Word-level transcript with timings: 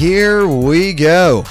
Here 0.00 0.46
we 0.46 0.94
go. 0.94 1.44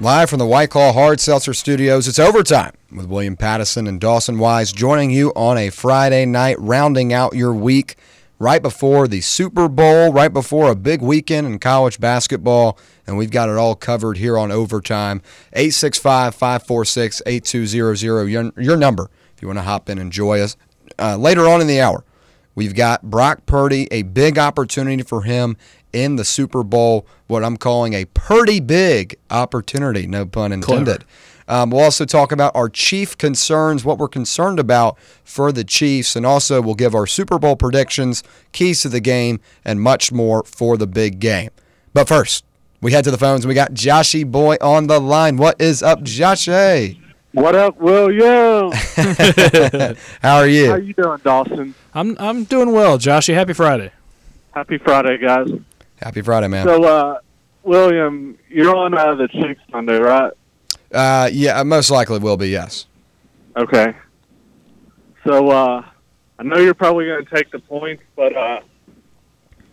Live 0.00 0.28
from 0.28 0.38
the 0.38 0.44
White 0.44 0.68
Claw 0.68 0.92
Hard 0.92 1.18
Seltzer 1.18 1.54
Studios, 1.54 2.06
it's 2.06 2.18
overtime 2.18 2.74
with 2.94 3.06
William 3.06 3.38
Patteson 3.38 3.88
and 3.88 3.98
Dawson 3.98 4.38
Wise 4.38 4.70
joining 4.70 5.10
you 5.10 5.32
on 5.34 5.56
a 5.56 5.70
Friday 5.70 6.26
night, 6.26 6.60
rounding 6.60 7.14
out 7.14 7.34
your 7.34 7.54
week 7.54 7.96
right 8.38 8.60
before 8.60 9.08
the 9.08 9.22
Super 9.22 9.66
Bowl, 9.66 10.12
right 10.12 10.30
before 10.30 10.70
a 10.70 10.76
big 10.76 11.00
weekend 11.00 11.46
in 11.46 11.58
college 11.58 11.98
basketball. 11.98 12.78
And 13.06 13.16
we've 13.16 13.30
got 13.30 13.48
it 13.48 13.56
all 13.56 13.74
covered 13.74 14.18
here 14.18 14.36
on 14.36 14.52
overtime. 14.52 15.22
865 15.54 16.34
546 16.34 17.22
8200, 17.24 18.28
your 18.58 18.76
number 18.76 19.08
if 19.34 19.40
you 19.40 19.48
want 19.48 19.58
to 19.58 19.62
hop 19.62 19.88
in 19.88 19.96
and 19.96 20.08
enjoy 20.08 20.40
us. 20.40 20.58
Uh, 20.98 21.16
later 21.16 21.48
on 21.48 21.62
in 21.62 21.66
the 21.66 21.80
hour, 21.80 22.04
we've 22.54 22.74
got 22.74 23.04
Brock 23.04 23.46
Purdy, 23.46 23.88
a 23.90 24.02
big 24.02 24.38
opportunity 24.38 25.02
for 25.02 25.22
him 25.22 25.56
in 25.96 26.16
the 26.16 26.24
Super 26.24 26.62
Bowl, 26.62 27.06
what 27.26 27.42
I'm 27.42 27.56
calling 27.56 27.94
a 27.94 28.04
pretty 28.04 28.60
big 28.60 29.16
opportunity, 29.30 30.06
no 30.06 30.26
pun 30.26 30.52
intended. 30.52 31.04
Um, 31.48 31.70
we'll 31.70 31.84
also 31.84 32.04
talk 32.04 32.32
about 32.32 32.54
our 32.54 32.68
chief 32.68 33.16
concerns, 33.16 33.84
what 33.84 33.98
we're 33.98 34.08
concerned 34.08 34.60
about 34.60 34.98
for 35.24 35.52
the 35.52 35.64
Chiefs, 35.64 36.14
and 36.14 36.26
also 36.26 36.60
we'll 36.60 36.74
give 36.74 36.94
our 36.94 37.06
Super 37.06 37.38
Bowl 37.38 37.56
predictions, 37.56 38.22
keys 38.52 38.82
to 38.82 38.90
the 38.90 39.00
game, 39.00 39.40
and 39.64 39.80
much 39.80 40.12
more 40.12 40.42
for 40.44 40.76
the 40.76 40.86
big 40.86 41.18
game. 41.18 41.50
But 41.94 42.08
first, 42.08 42.44
we 42.82 42.92
head 42.92 43.04
to 43.04 43.10
the 43.10 43.16
phones. 43.16 43.46
We 43.46 43.54
got 43.54 43.72
Joshy 43.72 44.30
Boy 44.30 44.56
on 44.60 44.88
the 44.88 45.00
line. 45.00 45.38
What 45.38 45.58
is 45.60 45.82
up, 45.82 46.00
Joshy? 46.00 47.00
What 47.32 47.54
up, 47.54 47.78
William? 47.78 48.72
How 50.22 50.36
are 50.36 50.48
you? 50.48 50.70
How 50.70 50.76
you 50.76 50.92
doing, 50.92 51.20
Dawson? 51.22 51.74
I'm 51.94 52.16
I'm 52.18 52.44
doing 52.44 52.72
well, 52.72 52.98
Joshy. 52.98 53.34
Happy 53.34 53.52
Friday. 53.52 53.92
Happy 54.52 54.78
Friday, 54.78 55.18
guys. 55.18 55.48
Happy 56.02 56.22
Friday, 56.22 56.48
man. 56.48 56.66
So, 56.66 56.84
uh, 56.84 57.18
William, 57.62 58.38
you're 58.48 58.74
on 58.74 58.94
uh, 58.94 59.14
the 59.14 59.28
Chiefs 59.28 59.60
Sunday, 59.70 59.98
right? 59.98 60.32
Uh, 60.92 61.28
yeah, 61.32 61.62
most 61.62 61.90
likely 61.90 62.18
will 62.18 62.36
be 62.36 62.48
yes. 62.48 62.86
Okay. 63.56 63.94
So, 65.26 65.50
uh, 65.50 65.84
I 66.38 66.42
know 66.42 66.58
you're 66.58 66.74
probably 66.74 67.06
going 67.06 67.24
to 67.24 67.34
take 67.34 67.50
the 67.50 67.58
points, 67.58 68.02
but 68.14 68.36
uh, 68.36 68.60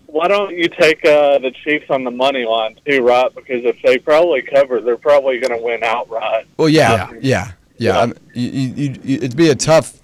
why 0.07 0.27
don't 0.27 0.57
you 0.57 0.69
take 0.69 1.05
uh, 1.05 1.39
the 1.39 1.51
Chiefs 1.63 1.85
on 1.89 2.03
the 2.03 2.11
money 2.11 2.45
line 2.45 2.77
too, 2.85 3.03
right? 3.03 3.33
Because 3.35 3.65
if 3.65 3.81
they 3.83 3.97
probably 3.97 4.41
cover, 4.41 4.79
they're 4.81 4.97
probably 4.97 5.39
going 5.39 5.57
to 5.57 5.63
win 5.63 5.83
outright. 5.83 6.47
Well, 6.57 6.69
yeah, 6.69 7.09
yeah, 7.11 7.19
yeah. 7.21 7.51
Yeah. 7.77 7.99
I 7.99 8.05
you, 8.33 8.49
you, 8.49 8.95
you, 9.03 9.15
it'd 9.17 9.35
be 9.35 9.49
a 9.49 9.55
tough, 9.55 9.99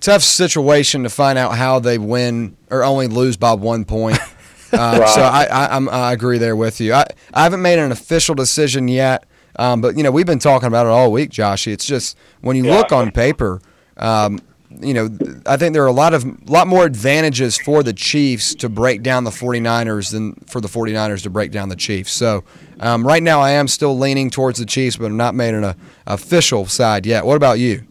tough 0.00 0.22
situation 0.22 1.02
to 1.02 1.10
find 1.10 1.38
out 1.38 1.56
how 1.56 1.78
they 1.78 1.98
win 1.98 2.56
or 2.70 2.84
only 2.84 3.08
lose 3.08 3.36
by 3.36 3.52
one 3.52 3.84
point. 3.84 4.18
Uh, 4.72 4.98
Right. 5.00 5.08
So 5.08 5.22
I, 5.22 5.44
I, 5.44 5.76
I'm, 5.76 5.88
I 5.88 6.12
agree 6.12 6.38
there 6.38 6.56
with 6.56 6.80
you. 6.80 6.92
I, 6.94 7.04
I 7.32 7.42
haven't 7.44 7.62
made 7.62 7.78
an 7.78 7.90
official 7.92 8.34
decision 8.34 8.88
yet, 8.88 9.24
um, 9.56 9.80
but 9.80 9.96
you 9.96 10.02
know 10.02 10.10
we've 10.10 10.26
been 10.26 10.38
talking 10.38 10.66
about 10.66 10.86
it 10.86 10.90
all 10.90 11.10
week, 11.12 11.30
Josh. 11.30 11.66
It's 11.66 11.86
just 11.86 12.16
when 12.42 12.56
you 12.56 12.64
Yeah. 12.66 12.76
look 12.76 12.92
on 12.92 13.10
paper, 13.10 13.60
um, 13.96 14.40
you 14.80 14.92
know, 14.92 15.08
I 15.46 15.56
think 15.56 15.72
there 15.72 15.82
are 15.82 15.86
a 15.88 15.92
lot 15.92 16.12
of 16.12 16.50
lot 16.50 16.66
more 16.66 16.84
advantages 16.84 17.56
for 17.58 17.82
the 17.82 17.94
Chiefs 17.94 18.54
to 18.56 18.68
break 18.68 19.02
down 19.02 19.24
the 19.24 19.30
49ers 19.30 20.12
than 20.12 20.34
for 20.46 20.60
the 20.60 20.68
49ers 20.68 21.22
to 21.22 21.30
break 21.30 21.50
down 21.50 21.70
the 21.70 21.76
Chiefs. 21.76 22.12
So 22.12 22.44
um, 22.80 23.06
right 23.06 23.22
now 23.22 23.40
I 23.40 23.52
am 23.52 23.66
still 23.66 23.98
leaning 23.98 24.28
towards 24.28 24.58
the 24.58 24.66
Chiefs, 24.66 24.96
but 24.98 25.06
I'm 25.06 25.16
not 25.16 25.34
made 25.34 25.54
an 25.54 25.64
uh, 25.64 25.72
official 26.06 26.66
side 26.66 27.06
yet. 27.06 27.24
What 27.24 27.36
about 27.36 27.58
you? 27.58 27.82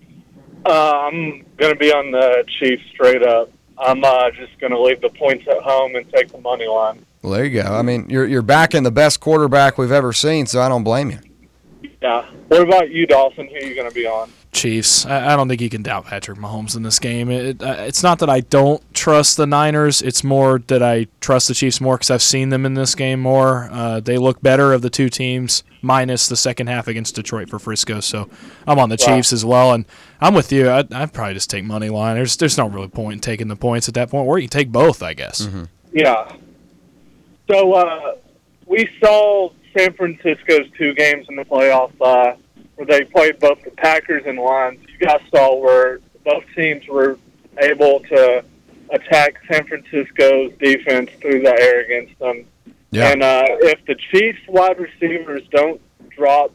Uh, 0.68 1.00
I'm 1.06 1.44
going 1.58 1.74
to 1.74 1.80
be 1.80 1.92
on 1.92 2.12
the 2.12 2.44
Chiefs 2.60 2.84
straight 2.92 3.24
up. 3.24 3.50
I'm 3.80 4.04
uh, 4.04 4.32
just 4.32 4.58
going 4.60 4.72
to 4.72 4.82
leave 4.82 5.02
the 5.02 5.10
points 5.10 5.48
at 5.48 5.58
home 5.60 5.96
and 5.96 6.12
take 6.12 6.32
the 6.32 6.40
money 6.40 6.68
line. 6.68 7.06
Well, 7.22 7.34
there 7.34 7.46
you 7.46 7.62
go. 7.62 7.74
I 7.76 7.82
mean, 7.82 8.10
you're 8.10 8.26
you're 8.26 8.42
backing 8.42 8.84
the 8.84 8.92
best 8.92 9.20
quarterback 9.20 9.78
we've 9.78 9.92
ever 9.92 10.14
seen, 10.14 10.46
so 10.46 10.62
I 10.62 10.70
don't 10.70 10.84
blame 10.84 11.12
you. 11.12 11.20
Yeah. 12.02 12.26
What 12.48 12.62
about 12.62 12.90
you, 12.92 13.06
Dawson? 13.06 13.48
Who 13.48 13.56
are 13.56 13.64
you 13.64 13.76
going 13.76 13.90
to 13.90 13.94
be 13.94 14.08
on? 14.08 14.32
Chiefs. 14.58 15.06
I, 15.06 15.34
I 15.34 15.36
don't 15.36 15.48
think 15.48 15.62
you 15.62 15.70
can 15.70 15.84
doubt 15.84 16.06
Patrick 16.06 16.38
Mahomes 16.38 16.76
in 16.76 16.84
this 16.84 17.00
game. 17.00 17.30
It, 17.32 17.62
uh, 17.62 17.76
it's 17.80 18.04
not 18.04 18.20
that 18.20 18.30
I 18.30 18.42
don't 18.42 18.82
trust 18.94 19.38
the 19.38 19.46
Niners. 19.46 20.02
It's 20.02 20.24
more 20.24 20.60
that 20.68 20.82
I 20.84 21.08
trust 21.22 21.48
the 21.48 21.54
Chiefs 21.54 21.80
more 21.80 21.96
because 21.96 22.10
I've 22.12 22.22
seen 22.22 22.50
them 22.50 22.66
in 22.66 22.74
this 22.74 22.96
game 22.96 23.20
more. 23.22 23.70
Uh, 23.72 24.00
they 24.00 24.18
look 24.18 24.42
better 24.42 24.74
of 24.74 24.82
the 24.82 24.90
two 24.90 25.10
teams, 25.10 25.64
minus 25.82 26.28
the 26.28 26.36
second 26.36 26.68
half 26.68 26.88
against 26.88 27.16
Detroit 27.16 27.50
for 27.50 27.60
Frisco. 27.60 28.00
So 28.00 28.30
I'm 28.66 28.80
on 28.80 28.90
the 28.90 28.98
Wow. 29.00 29.16
Chiefs 29.16 29.32
as 29.32 29.46
well, 29.46 29.74
and 29.74 29.86
I'm 30.20 30.34
with 30.34 30.52
you. 30.52 30.70
I'd, 30.70 30.92
I'd 30.92 31.14
probably 31.14 31.36
just 31.36 31.50
take 31.50 31.64
money 31.64 31.90
line. 31.90 32.16
There's 32.16 32.36
there's 32.38 32.58
no 32.58 32.68
really 32.68 32.88
point 32.90 33.14
in 33.14 33.20
taking 33.20 33.48
the 33.48 33.56
points 33.56 33.88
at 33.88 33.94
that 33.94 34.10
point. 34.10 34.28
Or 34.28 34.40
you 34.40 34.48
can 34.50 34.60
take 34.60 34.72
both, 34.72 35.04
I 35.04 35.14
guess. 35.14 35.48
Yeah. 35.94 36.32
So 37.50 37.74
uh, 37.74 38.16
we 38.66 38.90
saw 39.02 39.52
San 39.78 39.94
Francisco's 39.94 40.68
two 40.78 40.94
games 40.96 41.28
in 41.30 41.36
the 41.36 41.46
playoffs 41.46 41.94
uh, 42.02 42.36
where 42.78 42.86
they 42.86 43.04
played 43.04 43.40
both 43.40 43.62
the 43.64 43.72
Packers 43.72 44.24
and 44.26 44.40
Lions. 44.40 44.80
You 44.88 45.06
guys 45.06 45.20
saw 45.34 45.56
where 45.56 46.00
both 46.24 46.44
teams 46.56 46.88
were 46.88 47.18
able 47.60 48.00
to 48.02 48.44
attack 48.92 49.40
San 49.52 49.68
Francisco's 49.68 50.54
defense 50.60 51.10
through 51.20 51.42
the 51.42 51.60
air 51.60 51.82
against 51.82 52.18
them. 52.20 52.46
Yeah. 52.92 53.10
And 53.10 53.24
uh, 53.24 53.44
if 53.48 53.84
the 53.86 53.96
Chiefs 53.96 54.40
wide 54.48 54.80
receivers 54.80 55.42
don't 55.52 55.82
drop 56.10 56.54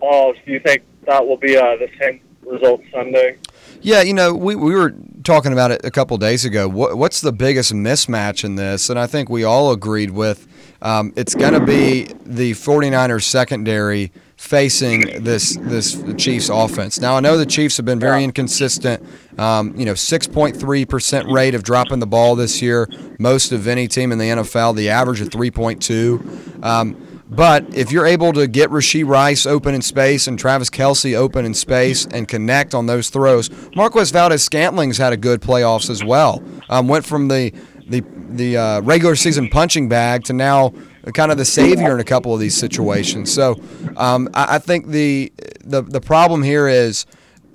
balls, 0.00 0.36
do 0.44 0.52
you 0.52 0.60
think 0.60 0.82
that 1.06 1.26
will 1.26 1.36
be 1.36 1.56
uh, 1.56 1.76
the 1.76 1.88
same 1.98 2.20
result 2.44 2.82
Sunday? 2.92 3.38
Yeah, 3.80 4.02
you 4.02 4.12
know, 4.12 4.34
we, 4.34 4.54
we 4.56 4.74
were 4.74 4.94
talking 5.22 5.52
about 5.52 5.70
it 5.70 5.84
a 5.84 5.90
couple 5.90 6.16
days 6.18 6.44
ago. 6.44 6.68
What, 6.68 6.98
what's 6.98 7.20
the 7.20 7.32
biggest 7.32 7.72
mismatch 7.72 8.44
in 8.44 8.56
this? 8.56 8.90
And 8.90 8.98
I 8.98 9.06
think 9.06 9.28
we 9.28 9.44
all 9.44 9.72
agreed 9.72 10.10
with 10.10 10.46
um, 10.82 11.12
it's 11.16 11.34
going 11.34 11.54
to 11.54 11.64
be 11.64 12.08
the 12.24 12.52
49ers 12.52 13.22
secondary 13.22 14.12
facing 14.44 15.24
this 15.24 15.56
this 15.56 16.02
Chiefs 16.16 16.48
offense. 16.48 17.00
Now 17.00 17.16
I 17.16 17.20
know 17.20 17.36
the 17.36 17.46
Chiefs 17.46 17.76
have 17.78 17.86
been 17.86 17.98
very 17.98 18.22
inconsistent. 18.22 19.02
Um, 19.38 19.74
you 19.76 19.84
know, 19.84 19.94
6.3 19.94 20.88
percent 20.88 21.30
rate 21.30 21.54
of 21.54 21.62
dropping 21.62 21.98
the 21.98 22.06
ball 22.06 22.36
this 22.36 22.60
year, 22.62 22.88
most 23.18 23.52
of 23.52 23.66
any 23.66 23.88
team 23.88 24.12
in 24.12 24.18
the 24.18 24.28
NFL. 24.28 24.76
The 24.76 24.90
average 24.90 25.20
of 25.20 25.30
3.2. 25.30 26.64
Um, 26.64 27.14
but 27.28 27.74
if 27.74 27.90
you're 27.90 28.06
able 28.06 28.32
to 28.34 28.46
get 28.46 28.70
Rashee 28.70 29.04
Rice 29.04 29.46
open 29.46 29.74
in 29.74 29.82
space 29.82 30.26
and 30.28 30.38
Travis 30.38 30.70
Kelce 30.70 31.16
open 31.16 31.44
in 31.44 31.54
space 31.54 32.06
and 32.06 32.28
connect 32.28 32.74
on 32.74 32.86
those 32.86 33.08
throws, 33.08 33.50
Marquez 33.74 34.10
Valdes-Scantling's 34.10 34.98
had 34.98 35.12
a 35.12 35.16
good 35.16 35.40
playoffs 35.40 35.90
as 35.90 36.04
well. 36.04 36.42
Um, 36.68 36.86
went 36.86 37.04
from 37.04 37.28
the 37.28 37.52
the 37.88 38.04
the 38.30 38.56
uh, 38.56 38.80
regular 38.82 39.16
season 39.16 39.48
punching 39.48 39.88
bag 39.88 40.24
to 40.24 40.32
now 40.32 40.72
kind 41.12 41.30
of 41.32 41.38
the 41.38 41.44
savior 41.44 41.94
in 41.94 42.00
a 42.00 42.04
couple 42.04 42.32
of 42.34 42.40
these 42.40 42.56
situations. 42.56 43.32
So 43.32 43.60
um, 43.96 44.28
I, 44.34 44.56
I 44.56 44.58
think 44.58 44.88
the, 44.88 45.32
the 45.64 45.82
the 45.82 46.00
problem 46.00 46.42
here 46.42 46.66
is 46.68 47.06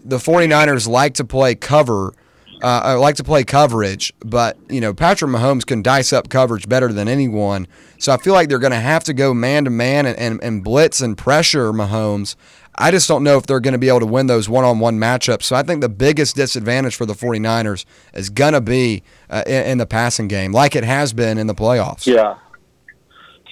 the 0.06 0.18
49ers 0.18 0.88
like 0.88 1.16
to 1.16 1.26
play 1.26 1.56
cover. 1.56 2.14
Uh, 2.62 2.82
I 2.84 2.94
like 2.96 3.16
to 3.16 3.24
play 3.24 3.46
coverage, 3.46 4.12
but 4.20 4.58
you 4.70 4.82
know 4.82 4.94
Patrick 4.94 5.32
Mahomes 5.32 5.66
can 5.66 5.82
dice 5.82 6.12
up 6.12 6.28
coverage 6.30 6.68
better 6.68 6.92
than 6.92 7.08
anyone. 7.08 7.68
So 8.00 8.12
I 8.14 8.18
feel 8.18 8.34
like 8.34 8.50
they're 8.50 8.60
going 8.60 8.72
to 8.74 8.80
have 8.80 9.04
to 9.06 9.14
go 9.14 9.34
man 9.34 9.64
to 9.66 9.70
man 9.70 10.06
and- 10.06 10.44
and 10.44 10.64
blitz 10.64 11.00
and 11.02 11.18
pressure 11.18 11.72
Mahomes. 11.72 12.36
I 12.82 12.92
just 12.92 13.08
don't 13.10 13.24
know 13.24 13.38
if 13.38 13.46
they're 13.46 13.60
going 13.60 13.74
to 13.74 13.78
be 13.78 13.90
able 13.90 14.00
to 14.02 14.06
win 14.06 14.28
those 14.28 14.48
one-on-one 14.48 14.98
matchups. 15.00 15.44
So 15.44 15.56
I 15.56 15.64
think 15.64 15.82
the 15.82 15.90
biggest 15.90 16.38
disadvantage 16.38 16.96
for 16.96 17.06
the 17.06 17.14
49ers 17.14 17.84
is 18.14 18.30
going 18.30 18.54
to 18.54 18.62
be 18.62 19.04
uh, 19.30 19.44
in, 19.46 19.64
in 19.66 19.78
the 19.80 19.86
passing 19.86 20.30
game, 20.30 20.54
like 20.54 20.78
it 20.78 20.86
has 20.86 21.12
been 21.12 21.38
in 21.38 21.48
the 21.48 21.56
playoffs. 21.56 22.06
Yeah. 22.08 22.36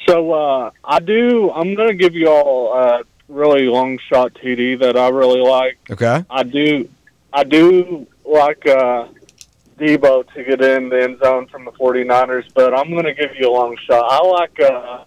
So 0.07 0.31
uh, 0.31 0.72
I 0.84 1.00
do. 1.00 1.52
I'm 1.52 1.76
going 1.76 1.90
to 1.90 1.96
give 1.96 2.16
you 2.16 2.29
all 2.29 2.73
a 2.73 3.03
really 3.28 3.67
long 3.67 3.99
shot 4.09 4.34
TD 4.35 4.79
that 4.79 4.97
I 4.97 5.09
really 5.09 5.41
like. 5.41 5.78
Okay. 5.91 6.23
I 6.29 6.43
do. 6.43 6.90
I 7.34 7.43
do 7.43 8.08
like 8.26 8.66
uh, 8.67 9.08
Deebo 9.78 10.31
to 10.34 10.43
get 10.43 10.61
in 10.61 10.90
the 10.90 11.03
end 11.03 11.20
zone 11.20 11.47
from 11.47 11.66
the 11.66 11.72
49ers, 11.72 12.46
but 12.53 12.73
I'm 12.73 12.90
going 12.91 13.03
to 13.05 13.14
give 13.14 13.31
you 13.37 13.49
a 13.49 13.53
long 13.53 13.76
shot. 13.85 14.05
I 14.09 14.26
like 14.26 14.59
uh, 14.59 15.03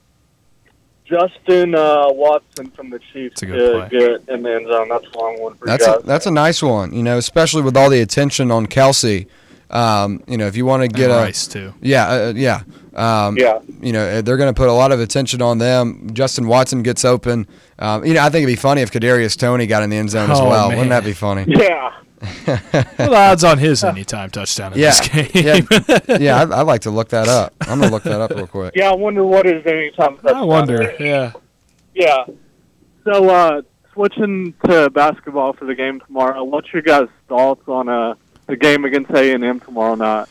Justin 1.06 1.74
uh, 1.74 2.06
Watson 2.10 2.70
from 2.70 2.90
the 2.90 3.00
Chiefs 3.12 3.40
to 3.40 3.46
get 3.90 4.28
in 4.28 4.42
the 4.42 4.54
end 4.54 4.68
zone. 4.68 4.88
That's 4.88 5.06
a 5.14 5.18
long 5.18 5.40
one 5.40 5.54
for 5.54 5.66
That's 5.66 5.86
you 5.86 5.94
a, 5.94 6.02
that's 6.02 6.26
a 6.26 6.30
nice 6.30 6.62
one. 6.62 6.92
You 6.92 7.02
know, 7.02 7.18
especially 7.18 7.62
with 7.62 7.76
all 7.76 7.90
the 7.90 8.00
attention 8.00 8.50
on 8.50 8.66
Kelce. 8.66 9.26
Um, 9.70 10.22
you 10.26 10.36
know, 10.36 10.46
if 10.46 10.56
you 10.56 10.66
want 10.66 10.82
to 10.82 10.88
get 10.88 11.10
and 11.10 11.20
a 11.20 11.22
Rice 11.22 11.46
too. 11.46 11.72
yeah, 11.80 12.08
uh, 12.08 12.32
yeah. 12.34 12.62
Um, 12.92 13.36
yeah. 13.38 13.60
you 13.80 13.92
know 13.92 14.20
they're 14.20 14.36
going 14.36 14.52
to 14.52 14.56
put 14.58 14.68
a 14.68 14.72
lot 14.72 14.90
of 14.90 14.98
attention 15.00 15.40
on 15.40 15.58
them. 15.58 16.10
Justin 16.12 16.48
Watson 16.48 16.82
gets 16.82 17.04
open. 17.04 17.46
Um, 17.78 18.04
you 18.04 18.14
know, 18.14 18.20
I 18.20 18.30
think 18.30 18.42
it'd 18.42 18.48
be 18.56 18.60
funny 18.60 18.82
if 18.82 18.90
Kadarius 18.90 19.36
Toney 19.38 19.66
got 19.68 19.82
in 19.84 19.90
the 19.90 19.96
end 19.96 20.10
zone 20.10 20.30
as 20.30 20.40
Oh, 20.40 20.48
well. 20.48 20.68
man. 20.68 20.78
Wouldn't 20.78 20.90
that 20.90 21.04
be 21.04 21.12
funny? 21.12 21.44
Yeah. 21.56 21.92
Well, 22.46 22.60
the 23.10 23.14
odds 23.16 23.44
on 23.44 23.56
his 23.56 23.82
anytime 23.82 24.28
touchdown 24.28 24.74
in 24.74 24.80
Yeah, 24.80 24.90
this 24.90 25.08
game. 25.08 25.30
yeah, 25.32 26.00
yeah. 26.18 26.42
I'd, 26.42 26.52
I'd 26.52 26.62
like 26.66 26.82
to 26.82 26.90
look 26.90 27.08
that 27.10 27.28
up. 27.28 27.54
I'm 27.62 27.80
gonna 27.80 27.90
look 27.90 28.02
that 28.02 28.20
up 28.20 28.30
real 28.32 28.46
quick. 28.46 28.74
Yeah. 28.76 28.90
I 28.90 28.94
wonder 28.94 29.24
what 29.24 29.46
is 29.46 29.64
anytime. 29.64 30.18
I 30.26 30.42
wonder. 30.42 30.94
Yeah. 31.00 31.32
Yeah. 31.94 32.24
So, 33.04 33.28
uh, 33.30 33.62
switching 33.94 34.52
to 34.66 34.90
basketball 34.90 35.54
for 35.54 35.64
the 35.64 35.74
game 35.74 36.00
tomorrow, 36.00 36.44
what's 36.44 36.70
your 36.74 36.82
guys' 36.82 37.08
thoughts 37.28 37.62
on 37.66 37.88
uh, 37.88 38.14
the 38.50 38.56
game 38.56 38.84
against 38.84 39.10
A 39.10 39.32
and 39.32 39.44
M 39.44 39.60
tomorrow 39.60 39.94
night? 39.94 40.28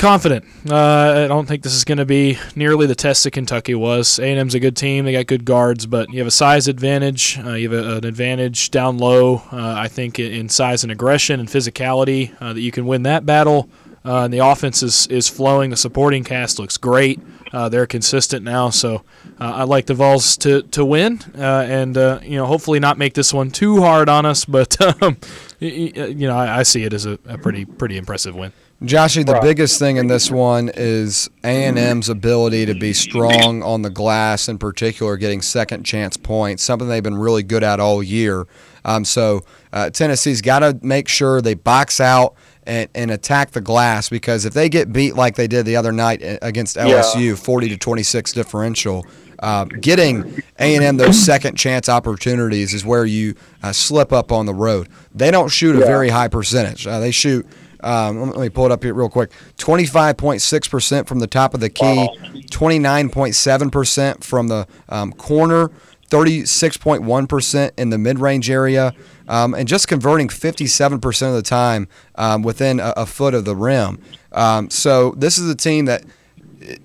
confident. 0.00 0.46
Uh, 0.68 1.24
I 1.24 1.28
don't 1.28 1.46
think 1.46 1.62
this 1.62 1.74
is 1.74 1.84
going 1.84 1.98
to 1.98 2.06
be 2.06 2.38
nearly 2.56 2.86
the 2.86 2.94
test 2.94 3.22
that 3.24 3.32
Kentucky 3.32 3.74
was. 3.74 4.18
A&M's 4.18 4.54
a 4.54 4.60
good 4.60 4.74
team. 4.74 5.04
They 5.04 5.12
got 5.12 5.26
good 5.26 5.44
guards, 5.44 5.84
but 5.86 6.10
you 6.10 6.18
have 6.18 6.26
a 6.26 6.32
size 6.32 6.68
advantage. 6.68 7.38
Uh, 7.38 7.50
you 7.52 7.70
have 7.70 7.86
a, 7.86 7.96
an 7.98 8.06
advantage 8.06 8.70
down 8.70 8.96
low, 8.96 9.42
uh, 9.52 9.74
I 9.76 9.88
think, 9.88 10.18
in 10.18 10.48
size 10.48 10.82
and 10.82 10.90
aggression 10.90 11.38
and 11.38 11.48
physicality 11.48 12.34
uh, 12.40 12.54
that 12.54 12.60
you 12.60 12.72
can 12.72 12.86
win 12.86 13.02
that 13.02 13.26
battle. 13.26 13.68
Uh, 14.02 14.24
and 14.24 14.32
the 14.32 14.38
offense 14.38 14.82
is, 14.82 15.06
is 15.08 15.28
flowing. 15.28 15.68
The 15.68 15.76
supporting 15.76 16.24
cast 16.24 16.58
looks 16.58 16.78
great. 16.78 17.20
Uh, 17.52 17.68
they're 17.68 17.86
consistent 17.86 18.44
now, 18.44 18.70
so 18.70 19.02
I 19.38 19.64
like 19.64 19.86
the 19.86 19.94
Vols 19.94 20.36
to 20.38 20.62
to 20.62 20.84
win, 20.84 21.20
and 21.34 21.96
you 22.24 22.36
know 22.36 22.46
hopefully 22.46 22.80
not 22.80 22.98
make 22.98 23.14
this 23.14 23.32
one 23.34 23.50
too 23.50 23.80
hard 23.80 24.08
on 24.08 24.24
us. 24.26 24.44
But 24.44 24.80
um, 25.02 25.16
you, 25.58 25.68
you 25.68 26.28
know 26.28 26.36
I, 26.36 26.60
I, 26.60 26.62
see 26.62 26.84
it 26.84 26.92
as 26.92 27.06
a, 27.06 27.18
a 27.26 27.38
pretty 27.38 27.64
pretty 27.64 27.96
impressive 27.96 28.34
win. 28.34 28.52
Joshy, 28.82 29.26
the 29.26 29.38
biggest 29.42 29.78
thing 29.78 29.98
in 29.98 30.06
this 30.06 30.30
one 30.30 30.70
is 30.72 31.28
A&M's 31.44 32.08
ability 32.08 32.64
to 32.64 32.74
be 32.74 32.94
strong 32.94 33.62
on 33.62 33.82
the 33.82 33.90
glass, 33.90 34.48
in 34.48 34.56
particular, 34.56 35.18
getting 35.18 35.42
second 35.42 35.84
chance 35.84 36.16
points, 36.16 36.62
something 36.62 36.88
they've 36.88 37.02
been 37.02 37.18
really 37.18 37.42
good 37.42 37.62
at 37.62 37.78
all 37.78 38.02
year. 38.02 38.46
Um, 38.86 39.04
so 39.04 39.44
uh, 39.74 39.90
Tennessee's 39.90 40.40
got 40.40 40.60
to 40.60 40.78
make 40.80 41.08
sure 41.08 41.42
they 41.42 41.52
box 41.52 42.00
out 42.00 42.34
and, 42.64 42.88
and, 42.94 43.10
attack 43.10 43.52
the 43.52 43.60
glass 43.60 44.08
because 44.08 44.44
if 44.44 44.54
they 44.54 44.68
get 44.68 44.92
beat 44.92 45.14
like 45.14 45.36
they 45.36 45.46
did 45.46 45.66
the 45.66 45.76
other 45.76 45.92
night 45.92 46.22
uh, 46.22 46.38
against 46.42 46.76
LSU, 46.76 47.30
yeah. 47.30 47.34
40 47.34 47.68
to 47.70 47.76
26 47.76 48.32
differential, 48.32 49.06
uh, 49.38 49.64
getting 49.64 50.42
A&M 50.58 50.96
those 50.96 51.18
second 51.18 51.56
chance 51.56 51.88
opportunities 51.88 52.74
is 52.74 52.84
where 52.84 53.06
you 53.06 53.34
uh, 53.62 53.72
slip 53.72 54.12
up 54.12 54.30
on 54.30 54.46
the 54.46 54.54
road. 54.54 54.88
They 55.14 55.30
don't 55.30 55.48
shoot 55.48 55.76
a 55.76 55.80
yeah. 55.80 55.86
very 55.86 56.10
high 56.10 56.28
percentage. 56.28 56.86
Uh, 56.86 57.00
they 57.00 57.10
shoot 57.10 57.46
um, 57.82 58.30
let 58.30 58.38
me 58.38 58.48
pull 58.48 58.66
it 58.66 58.72
up 58.72 58.82
here 58.82 58.94
real 58.94 59.08
quick. 59.08 59.30
25.6% 59.56 61.06
from 61.06 61.18
the 61.18 61.26
top 61.26 61.54
of 61.54 61.60
the 61.60 61.70
key, 61.70 62.08
29.7% 62.50 64.24
from 64.24 64.48
the 64.48 64.66
um, 64.88 65.12
corner, 65.12 65.70
36.1% 66.10 67.70
in 67.76 67.90
the 67.90 67.98
mid 67.98 68.18
range 68.18 68.50
area, 68.50 68.94
um, 69.30 69.54
and 69.54 69.68
just 69.68 69.86
converting 69.86 70.26
57% 70.28 71.28
of 71.28 71.34
the 71.34 71.42
time 71.42 71.86
um, 72.16 72.42
within 72.42 72.80
a, 72.80 72.92
a, 72.96 73.06
foot 73.06 73.32
of 73.32 73.44
the 73.44 73.54
rim. 73.54 74.02
Um, 74.32 74.68
so 74.70 75.12
this 75.12 75.38
is 75.38 75.48
a 75.48 75.54
team 75.54 75.84
that 75.84 76.04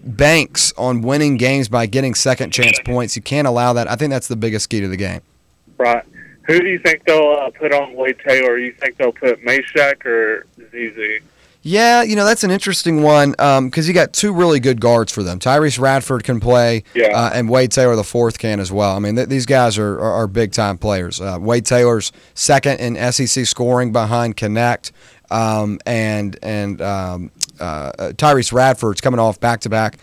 banks 0.03 0.71
on 0.77 1.01
winning 1.01 1.37
games 1.37 1.67
by 1.67 1.87
getting 1.87 2.13
second 2.13 2.51
chance 2.51 2.79
points. 2.85 3.15
You 3.15 3.23
can't 3.23 3.47
allow 3.47 3.73
that. 3.73 3.89
I 3.89 3.95
think 3.95 4.11
that's 4.11 4.27
the 4.27 4.35
biggest 4.35 4.69
key 4.69 4.79
to 4.79 4.87
the 4.87 4.95
game. 4.95 5.21
Right. 5.79 6.05
Who 6.43 6.59
do 6.59 6.67
you 6.67 6.77
think 6.77 7.03
they'll 7.05 7.31
uh, 7.31 7.49
put 7.49 7.73
on 7.73 7.95
Wade 7.95 8.19
Taylor? 8.25 8.59
You 8.59 8.71
think 8.73 8.97
they'll 8.97 9.11
put 9.11 9.43
Mashack 9.43 10.05
or 10.05 10.45
ZZ? 10.59 11.25
Yeah, 11.67 12.03
you 12.03 12.15
know 12.15 12.25
that's 12.25 12.43
an 12.43 12.51
interesting 12.51 13.01
one 13.01 13.31
because 13.31 13.57
um, 13.57 13.71
you 13.73 13.91
got 13.91 14.13
two 14.13 14.31
really 14.31 14.59
good 14.59 14.79
guards 14.79 15.11
for 15.11 15.23
them. 15.23 15.39
Tyrece 15.39 15.79
Radford 15.79 16.23
can 16.23 16.39
play, 16.39 16.83
yeah. 16.93 17.07
uh, 17.07 17.31
and 17.33 17.49
Wade 17.49 17.71
Taylor 17.71 17.95
the 17.95 18.03
fourth 18.03 18.37
can 18.37 18.59
as 18.59 18.71
well. 18.71 18.95
I 18.95 18.99
mean, 18.99 19.15
th- 19.15 19.29
these 19.29 19.47
guys 19.47 19.79
are, 19.79 19.95
are, 19.95 20.11
are 20.11 20.27
big 20.27 20.51
time 20.51 20.77
players. 20.77 21.19
Uh, 21.19 21.39
Wade 21.41 21.65
Taylor's 21.65 22.11
second 22.35 22.79
in 22.79 23.11
SEC 23.11 23.47
scoring 23.47 23.91
behind 23.91 24.37
Knecht, 24.37 24.91
um, 25.31 25.79
and 25.87 26.37
and 26.43 26.83
um, 26.83 27.31
uh, 27.59 27.91
Tyrece 28.13 28.53
Radford's 28.53 29.01
coming 29.01 29.19
off 29.19 29.39
back 29.39 29.61
to 29.61 29.69
back 29.69 29.97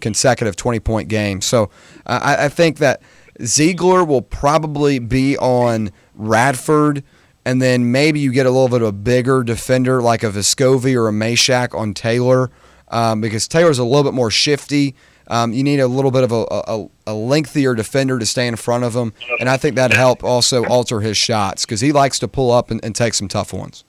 consecutive 0.00 0.54
twenty 0.54 0.78
point 0.78 1.08
games. 1.08 1.46
So 1.46 1.64
uh, 2.06 2.20
I, 2.22 2.44
I 2.44 2.48
think 2.48 2.78
that 2.78 3.02
Zeigler 3.40 4.06
will 4.06 4.22
probably 4.22 5.00
be 5.00 5.36
on 5.38 5.90
Radford, 6.14 7.02
and 7.44 7.60
then 7.60 7.90
maybe 7.90 8.20
you 8.20 8.32
get 8.32 8.46
a 8.46 8.50
little 8.50 8.68
bit 8.68 8.82
of 8.82 8.88
a 8.88 8.92
bigger 8.92 9.42
defender 9.42 10.00
like 10.00 10.22
a 10.22 10.30
Vescovi 10.30 10.94
or 10.94 11.08
a 11.08 11.12
Mashack 11.12 11.76
on 11.76 11.94
Taylor, 11.94 12.50
um, 12.88 13.20
because 13.20 13.48
Taylor's 13.48 13.78
a 13.78 13.84
little 13.84 14.04
bit 14.04 14.14
more 14.14 14.30
shifty. 14.30 14.94
Um, 15.28 15.52
you 15.52 15.62
need 15.62 15.80
a 15.80 15.86
little 15.86 16.10
bit 16.10 16.24
of 16.24 16.32
a, 16.32 16.44
a, 16.50 16.88
a, 17.06 17.14
lengthier 17.14 17.74
defender 17.74 18.18
to 18.18 18.26
stay 18.26 18.46
in 18.46 18.56
front 18.56 18.84
of 18.84 18.94
him, 18.94 19.12
and 19.40 19.48
I 19.48 19.56
think 19.56 19.76
that'd 19.76 19.96
help 19.96 20.24
also 20.24 20.64
alter 20.66 21.00
his 21.00 21.16
shots 21.16 21.64
because 21.64 21.80
he 21.80 21.92
likes 21.92 22.18
to 22.18 22.28
pull 22.28 22.50
up 22.50 22.70
and, 22.70 22.84
and, 22.84 22.94
take 22.94 23.14
some 23.14 23.28
tough 23.28 23.52
ones. 23.52 23.84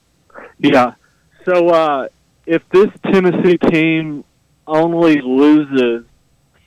Yeah. 0.58 0.94
So 1.44 1.68
uh, 1.68 2.08
if 2.46 2.62
this 2.70 2.86
Tennessee 3.04 3.58
team 3.58 4.24
only 4.66 5.20
loses, 5.20 6.06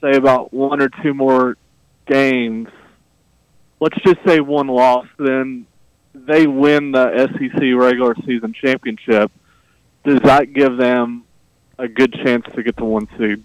say 0.01 0.15
about 0.15 0.53
one 0.53 0.81
or 0.81 0.89
two 1.01 1.13
more 1.13 1.57
games, 2.05 2.67
let's 3.79 3.97
just 4.03 4.19
say 4.25 4.41
one 4.41 4.67
loss, 4.67 5.07
then 5.17 5.65
they 6.25 6.47
win 6.47 6.91
the 6.91 7.27
SEC 7.33 7.61
regular 7.75 8.15
season 8.25 8.53
championship. 8.53 9.31
Does 10.03 10.19
that 10.21 10.53
give 10.53 10.77
them 10.77 11.23
a 11.77 11.87
good 11.87 12.13
chance 12.13 12.45
to 12.55 12.63
get 12.63 12.77
to 12.77 12.85
one 12.85 13.07
seed? 13.17 13.43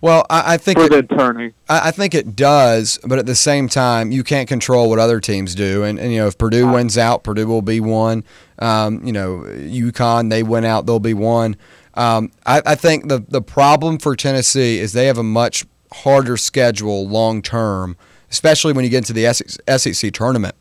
Well, 0.00 0.26
I, 0.28 0.54
I 0.54 0.56
think 0.58 0.78
for 0.78 0.88
the 0.88 0.98
attorney, 0.98 1.54
I, 1.68 1.88
I, 1.88 1.90
think 1.90 2.14
it 2.14 2.36
does, 2.36 2.98
but 3.02 3.18
at 3.18 3.24
the 3.24 3.34
same 3.34 3.66
time, 3.68 4.12
you 4.12 4.22
can't 4.22 4.46
control 4.46 4.90
what 4.90 4.98
other 4.98 5.20
teams 5.20 5.54
do. 5.54 5.84
And, 5.84 5.98
and 5.98 6.12
you 6.12 6.18
know, 6.18 6.26
if 6.26 6.36
Purdue 6.36 6.70
wins 6.70 6.98
out, 6.98 7.24
Purdue 7.24 7.46
will 7.46 7.62
be 7.62 7.80
one. 7.80 8.22
Um, 8.58 9.04
you 9.04 9.12
know, 9.12 9.38
UConn 9.46 10.28
they 10.28 10.42
win 10.42 10.64
out, 10.64 10.84
they'll 10.84 11.00
be 11.00 11.14
one. 11.14 11.56
Um, 11.94 12.30
I, 12.44 12.60
I 12.66 12.74
think 12.74 13.08
the 13.08 13.24
the 13.26 13.40
problem 13.40 13.98
for 13.98 14.14
Tennessee 14.14 14.78
is 14.78 14.92
they 14.92 15.06
have 15.06 15.18
a 15.18 15.22
much 15.22 15.64
harder 15.92 16.36
schedule 16.36 17.08
long 17.08 17.40
term, 17.40 17.96
especially 18.30 18.74
when 18.74 18.84
you 18.84 18.90
get 18.90 18.98
into 18.98 19.14
the 19.14 19.32
SEC 19.78 20.12
tournament. 20.12 20.54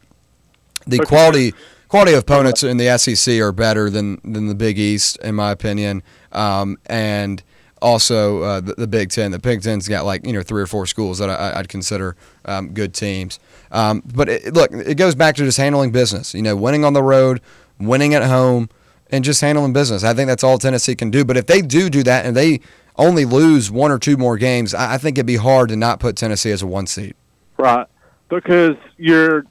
The 0.88 1.00
quality 1.00 1.54
quality 1.88 2.14
of 2.14 2.20
opponents 2.20 2.64
in 2.64 2.78
the 2.78 2.98
SEC 2.98 3.40
are 3.40 3.52
better 3.52 3.90
than 3.90 4.20
than 4.24 4.48
the 4.48 4.56
Big 4.56 4.78
East, 4.78 5.18
in 5.24 5.36
my 5.36 5.52
opinion, 5.52 6.04
um, 6.32 6.78
and 6.88 7.44
also 7.82 8.42
uh, 8.42 8.62
the, 8.62 8.74
the, 8.76 8.88
Big 8.88 9.12
Ten. 9.12 9.32
The 9.32 9.40
Big 9.40 9.62
Ten's 9.62 9.88
got 9.88 10.06
like 10.06 10.26
you 10.26 10.34
know 10.34 10.42
three 10.42 10.62
or 10.62 10.68
four 10.68 10.86
schools 10.86 11.20
that 11.20 11.30
I, 11.30 11.58
would 11.58 11.70
consider 11.70 12.16
um, 12.46 12.74
good 12.74 12.94
teams. 12.94 13.40
Um, 13.72 14.04
but 14.14 14.30
it, 14.30 14.54
look, 14.54 14.72
it 14.72 14.96
goes 14.96 15.16
back 15.16 15.36
to 15.36 15.44
just 15.44 15.58
handling 15.58 15.92
business. 15.92 16.34
You 16.34 16.42
know, 16.42 16.56
winning 16.56 16.84
on 16.84 16.94
the 16.94 17.04
road, 17.04 17.42
winning 17.80 18.14
at 18.14 18.24
home, 18.24 18.70
and 19.10 19.24
just 19.24 19.42
handling 19.42 19.74
business. 19.74 20.04
I 20.04 20.14
think 20.14 20.28
that's 20.28 20.44
all 20.44 20.58
Tennessee 20.58 20.96
can 20.96 21.12
do. 21.12 21.24
But 21.24 21.38
if 21.38 21.48
they 21.48 21.62
do 21.62 21.90
do 21.90 22.04
that 22.04 22.26
and 22.26 22.36
they 22.36 22.62
only 22.98 23.26
lose 23.26 23.70
one 23.70 23.92
or 23.92 24.00
two 24.00 24.18
more 24.18 24.38
games, 24.38 24.74
I 24.74 24.98
think 24.98 25.18
it'd 25.18 25.26
be 25.26 25.36
hard 25.36 25.70
to 25.70 25.76
not 25.76 26.00
put 26.00 26.16
Tennessee 26.16 26.52
as 26.52 26.62
a 26.62 26.68
one 26.68 26.88
seed. 26.88 27.16
Right, 27.58 27.88
because 28.30 28.76
you're 28.98 29.46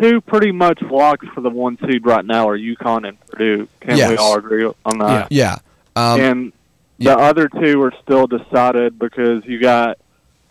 two 0.00 0.20
pretty 0.20 0.52
much 0.52 0.80
locks 0.82 1.26
for 1.34 1.40
the 1.40 1.50
one 1.50 1.78
seed 1.86 2.04
right 2.06 2.24
now 2.24 2.48
are 2.48 2.58
UConn 2.58 3.08
and 3.08 3.20
Purdue. 3.26 3.68
Can 3.80 3.96
yes. 3.96 4.10
we 4.10 4.16
all 4.16 4.36
agree 4.36 4.64
on 4.84 4.98
that? 4.98 5.30
Yeah. 5.30 5.56
yeah. 5.96 6.12
Um, 6.12 6.20
and 6.20 6.52
yeah. 6.98 7.14
the 7.14 7.20
other 7.20 7.48
two 7.48 7.82
are 7.82 7.92
still 8.02 8.26
decided 8.26 8.98
because 8.98 9.44
you 9.44 9.58
got 9.60 9.98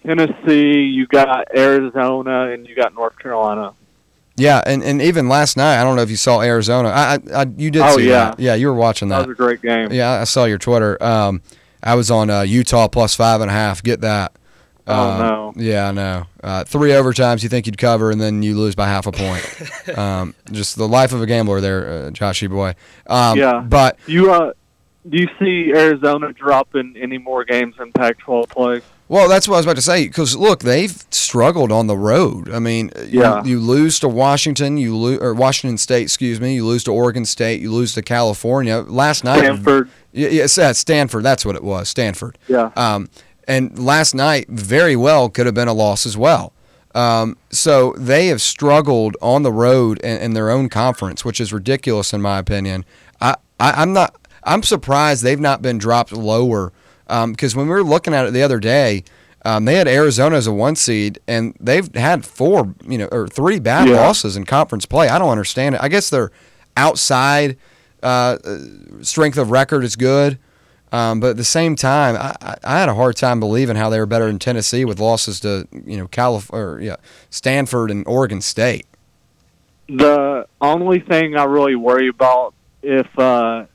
Tennessee, 0.05 0.83
you 0.83 1.07
got 1.07 1.47
Arizona, 1.55 2.51
and 2.51 2.67
you 2.67 2.75
got 2.75 2.93
North 2.93 3.17
Carolina. 3.19 3.73
Yeah, 4.37 4.61
and, 4.65 4.83
and 4.83 5.01
even 5.01 5.27
last 5.27 5.57
night, 5.57 5.81
I 5.81 5.83
don't 5.83 5.95
know 5.95 6.03
if 6.03 6.11
you 6.11 6.15
saw 6.15 6.41
Arizona. 6.41 6.89
I, 6.89 7.15
I, 7.15 7.41
I 7.41 7.45
you 7.57 7.71
did 7.71 7.81
oh, 7.81 7.97
see 7.97 8.07
yeah. 8.07 8.29
that. 8.29 8.39
Yeah, 8.39 8.53
you 8.53 8.67
were 8.67 8.75
watching 8.75 9.09
that. 9.09 9.19
That 9.19 9.27
was 9.27 9.33
a 9.33 9.37
great 9.37 9.61
game. 9.63 9.91
Yeah, 9.91 10.11
I 10.11 10.25
saw 10.25 10.45
your 10.45 10.59
Twitter. 10.59 11.01
Um, 11.03 11.41
I 11.81 11.95
was 11.95 12.11
on 12.11 12.29
uh, 12.29 12.41
Utah 12.41 12.87
plus 12.87 13.15
five 13.15 13.41
and 13.41 13.49
a 13.49 13.53
half. 13.53 13.81
Get 13.81 14.01
that. 14.01 14.33
Oh 14.87 15.09
um, 15.09 15.19
no! 15.19 15.53
Yeah, 15.57 15.89
I 15.89 15.91
know. 15.91 16.27
Uh, 16.41 16.63
three 16.63 16.91
overtimes 16.91 17.43
you 17.43 17.49
think 17.49 17.65
you'd 17.65 17.77
cover, 17.77 18.09
and 18.09 18.21
then 18.21 18.41
you 18.41 18.57
lose 18.57 18.73
by 18.73 18.87
half 18.87 19.05
a 19.05 19.11
point. 19.11 19.97
um, 19.97 20.33
just 20.51 20.77
the 20.77 20.87
life 20.87 21.11
of 21.11 21.21
a 21.21 21.25
gambler, 21.25 21.59
there, 21.59 21.87
uh, 21.87 22.09
Joshy 22.11 22.49
boy. 22.49 22.73
Um, 23.05 23.37
yeah. 23.37 23.59
But 23.59 23.99
you, 24.07 24.31
uh, 24.31 24.53
do 25.09 25.17
you 25.17 25.27
see 25.39 25.73
Arizona 25.75 26.31
dropping 26.31 26.95
any 26.97 27.17
more 27.17 27.43
games 27.43 27.75
in 27.79 27.91
Pac-12 27.91 28.49
play? 28.49 28.81
Well, 29.09 29.29
that's 29.29 29.47
what 29.47 29.55
I 29.55 29.57
was 29.57 29.65
about 29.65 29.77
to 29.77 29.81
say. 29.81 30.05
Because 30.05 30.35
look, 30.35 30.59
they've 30.59 30.91
struggled 31.11 31.71
on 31.71 31.87
the 31.87 31.97
road. 31.97 32.49
I 32.49 32.59
mean, 32.59 32.91
yeah. 33.07 33.41
you, 33.43 33.51
you 33.51 33.59
lose 33.59 33.99
to 33.99 34.09
Washington, 34.09 34.77
you 34.77 34.95
lose 34.95 35.19
or 35.19 35.33
Washington 35.33 35.77
State, 35.77 36.03
excuse 36.03 36.41
me. 36.41 36.55
You 36.55 36.65
lose 36.65 36.83
to 36.85 36.91
Oregon 36.91 37.25
State, 37.25 37.61
you 37.61 37.71
lose 37.71 37.93
to 37.93 38.01
California. 38.01 38.79
Last 38.79 39.23
night, 39.23 39.39
Stanford. 39.39 39.89
Yes, 40.11 40.57
yeah, 40.57 40.71
Stanford. 40.73 41.23
That's 41.23 41.45
what 41.45 41.55
it 41.55 41.63
was. 41.63 41.87
Stanford. 41.89 42.37
Yeah. 42.47 42.71
Um, 42.75 43.09
and 43.47 43.77
last 43.79 44.13
night, 44.13 44.47
very 44.49 44.95
well, 44.95 45.29
could 45.29 45.45
have 45.45 45.55
been 45.55 45.67
a 45.67 45.73
loss 45.73 46.05
as 46.05 46.17
well. 46.17 46.53
Um, 46.93 47.37
so 47.49 47.93
they 47.97 48.27
have 48.27 48.41
struggled 48.41 49.15
on 49.21 49.43
the 49.43 49.51
road 49.51 49.99
in, 49.99 50.17
in, 50.19 50.33
their 50.33 50.49
own 50.49 50.67
conference, 50.67 51.23
which 51.23 51.39
is 51.39 51.53
ridiculous 51.53 52.11
in 52.11 52.21
my 52.21 52.39
opinion. 52.39 52.85
I, 53.21 53.35
I 53.59 53.83
am 53.83 53.93
not. 53.93 54.15
I'm 54.43 54.63
surprised 54.63 55.23
they've 55.23 55.39
not 55.39 55.61
been 55.61 55.77
dropped 55.77 56.11
lower 56.11 56.71
because 57.05 57.53
um, 57.53 57.57
when 57.57 57.67
we 57.67 57.73
were 57.73 57.83
looking 57.83 58.13
at 58.13 58.25
it 58.25 58.33
the 58.33 58.41
other 58.41 58.59
day, 58.59 59.03
um, 59.45 59.65
they 59.65 59.75
had 59.75 59.87
Arizona 59.87 60.35
as 60.35 60.47
a 60.47 60.51
one 60.51 60.75
seed, 60.75 61.19
and 61.27 61.55
they've 61.59 61.93
had 61.95 62.25
four, 62.25 62.73
you 62.87 62.97
know, 62.97 63.07
or 63.11 63.27
three 63.27 63.59
bad 63.59 63.87
yeah. 63.87 63.95
losses 63.95 64.35
in 64.35 64.45
conference 64.45 64.85
play. 64.85 65.07
I 65.07 65.19
don't 65.19 65.29
understand 65.29 65.75
it. 65.75 65.81
I 65.81 65.87
guess 65.87 66.09
their 66.09 66.31
outside 66.75 67.57
uh, 68.03 68.37
strength 69.01 69.37
of 69.37 69.51
record 69.51 69.83
is 69.83 69.95
good, 69.95 70.39
um, 70.91 71.19
but 71.19 71.31
at 71.31 71.37
the 71.37 71.43
same 71.43 71.75
time, 71.75 72.15
I, 72.15 72.57
I, 72.63 72.79
had 72.79 72.87
a 72.87 72.95
hard 72.95 73.17
time 73.17 73.39
believing 73.39 73.75
how 73.75 73.89
they 73.89 73.99
were 73.99 74.05
better 74.05 74.27
than 74.27 74.39
Tennessee 74.39 74.85
with 74.85 74.99
losses 74.99 75.39
to 75.41 75.67
you 75.85 75.97
know 75.97 76.07
California, 76.07 76.85
yeah, 76.85 76.95
Stanford, 77.29 77.91
and 77.91 78.07
Oregon 78.07 78.39
State. 78.39 78.85
The 79.89 80.47
only 80.61 80.99
thing 80.99 81.35
I 81.35 81.43
really 81.43 81.75
worry 81.75 82.07
about 82.07 82.53
if 82.81 83.07
uh, 83.19 83.65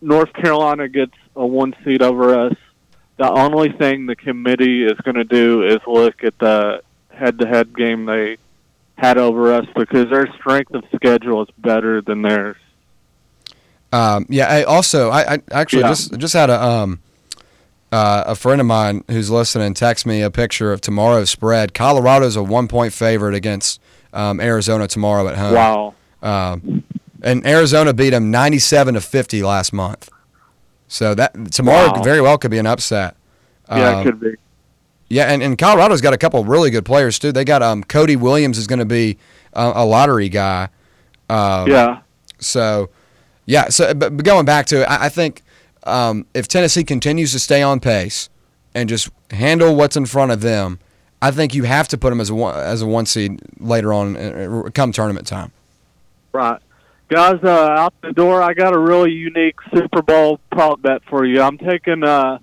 North 0.00 0.32
Carolina 0.32 0.88
gets 0.88 1.14
a 1.36 1.46
one 1.46 1.74
seed 1.84 2.02
over 2.02 2.46
us. 2.46 2.54
The 3.18 3.30
only 3.30 3.72
thing 3.72 4.06
the 4.06 4.16
committee 4.16 4.84
is 4.84 4.98
going 5.02 5.14
to 5.14 5.24
do 5.24 5.66
is 5.66 5.78
look 5.86 6.22
at 6.22 6.38
the 6.38 6.82
head-to-head 7.10 7.74
game 7.74 8.04
they 8.04 8.36
had 8.98 9.16
over 9.16 9.54
us 9.54 9.66
because 9.74 10.10
their 10.10 10.26
strength 10.34 10.74
of 10.74 10.84
schedule 10.94 11.42
is 11.42 11.48
better 11.56 12.00
than 12.02 12.22
theirs. 12.22 12.56
Um, 13.96 14.26
yeah. 14.28 14.46
I 14.48 14.62
also, 14.64 15.10
I, 15.10 15.34
I 15.34 15.38
actually 15.52 15.82
Yeah. 15.82 15.88
just 15.88 16.18
just 16.18 16.34
had 16.34 16.50
a 16.50 16.62
um, 16.62 17.00
uh, 17.92 18.24
a 18.26 18.34
friend 18.34 18.60
of 18.60 18.66
mine 18.66 19.04
who's 19.08 19.30
listening 19.30 19.74
text 19.74 20.06
me 20.06 20.22
a 20.22 20.30
picture 20.30 20.72
of 20.72 20.80
tomorrow's 20.80 21.30
spread. 21.30 21.72
Colorado's 21.74 22.36
a 22.36 22.42
one 22.42 22.68
point 22.68 22.92
favorite 22.92 23.34
against 23.34 23.80
um, 24.12 24.40
Arizona 24.40 24.86
tomorrow 24.88 25.28
at 25.28 25.36
home. 25.36 25.54
Wow. 25.54 25.94
Um, 26.22 26.84
and 27.22 27.46
Arizona 27.46 27.92
beat 27.94 28.10
them 28.10 28.30
97 28.30 28.94
to 28.94 29.00
50 29.00 29.42
last 29.42 29.72
month. 29.72 30.10
So 30.88 31.14
that 31.14 31.52
tomorrow 31.52 31.92
Wow. 31.96 32.02
very 32.02 32.20
well 32.20 32.38
could 32.38 32.50
be 32.50 32.58
an 32.58 32.66
upset. 32.66 33.16
Yeah, 33.68 33.90
Um, 33.90 34.00
it 34.00 34.04
could 34.04 34.20
be. 34.20 34.34
Yeah, 35.08 35.24
and, 35.32 35.40
and 35.42 35.56
Colorado's 35.56 36.00
got 36.00 36.14
a 36.14 36.18
couple 36.18 36.40
of 36.40 36.48
really 36.48 36.70
good 36.70 36.84
players 36.84 37.18
too. 37.18 37.30
They 37.32 37.44
got 37.44 37.62
um, 37.62 37.84
Cody 37.84 38.16
Williams 38.16 38.58
is 38.58 38.66
going 38.66 38.80
to 38.80 38.84
be 38.84 39.18
uh, 39.54 39.72
a 39.76 39.84
lottery 39.84 40.28
guy. 40.28 40.68
Um, 41.30 41.70
Yeah. 41.70 42.00
So, 42.38 42.90
yeah. 43.46 43.68
So, 43.68 43.94
but, 43.94 44.16
but 44.16 44.24
going 44.24 44.44
back 44.44 44.66
to 44.66 44.82
it, 44.82 44.90
I, 44.90 45.08
think 45.08 45.42
um, 45.84 46.26
if 46.34 46.48
Tennessee 46.48 46.84
continues 46.84 47.32
to 47.32 47.38
stay 47.38 47.62
on 47.62 47.80
pace 47.80 48.28
and 48.74 48.88
just 48.88 49.08
handle 49.30 49.74
what's 49.74 49.96
in 49.96 50.06
front 50.06 50.32
of 50.32 50.42
them, 50.42 50.78
I 51.22 51.30
think 51.30 51.54
you 51.54 51.62
have 51.62 51.88
to 51.88 51.98
put 51.98 52.10
them 52.10 52.20
as 52.20 52.28
a 52.28 52.34
one, 52.34 52.54
as 52.54 52.82
a 52.82 52.86
one 52.86 53.06
seed 53.06 53.40
later 53.58 53.92
on, 53.92 54.16
uh, 54.16 54.62
come 54.74 54.92
tournament 54.92 55.26
time. 55.26 55.52
Right. 56.32 56.60
Guys, 57.08 57.38
uh, 57.42 57.48
out 57.48 57.94
the 58.02 58.12
door, 58.12 58.42
I 58.42 58.52
got 58.52 58.74
a 58.74 58.78
really 58.78 59.12
unique 59.12 59.56
Super 59.72 60.02
Bowl 60.02 60.40
prop 60.50 60.82
bet 60.82 61.02
for 61.08 61.24
you. 61.24 61.40
I'm 61.40 61.56
taking 61.56 62.02
uh, 62.02 62.38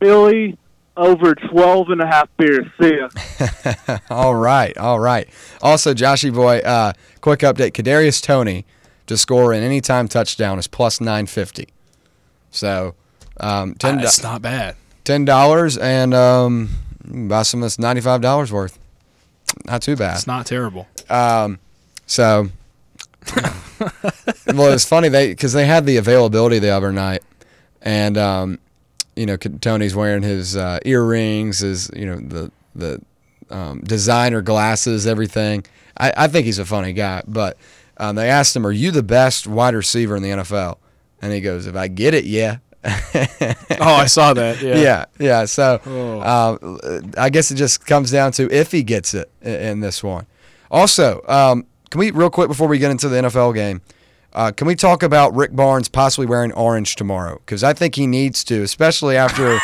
Philly 0.00 0.56
over 0.96 1.34
12 1.34 1.90
and 1.90 2.00
a 2.00 2.06
half 2.06 2.28
beers. 2.36 2.66
See 2.80 2.96
ya. 2.96 3.98
all 4.10 4.36
right, 4.36 4.76
all 4.78 5.00
right. 5.00 5.28
Also, 5.60 5.94
Joshy 5.94 6.32
boy, 6.32 6.58
uh, 6.58 6.92
quick 7.20 7.40
update: 7.40 7.72
Kadarius 7.72 8.22
Toney 8.22 8.64
to 9.08 9.16
score 9.18 9.52
an 9.52 9.62
anytime 9.62 10.06
touchdown 10.08 10.58
is 10.58 10.66
plus 10.68 11.00
nine 11.00 11.26
fifty. 11.26 11.68
So, 12.50 12.94
um, 13.40 13.74
ten 13.74 13.98
That's 13.98 14.22
not 14.22 14.40
bad. 14.40 14.76
ten 15.04 15.24
dollars 15.24 15.76
and 15.76 16.14
um, 16.14 16.70
buy 17.04 17.42
some 17.42 17.60
of 17.60 17.66
this 17.66 17.78
ninety 17.78 18.00
five 18.00 18.20
dollars 18.20 18.52
worth. 18.52 18.78
Not 19.64 19.82
too 19.82 19.96
bad. 19.96 20.16
It's 20.16 20.26
not 20.26 20.46
terrible. 20.46 20.86
Um, 21.10 21.58
so, 22.06 22.48
well, 24.46 24.72
it's 24.72 24.84
funny 24.84 25.08
they 25.08 25.28
because 25.28 25.52
they 25.52 25.66
had 25.66 25.84
the 25.86 25.96
availability 25.96 26.58
the 26.58 26.70
other 26.70 26.92
night, 26.92 27.22
and 27.82 28.16
um, 28.16 28.58
you 29.16 29.26
know 29.26 29.36
Toney's 29.36 29.94
wearing 29.94 30.22
his 30.22 30.56
uh, 30.56 30.78
earrings, 30.84 31.60
his 31.60 31.90
you 31.94 32.06
know 32.06 32.16
the 32.16 32.50
the 32.74 33.00
um, 33.50 33.80
designer 33.80 34.42
glasses, 34.42 35.06
everything. 35.06 35.64
I, 35.96 36.12
I 36.16 36.28
think 36.28 36.46
he's 36.46 36.58
a 36.58 36.64
funny 36.64 36.92
guy, 36.92 37.22
but 37.26 37.56
um, 37.98 38.16
they 38.16 38.28
asked 38.30 38.54
him, 38.56 38.66
"Are 38.66 38.72
you 38.72 38.90
the 38.90 39.02
best 39.02 39.46
wide 39.46 39.74
receiver 39.74 40.16
in 40.16 40.22
the 40.22 40.30
NFL?" 40.30 40.78
And 41.20 41.32
he 41.32 41.40
goes, 41.40 41.66
"If 41.66 41.76
I 41.76 41.88
get 41.88 42.14
it, 42.14 42.24
yeah." 42.24 42.58
Oh, 43.80 43.94
I 43.94 44.06
saw 44.06 44.34
that. 44.34 44.60
Yeah. 44.60 44.76
yeah, 44.76 45.04
yeah. 45.18 45.44
So 45.44 45.80
Oh. 45.86 46.20
um, 46.62 47.10
I 47.16 47.30
guess 47.30 47.50
it 47.50 47.54
just 47.56 47.86
comes 47.86 48.10
down 48.10 48.32
to 48.32 48.52
if 48.52 48.72
he 48.72 48.82
gets 48.82 49.14
it 49.14 49.30
in 49.42 49.80
this 49.80 50.02
one. 50.02 50.26
Also, 50.70 51.22
um, 51.28 51.64
can 51.90 51.98
we 52.00 52.10
real 52.10 52.30
quick 52.30 52.48
before 52.48 52.66
we 52.68 52.78
get 52.78 52.90
into 52.90 53.08
the 53.08 53.16
NFL 53.22 53.54
game? 53.54 53.80
Uh, 54.32 54.50
can 54.52 54.66
we 54.66 54.74
talk 54.74 55.02
about 55.02 55.34
Rick 55.34 55.54
Barnes 55.56 55.88
possibly 55.88 56.26
wearing 56.26 56.52
orange 56.52 56.96
tomorrow? 56.96 57.36
Because 57.38 57.62
I 57.64 57.72
think 57.72 57.94
he 57.94 58.06
needs 58.06 58.42
to, 58.44 58.62
especially 58.62 59.16
after 59.16 59.58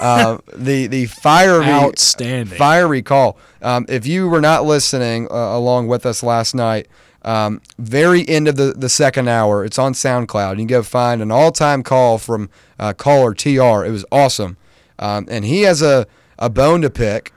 uh, 0.00 0.38
the 0.56 0.86
the 0.86 1.06
fiery 1.06 1.66
Outstanding. 1.66 2.58
fiery 2.58 3.02
call. 3.02 3.38
Um, 3.62 3.84
if 3.88 4.06
you 4.06 4.28
were 4.28 4.40
not 4.40 4.64
listening 4.64 5.28
uh, 5.30 5.34
along 5.56 5.88
with 5.88 6.06
us 6.06 6.22
last 6.22 6.54
night, 6.54 6.88
um, 7.22 7.60
very 7.78 8.26
end 8.28 8.48
of 8.48 8.56
the, 8.56 8.72
the 8.72 8.88
second 8.88 9.28
hour, 9.28 9.64
it's 9.64 9.78
on 9.78 9.92
SoundCloud. 9.92 10.52
You 10.52 10.58
can 10.58 10.66
go 10.66 10.82
find 10.82 11.20
an 11.20 11.30
all 11.30 11.52
time 11.52 11.82
call 11.82 12.18
from 12.18 12.50
uh, 12.78 12.92
caller 12.92 13.34
TR. 13.34 13.84
It 13.84 13.90
was 13.90 14.04
awesome. 14.10 14.56
Um, 14.98 15.26
and 15.30 15.44
he 15.44 15.62
has 15.62 15.82
a, 15.82 16.06
a 16.38 16.50
bone 16.50 16.82
to 16.82 16.90
pick 16.90 17.32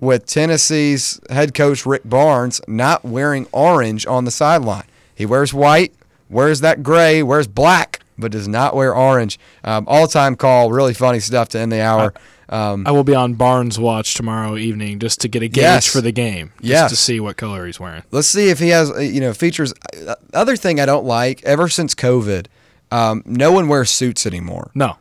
with 0.00 0.26
Tennessee's 0.26 1.20
head 1.30 1.54
coach 1.54 1.86
Rick 1.86 2.02
Barnes 2.04 2.60
not 2.68 3.04
wearing 3.04 3.46
orange 3.52 4.06
on 4.06 4.24
the 4.24 4.30
sideline. 4.30 4.84
He 5.14 5.24
wears 5.24 5.54
white, 5.54 5.94
wears 6.28 6.60
that 6.60 6.82
gray, 6.82 7.22
wears 7.22 7.46
black, 7.46 8.00
but 8.18 8.32
does 8.32 8.48
not 8.48 8.74
wear 8.74 8.94
orange. 8.94 9.38
Um, 9.64 9.84
all 9.88 10.06
time 10.06 10.36
call, 10.36 10.70
really 10.72 10.94
funny 10.94 11.20
stuff 11.20 11.48
to 11.50 11.58
end 11.58 11.70
the 11.72 11.80
hour. 11.82 12.14
Um, 12.48 12.86
I 12.86 12.92
will 12.92 13.02
be 13.04 13.14
on 13.14 13.34
Barnes 13.34 13.78
watch 13.78 14.14
tomorrow 14.14 14.56
evening 14.56 15.00
just 15.00 15.20
to 15.22 15.28
get 15.28 15.42
a 15.42 15.48
gauge 15.48 15.62
Yes. 15.62 15.86
for 15.92 16.00
the 16.00 16.12
game. 16.12 16.52
Just 16.60 16.64
Yes. 16.70 16.90
to 16.92 16.96
see 16.96 17.18
what 17.18 17.36
color 17.36 17.66
he's 17.66 17.80
wearing. 17.80 18.02
Let's 18.12 18.28
see 18.28 18.50
if 18.50 18.60
he 18.60 18.68
has, 18.68 18.90
uh, 18.90 18.98
you 19.00 19.20
know, 19.20 19.32
features. 19.34 19.74
uh, 20.06 20.14
Other 20.32 20.56
thing 20.56 20.78
I 20.78 20.86
don't 20.86 21.04
like, 21.04 21.42
ever 21.42 21.68
since 21.68 21.92
COVID, 21.94 22.46
um, 22.92 23.22
no 23.26 23.50
one 23.50 23.66
wears 23.66 23.90
suits 23.90 24.26
anymore, 24.26 24.70
No. 24.76 24.96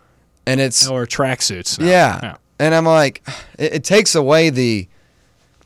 and 0.47 0.59
it's 0.59 0.87
Or 0.87 1.05
tracksuits. 1.05 1.79
now. 1.79 1.85
yeah. 1.85 2.35
And 2.57 2.73
I'm 2.73 2.85
like, 2.85 3.21
it, 3.59 3.75
it 3.75 3.83
takes 3.83 4.15
away 4.15 4.49
the, 4.49 4.87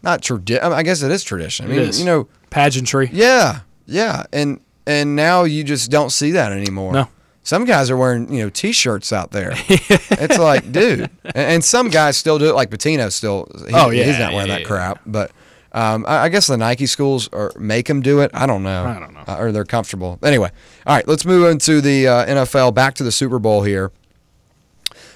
not 0.03 0.22
tradition. 0.22 0.62
I 0.74 0.84
guess 0.84 1.01
it 1.01 1.12
is 1.12 1.24
tradition. 1.24 1.65
I 1.65 1.70
mean, 1.70 1.79
is. 1.79 1.98
you 2.00 2.06
know, 2.06 2.27
Pageantry. 2.50 3.10
yeah, 3.13 3.60
yeah, 3.86 4.24
and 4.34 4.60
and 4.86 5.15
now 5.15 5.44
you 5.44 5.63
just 5.63 5.91
don't 5.91 6.10
see 6.12 6.32
that 6.32 6.51
anymore. 6.51 6.91
No. 6.94 7.08
Some 7.50 7.65
guys 7.65 7.89
are 7.89 7.98
wearing, 7.98 8.32
you 8.32 8.44
know, 8.44 8.51
t-shirts 8.51 9.12
out 9.12 9.32
there. 9.32 9.53
it's 9.68 10.38
like, 10.38 10.72
dude, 10.72 11.10
and, 11.34 11.63
some 11.63 11.89
guys 11.89 12.15
still 12.15 12.38
do 12.38 12.48
it. 12.48 12.53
Like 12.53 12.70
Pitino 12.70 13.12
still. 13.12 13.50
He, 13.68 13.74
Oh, 13.74 13.89
yeah, 13.89 14.03
he's 14.03 14.20
not 14.20 14.34
wearing 14.34 14.50
yeah, 14.50 14.58
that 14.58 14.62
yeah. 14.62 14.68
crap. 14.68 15.01
But 15.03 15.32
um, 15.72 16.06
I, 16.08 16.25
I 16.25 16.29
guess 16.29 16.46
the 16.46 16.58
Nike 16.58 16.86
schools 16.86 17.27
or 17.32 17.51
make 17.58 17.88
them 17.88 18.03
do 18.03 18.20
it. 18.20 18.29
I 18.36 18.46
don't 18.46 18.62
know. 18.62 18.86
I 18.86 19.00
don't 19.00 19.15
know. 19.15 19.24
Uh, 19.27 19.38
or 19.39 19.51
they're 19.51 19.65
comfortable. 19.65 20.20
Anyway, 20.22 20.51
all 20.86 20.96
right, 20.96 21.08
let's 21.08 21.25
move 21.25 21.50
into 21.50 21.82
the 21.82 22.08
uh, 22.08 22.25
NFL. 22.27 22.75
Back 22.75 22.94
to 22.94 23.03
the 23.03 23.12
Super 23.12 23.39
Bowl 23.39 23.63
here. 23.63 23.91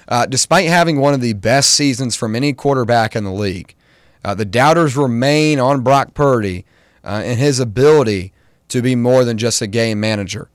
Uh, 0.08 0.26
despite 0.26 0.68
having 0.68 1.00
one 1.00 1.14
of 1.14 1.22
the 1.22 1.34
best 1.34 1.72
seasons 1.74 2.16
from 2.16 2.36
any 2.36 2.52
quarterback 2.52 3.16
in 3.16 3.26
the 3.26 3.32
league, 3.32 3.76
uh, 4.26 4.34
the 4.34 4.44
doubters 4.44 4.98
remain 4.98 5.60
on 5.60 5.82
Brock 5.82 6.16
Purdy 6.16 6.66
uh, 7.04 7.22
and 7.24 7.38
his 7.38 7.60
ability 7.60 8.34
to 8.70 8.82
be 8.82 8.96
more 8.96 9.24
than 9.24 9.38
just 9.38 9.62
a 9.62 9.68
game 9.68 10.00
manager. 10.00 10.50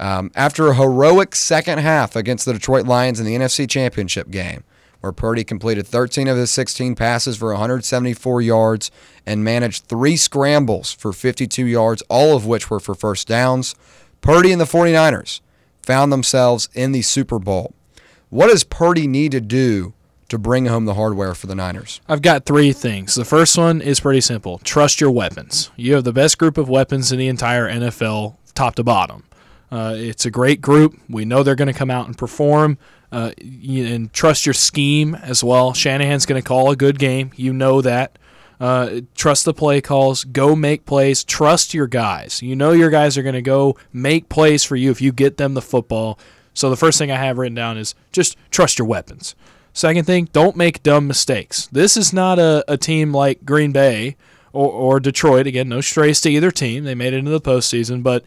Um, 0.00 0.30
after 0.34 0.68
a 0.68 0.74
heroic 0.74 1.36
second 1.36 1.78
half 1.78 2.16
against 2.16 2.46
the 2.46 2.54
Detroit 2.54 2.86
Lions 2.86 3.20
in 3.20 3.26
the 3.26 3.36
NFC 3.36 3.68
Championship 3.68 4.30
game, 4.30 4.64
where 5.00 5.12
Purdy 5.12 5.44
completed 5.44 5.86
13 5.86 6.26
of 6.26 6.38
his 6.38 6.50
16 6.50 6.94
passes 6.94 7.36
for 7.36 7.50
174 7.50 8.40
yards 8.40 8.90
and 9.26 9.44
managed 9.44 9.84
three 9.84 10.16
scrambles 10.16 10.92
for 10.94 11.12
52 11.12 11.66
yards, 11.66 12.02
all 12.08 12.34
of 12.34 12.46
which 12.46 12.70
were 12.70 12.80
for 12.80 12.94
first 12.94 13.28
downs, 13.28 13.74
Purdy 14.22 14.52
and 14.52 14.60
the 14.60 14.64
49ers 14.64 15.40
found 15.82 16.10
themselves 16.10 16.70
in 16.72 16.92
the 16.92 17.02
Super 17.02 17.38
Bowl. 17.38 17.74
What 18.30 18.48
does 18.48 18.64
Purdy 18.64 19.06
need 19.06 19.32
to 19.32 19.40
do 19.40 19.92
to 20.30 20.38
bring 20.38 20.66
home 20.66 20.86
the 20.86 20.94
hardware 20.94 21.34
for 21.34 21.46
the 21.46 21.54
Niners? 21.54 22.00
I've 22.08 22.22
got 22.22 22.46
three 22.46 22.72
things. 22.72 23.14
The 23.14 23.24
first 23.26 23.58
one 23.58 23.82
is 23.82 24.00
pretty 24.00 24.22
simple. 24.22 24.58
Trust 24.58 25.00
your 25.00 25.10
weapons. 25.10 25.70
You 25.76 25.94
have 25.94 26.04
the 26.04 26.12
best 26.12 26.38
group 26.38 26.56
of 26.56 26.70
weapons 26.70 27.12
in 27.12 27.18
the 27.18 27.28
entire 27.28 27.68
NFL, 27.68 28.36
top 28.54 28.76
to 28.76 28.84
bottom. 28.84 29.24
Uh, 29.70 29.94
it's 29.96 30.26
a 30.26 30.30
great 30.30 30.60
group. 30.60 30.98
We 31.08 31.24
know 31.24 31.42
they're 31.42 31.54
going 31.54 31.72
to 31.72 31.78
come 31.78 31.90
out 31.90 32.06
and 32.06 32.16
perform. 32.16 32.78
Uh, 33.12 33.32
and 33.40 34.12
trust 34.12 34.46
your 34.46 34.52
scheme 34.52 35.14
as 35.16 35.42
well. 35.42 35.72
Shanahan's 35.74 36.26
going 36.26 36.40
to 36.40 36.46
call 36.46 36.70
a 36.70 36.76
good 36.76 36.98
game. 36.98 37.32
You 37.34 37.52
know 37.52 37.80
that. 37.82 38.18
Uh, 38.60 39.00
trust 39.14 39.46
the 39.46 39.54
play 39.54 39.80
calls. 39.80 40.24
Go 40.24 40.54
make 40.54 40.84
plays. 40.84 41.24
Trust 41.24 41.72
your 41.74 41.86
guys. 41.86 42.42
You 42.42 42.54
know 42.54 42.72
your 42.72 42.90
guys 42.90 43.16
are 43.16 43.22
going 43.22 43.34
to 43.34 43.42
go 43.42 43.76
make 43.92 44.28
plays 44.28 44.64
for 44.64 44.76
you 44.76 44.90
if 44.90 45.00
you 45.00 45.12
get 45.12 45.38
them 45.38 45.54
the 45.54 45.62
football. 45.62 46.18
So 46.52 46.68
the 46.68 46.76
first 46.76 46.98
thing 46.98 47.10
I 47.10 47.16
have 47.16 47.38
written 47.38 47.54
down 47.54 47.78
is 47.78 47.94
just 48.12 48.36
trust 48.50 48.78
your 48.78 48.86
weapons. 48.86 49.34
Second 49.72 50.04
thing, 50.04 50.28
don't 50.32 50.56
make 50.56 50.82
dumb 50.82 51.06
mistakes. 51.06 51.68
This 51.68 51.96
is 51.96 52.12
not 52.12 52.38
a, 52.38 52.64
a 52.68 52.76
team 52.76 53.12
like 53.12 53.44
Green 53.44 53.72
Bay 53.72 54.16
or, 54.52 54.70
or 54.70 55.00
Detroit. 55.00 55.46
Again, 55.46 55.68
no 55.68 55.80
strays 55.80 56.20
to 56.22 56.30
either 56.30 56.50
team. 56.50 56.84
They 56.84 56.94
made 56.94 57.14
it 57.14 57.18
into 57.18 57.30
the 57.30 57.40
postseason, 57.40 58.02
but 58.02 58.24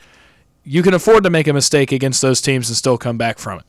you 0.63 0.81
can 0.83 0.93
afford 0.93 1.23
to 1.23 1.29
make 1.29 1.47
a 1.47 1.53
mistake 1.53 1.91
against 1.91 2.21
those 2.21 2.41
teams 2.41 2.69
and 2.69 2.77
still 2.77 2.97
come 2.97 3.17
back 3.17 3.37
from 3.39 3.59
it. 3.59 3.65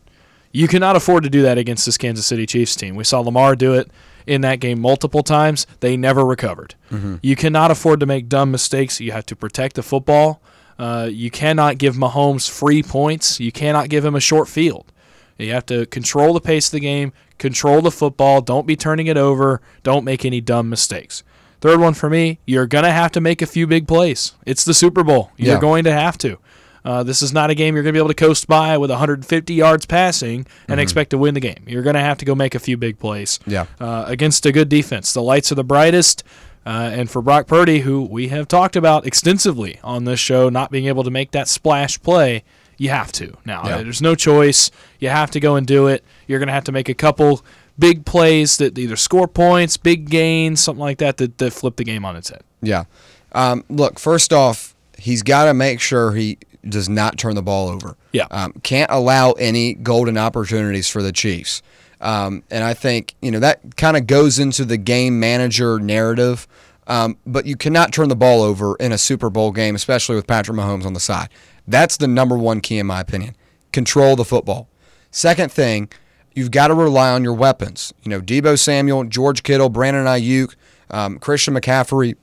You 0.52 0.68
cannot 0.68 0.94
afford 0.94 1.24
to 1.24 1.30
do 1.30 1.42
that 1.42 1.58
against 1.58 1.84
this 1.86 1.98
Kansas 1.98 2.26
City 2.26 2.46
Chiefs 2.46 2.76
team. 2.76 2.94
We 2.94 3.02
saw 3.04 3.20
Lamar 3.20 3.56
do 3.56 3.74
it 3.74 3.90
in 4.26 4.40
that 4.42 4.60
game 4.60 4.80
multiple 4.80 5.22
times. 5.24 5.66
They 5.80 5.96
never 5.96 6.24
recovered. 6.24 6.74
You 7.22 7.34
cannot 7.34 7.72
afford 7.72 7.98
to 8.00 8.06
make 8.06 8.28
dumb 8.28 8.52
mistakes. 8.52 9.00
You 9.00 9.10
have 9.10 9.26
to 9.26 9.34
protect 9.36 9.74
the 9.74 9.82
football. 9.82 10.40
Uh, 10.78 11.08
you 11.10 11.30
cannot 11.30 11.78
give 11.78 11.96
Mahomes 11.96 12.48
free 12.48 12.82
points. 12.84 13.40
You 13.40 13.50
cannot 13.50 13.88
give 13.88 14.04
him 14.04 14.14
a 14.14 14.20
short 14.20 14.46
field. 14.48 14.92
You 15.38 15.50
have 15.52 15.66
to 15.66 15.86
control 15.86 16.32
the 16.34 16.40
pace 16.40 16.68
of 16.68 16.72
the 16.72 16.80
game, 16.80 17.12
control 17.38 17.80
the 17.82 17.90
football. 17.90 18.40
Don't 18.40 18.66
be 18.66 18.76
turning 18.76 19.08
it 19.08 19.16
over. 19.16 19.60
Don't 19.82 20.04
make 20.04 20.24
any 20.24 20.40
dumb 20.40 20.68
mistakes. 20.70 21.24
Third 21.60 21.80
one 21.80 21.94
for 21.94 22.08
me, 22.08 22.38
you're 22.46 22.66
going 22.66 22.84
to 22.84 22.92
have 22.92 23.10
to 23.12 23.20
make 23.20 23.42
a 23.42 23.46
few 23.46 23.66
big 23.66 23.88
plays. 23.88 24.34
It's 24.46 24.64
the 24.64 24.74
Super 24.74 25.02
Bowl. 25.02 25.32
You're 25.36 25.54
Yeah. 25.54 25.60
going 25.60 25.82
to 25.84 25.92
have 25.92 26.16
to. 26.18 26.38
Uh, 26.84 27.02
this 27.02 27.22
is 27.22 27.32
not 27.32 27.48
a 27.50 27.54
game 27.54 27.74
you're 27.74 27.82
going 27.82 27.92
to 27.94 27.96
be 27.96 28.00
able 28.00 28.08
to 28.08 28.14
coast 28.14 28.46
by 28.46 28.76
with 28.76 28.90
150 28.90 29.54
yards 29.54 29.86
passing 29.86 30.46
and 30.68 30.78
expect 30.78 31.10
to 31.10 31.18
win 31.18 31.32
the 31.34 31.40
game. 31.40 31.64
You're 31.66 31.82
going 31.82 31.94
to 31.94 32.00
have 32.00 32.18
to 32.18 32.24
go 32.24 32.34
make 32.34 32.54
a 32.54 32.58
few 32.58 32.76
big 32.76 32.98
plays 32.98 33.40
Yeah. 33.46 33.66
uh, 33.80 34.04
against 34.06 34.44
a 34.44 34.52
good 34.52 34.68
defense. 34.68 35.12
The 35.14 35.22
lights 35.22 35.50
are 35.50 35.54
the 35.54 35.64
brightest. 35.64 36.22
Uh, 36.66 36.90
and 36.94 37.10
for 37.10 37.20
Brock 37.22 37.46
Purdy, 37.46 37.80
who 37.80 38.02
we 38.02 38.28
have 38.28 38.48
talked 38.48 38.74
about 38.76 39.06
extensively 39.06 39.78
on 39.84 40.04
this 40.04 40.18
show, 40.20 40.48
not 40.48 40.70
being 40.70 40.86
able 40.86 41.04
to 41.04 41.10
make 41.10 41.30
that 41.32 41.46
splash 41.48 42.00
play, 42.02 42.42
you 42.78 42.88
have 42.90 43.12
to. 43.12 43.36
Now, 43.44 43.62
Yeah. 43.66 43.78
there's 43.82 44.00
no 44.02 44.14
choice. 44.14 44.70
You 44.98 45.08
have 45.10 45.30
to 45.32 45.40
go 45.40 45.56
and 45.56 45.66
do 45.66 45.86
it. 45.88 46.04
You're 46.26 46.38
going 46.38 46.46
to 46.48 46.54
have 46.54 46.64
to 46.64 46.72
make 46.72 46.88
a 46.88 46.94
couple 46.94 47.44
big 47.78 48.04
plays 48.04 48.56
that 48.58 48.78
either 48.78 48.96
score 48.96 49.28
points, 49.28 49.76
big 49.76 50.08
gains, 50.10 50.60
something 50.62 50.80
like 50.80 50.98
that, 50.98 51.16
that, 51.18 51.38
that 51.38 51.52
flip 51.52 51.76
the 51.76 51.84
game 51.84 52.04
on 52.04 52.16
its 52.16 52.30
head. 52.30 52.42
Yeah. 52.62 52.84
Um, 53.32 53.64
look, 53.68 53.98
first 53.98 54.32
off, 54.32 54.74
he's 54.98 55.22
got 55.22 55.44
to 55.46 55.54
make 55.54 55.80
sure 55.80 56.12
he 56.12 56.38
does 56.68 56.88
not 56.88 57.18
turn 57.18 57.34
the 57.34 57.42
ball 57.42 57.68
over. 57.68 57.96
Yeah. 58.12 58.26
Um, 58.30 58.52
can't 58.62 58.90
allow 58.90 59.32
any 59.32 59.74
golden 59.74 60.18
opportunities 60.18 60.88
for 60.88 61.02
the 61.02 61.12
Chiefs. 61.12 61.62
Um, 62.00 62.42
and 62.50 62.64
I 62.64 62.74
think, 62.74 63.14
you 63.22 63.30
know, 63.30 63.40
that 63.40 63.76
kind 63.76 63.96
of 63.96 64.06
goes 64.06 64.38
into 64.38 64.64
the 64.64 64.76
game 64.76 65.18
manager 65.18 65.78
narrative. 65.78 66.46
Um, 66.86 67.16
but 67.26 67.46
you 67.46 67.56
cannot 67.56 67.92
turn 67.92 68.08
the 68.08 68.16
ball 68.16 68.42
over 68.42 68.76
in 68.76 68.92
a 68.92 68.98
Super 68.98 69.30
Bowl 69.30 69.52
game, 69.52 69.74
especially 69.74 70.16
with 70.16 70.26
Patrick 70.26 70.56
Mahomes 70.56 70.84
on 70.84 70.92
the 70.92 71.00
side. 71.00 71.30
That's 71.66 71.96
the 71.96 72.08
number 72.08 72.36
one 72.36 72.60
key, 72.60 72.78
in 72.78 72.86
my 72.86 73.00
opinion. 73.00 73.36
Control 73.72 74.16
the 74.16 74.24
football. 74.24 74.68
Second 75.10 75.50
thing, 75.50 75.88
you've 76.34 76.50
got 76.50 76.68
to 76.68 76.74
rely 76.74 77.10
on 77.10 77.24
your 77.24 77.32
weapons. 77.32 77.94
You 78.02 78.10
know, 78.10 78.20
Deebo 78.20 78.58
Samuel, 78.58 79.04
George 79.04 79.42
Kittle, 79.42 79.70
Brandon 79.70 80.04
Aiyuk, 80.04 80.54
um, 80.90 81.18
Christian 81.18 81.54
McCaffrey, 81.54 82.16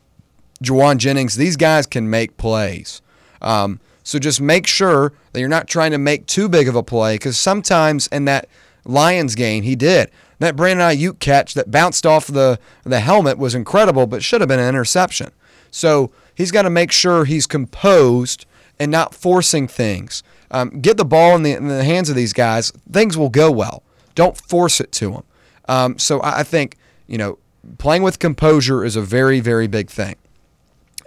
Jauan 0.64 0.98
Jennings, 0.98 1.36
these 1.36 1.58
guys 1.58 1.88
can 1.88 2.10
make 2.10 2.38
plays. 2.38 3.02
Um, 3.42 3.80
so 4.04 4.20
just 4.20 4.42
make 4.42 4.68
sure 4.68 5.14
that 5.32 5.40
you're 5.40 5.50
not 5.50 5.68
trying 5.68 5.92
to 5.92 5.98
make 5.98 6.26
too 6.26 6.50
big 6.50 6.68
of 6.68 6.76
a 6.76 6.84
play 6.84 7.16
because 7.16 7.38
sometimes 7.38 8.08
in 8.08 8.26
that 8.26 8.48
Lions 8.86 9.36
game, 9.36 9.64
he 9.64 9.76
did. 9.76 10.10
That 10.40 10.56
Brandon 10.56 10.90
Aiyuk 10.90 11.20
catch 11.20 11.54
that 11.54 11.70
bounced 11.70 12.06
off 12.06 12.26
the, 12.26 12.60
the 12.84 13.00
helmet 13.00 13.38
was 13.38 13.54
incredible, 13.54 14.08
but 14.08 14.24
should 14.24 14.42
have 14.42 14.48
been 14.48 14.60
an 14.60 14.70
interception. 14.70 15.32
So 15.70 16.12
he's 16.34 16.52
got 16.52 16.64
to 16.64 16.70
make 16.70 16.92
sure 16.92 17.26
he's 17.26 17.46
composed 17.46 18.46
and 18.80 18.92
not 18.92 19.14
forcing 19.14 19.68
things. 19.68 20.24
Um, 20.50 20.82
get 20.82 20.98
the 20.98 21.06
ball 21.06 21.36
in 21.36 21.44
the, 21.44 21.54
in 21.54 21.68
the 21.68 21.84
hands 21.84 22.10
of 22.10 22.16
these 22.16 22.34
guys, 22.34 22.72
things 22.92 23.18
will 23.18 23.30
go 23.30 23.52
well. 23.52 23.84
Don't 24.16 24.36
force 24.36 24.82
it 24.82 24.92
to 24.94 25.12
them. 25.12 25.24
Um, 25.70 26.00
so 26.00 26.20
I 26.22 26.40
I 26.40 26.44
think, 26.44 26.78
you 27.08 27.18
know, 27.18 27.38
playing 27.78 28.04
with 28.04 28.20
composure 28.20 28.84
is 28.84 28.96
a 28.96 29.02
very, 29.02 29.40
very 29.40 29.68
big 29.68 29.90
thing. 29.90 30.16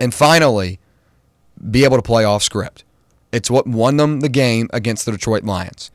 And 0.00 0.14
finally, 0.14 0.78
be 1.70 1.84
able 1.84 1.96
to 1.96 2.02
play 2.02 2.24
off 2.24 2.42
script. 2.42 2.83
It's 3.34 3.50
what 3.50 3.66
won 3.66 3.96
them 3.96 4.20
the 4.20 4.28
game 4.28 4.70
against 4.72 5.06
the 5.06 5.12
Detroit 5.12 5.42
Lions. 5.42 5.90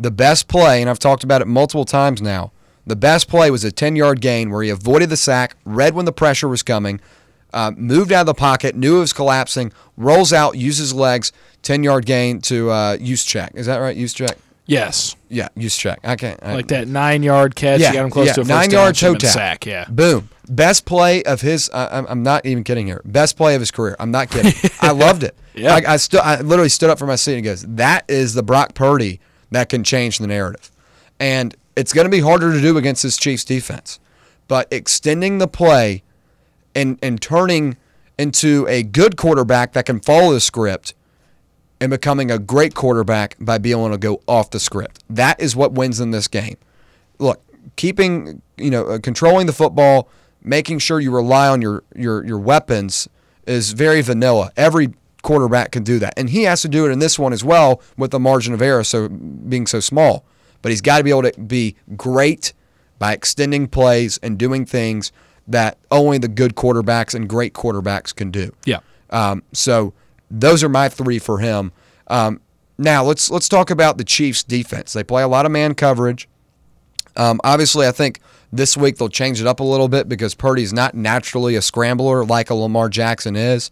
The 0.00 0.10
best 0.10 0.48
play, 0.48 0.80
and 0.80 0.88
I've 0.88 0.98
talked 0.98 1.22
about 1.22 1.42
it 1.42 1.46
multiple 1.46 1.84
times 1.84 2.22
now, 2.22 2.50
the 2.86 2.96
best 2.96 3.28
play 3.28 3.50
was 3.50 3.62
a 3.62 3.70
10 3.70 3.94
yard 3.94 4.22
gain 4.22 4.50
where 4.50 4.62
he 4.62 4.70
avoided 4.70 5.10
the 5.10 5.16
sack, 5.18 5.54
read 5.66 5.94
when 5.94 6.06
the 6.06 6.12
pressure 6.12 6.48
was 6.48 6.62
coming, 6.62 6.98
uh, 7.52 7.72
moved 7.76 8.10
out 8.10 8.22
of 8.22 8.26
the 8.26 8.34
pocket, 8.34 8.74
knew 8.74 8.96
it 8.96 9.00
was 9.00 9.12
collapsing, 9.12 9.70
rolls 9.98 10.32
out, 10.32 10.56
uses 10.56 10.94
legs, 10.94 11.30
10 11.60 11.84
yard 11.84 12.06
gain 12.06 12.40
to 12.40 12.70
uh, 12.70 12.96
Juszczyk. 12.96 13.54
Is 13.54 13.66
that 13.66 13.76
right? 13.76 13.96
Juszczyk? 13.96 14.36
Yes. 14.64 15.14
Yeah, 15.28 15.48
Juszczyk. 15.56 15.98
I 16.02 16.16
can't. 16.16 16.40
I, 16.42 16.54
Like 16.54 16.68
that 16.68 16.88
nine 16.88 17.22
yard 17.22 17.54
catch. 17.54 17.80
Yeah, 17.80 17.88
you 17.88 17.94
got 17.94 18.04
him 18.04 18.10
close 18.10 18.26
yeah, 18.28 18.32
to 18.34 18.40
a 18.40 18.44
first 18.44 18.48
nine 18.48 18.70
yard 18.70 18.96
toe 18.96 19.14
tap. 19.14 19.30
sack. 19.30 19.66
Yeah. 19.66 19.84
Boom. 19.90 20.30
Best 20.48 20.86
play 20.86 21.22
of 21.24 21.42
his. 21.42 21.70
I 21.74 22.04
I'm 22.08 22.22
not 22.22 22.46
even 22.46 22.64
kidding 22.64 22.86
here. 22.86 23.02
Best 23.04 23.36
play 23.36 23.54
of 23.54 23.60
his 23.60 23.70
career. 23.70 23.96
I'm 23.98 24.10
not 24.10 24.30
kidding. 24.30 24.54
I 24.80 24.92
loved 24.92 25.22
it. 25.24 25.36
Yeah. 25.54 25.74
I, 25.74 25.94
I 25.94 25.96
stood. 25.96 26.20
I 26.20 26.40
literally 26.40 26.68
stood 26.68 26.90
up 26.90 26.98
from 26.98 27.08
my 27.08 27.16
seat 27.16 27.34
and 27.34 27.44
goes, 27.44 27.62
"That 27.62 28.04
is 28.08 28.34
the 28.34 28.42
Brock 28.42 28.74
Purdy 28.74 29.20
that 29.50 29.68
can 29.68 29.84
change 29.84 30.18
the 30.18 30.26
narrative." 30.26 30.70
And 31.20 31.54
it's 31.76 31.92
going 31.92 32.06
to 32.06 32.10
be 32.10 32.20
harder 32.20 32.52
to 32.52 32.60
do 32.60 32.76
against 32.76 33.02
this 33.02 33.16
Chiefs 33.16 33.44
defense, 33.44 34.00
but 34.48 34.68
extending 34.72 35.38
the 35.38 35.48
play 35.48 36.02
and 36.74 36.98
and 37.02 37.20
turning 37.20 37.76
into 38.18 38.66
a 38.68 38.82
good 38.82 39.16
quarterback 39.16 39.72
that 39.72 39.86
can 39.86 40.00
follow 40.00 40.32
the 40.32 40.40
script 40.40 40.94
and 41.80 41.90
becoming 41.90 42.30
a 42.30 42.38
great 42.38 42.74
quarterback 42.74 43.36
by 43.40 43.58
being 43.58 43.76
able 43.76 43.90
to 43.90 43.98
go 43.98 44.22
off 44.28 44.50
the 44.50 44.60
script. 44.60 45.02
That 45.10 45.40
is 45.40 45.56
what 45.56 45.72
wins 45.72 45.98
in 46.00 46.12
this 46.12 46.28
game. 46.28 46.56
Look, 47.18 47.42
keeping 47.76 48.42
you 48.56 48.70
know 48.70 48.86
uh, 48.86 48.98
controlling 48.98 49.46
the 49.46 49.52
football, 49.52 50.08
making 50.42 50.78
sure 50.78 51.00
you 51.00 51.10
rely 51.10 51.48
on 51.48 51.60
your 51.62 51.82
your 51.94 52.24
your 52.24 52.38
weapons 52.38 53.08
is 53.46 53.72
very 53.72 54.00
vanilla. 54.02 54.52
Every 54.56 54.94
quarterback 55.22 55.72
can 55.72 55.82
do 55.82 55.98
that, 56.00 56.14
and 56.16 56.30
he 56.30 56.42
has 56.42 56.62
to 56.62 56.68
do 56.68 56.86
it 56.86 56.90
in 56.90 56.98
this 56.98 57.18
one 57.18 57.32
as 57.32 57.44
well 57.44 57.80
with 57.96 58.10
the 58.10 58.20
margin 58.20 58.52
of 58.52 58.60
error 58.62 58.84
so 58.84 59.08
being 59.08 59.66
so 59.66 59.80
small. 59.80 60.24
But 60.60 60.70
he's 60.70 60.80
got 60.80 60.98
to 60.98 61.04
be 61.04 61.10
able 61.10 61.22
to 61.22 61.40
be 61.40 61.76
great 61.96 62.52
by 62.98 63.12
extending 63.12 63.66
plays 63.66 64.18
and 64.22 64.38
doing 64.38 64.64
things 64.64 65.10
that 65.48 65.76
only 65.90 66.18
the 66.18 66.28
good 66.28 66.54
quarterbacks 66.54 67.14
and 67.14 67.28
great 67.28 67.52
quarterbacks 67.52 68.14
can 68.14 68.30
do. 68.30 68.52
Yeah. 68.64 68.78
Um, 69.10 69.42
so 69.52 69.92
those 70.30 70.62
are 70.62 70.68
my 70.68 70.88
three 70.88 71.18
for 71.18 71.38
him. 71.38 71.72
Um, 72.06 72.40
now 72.78 73.04
let's 73.04 73.30
let's 73.30 73.48
talk 73.48 73.70
about 73.70 73.98
the 73.98 74.04
Chiefs' 74.04 74.42
defense. 74.42 74.92
They 74.92 75.04
play 75.04 75.22
a 75.22 75.28
lot 75.28 75.46
of 75.46 75.52
man 75.52 75.74
coverage. 75.74 76.28
Um, 77.16 77.40
obviously, 77.44 77.86
I 77.86 77.92
think 77.92 78.20
this 78.52 78.76
week 78.76 78.96
they'll 78.98 79.08
change 79.08 79.40
it 79.40 79.46
up 79.46 79.60
a 79.60 79.64
little 79.64 79.88
bit 79.88 80.08
because 80.08 80.34
Purdy's 80.34 80.72
not 80.72 80.94
naturally 80.94 81.56
a 81.56 81.62
scrambler 81.62 82.24
like 82.24 82.50
a 82.50 82.54
Lamar 82.54 82.88
Jackson 82.88 83.36
is. 83.36 83.70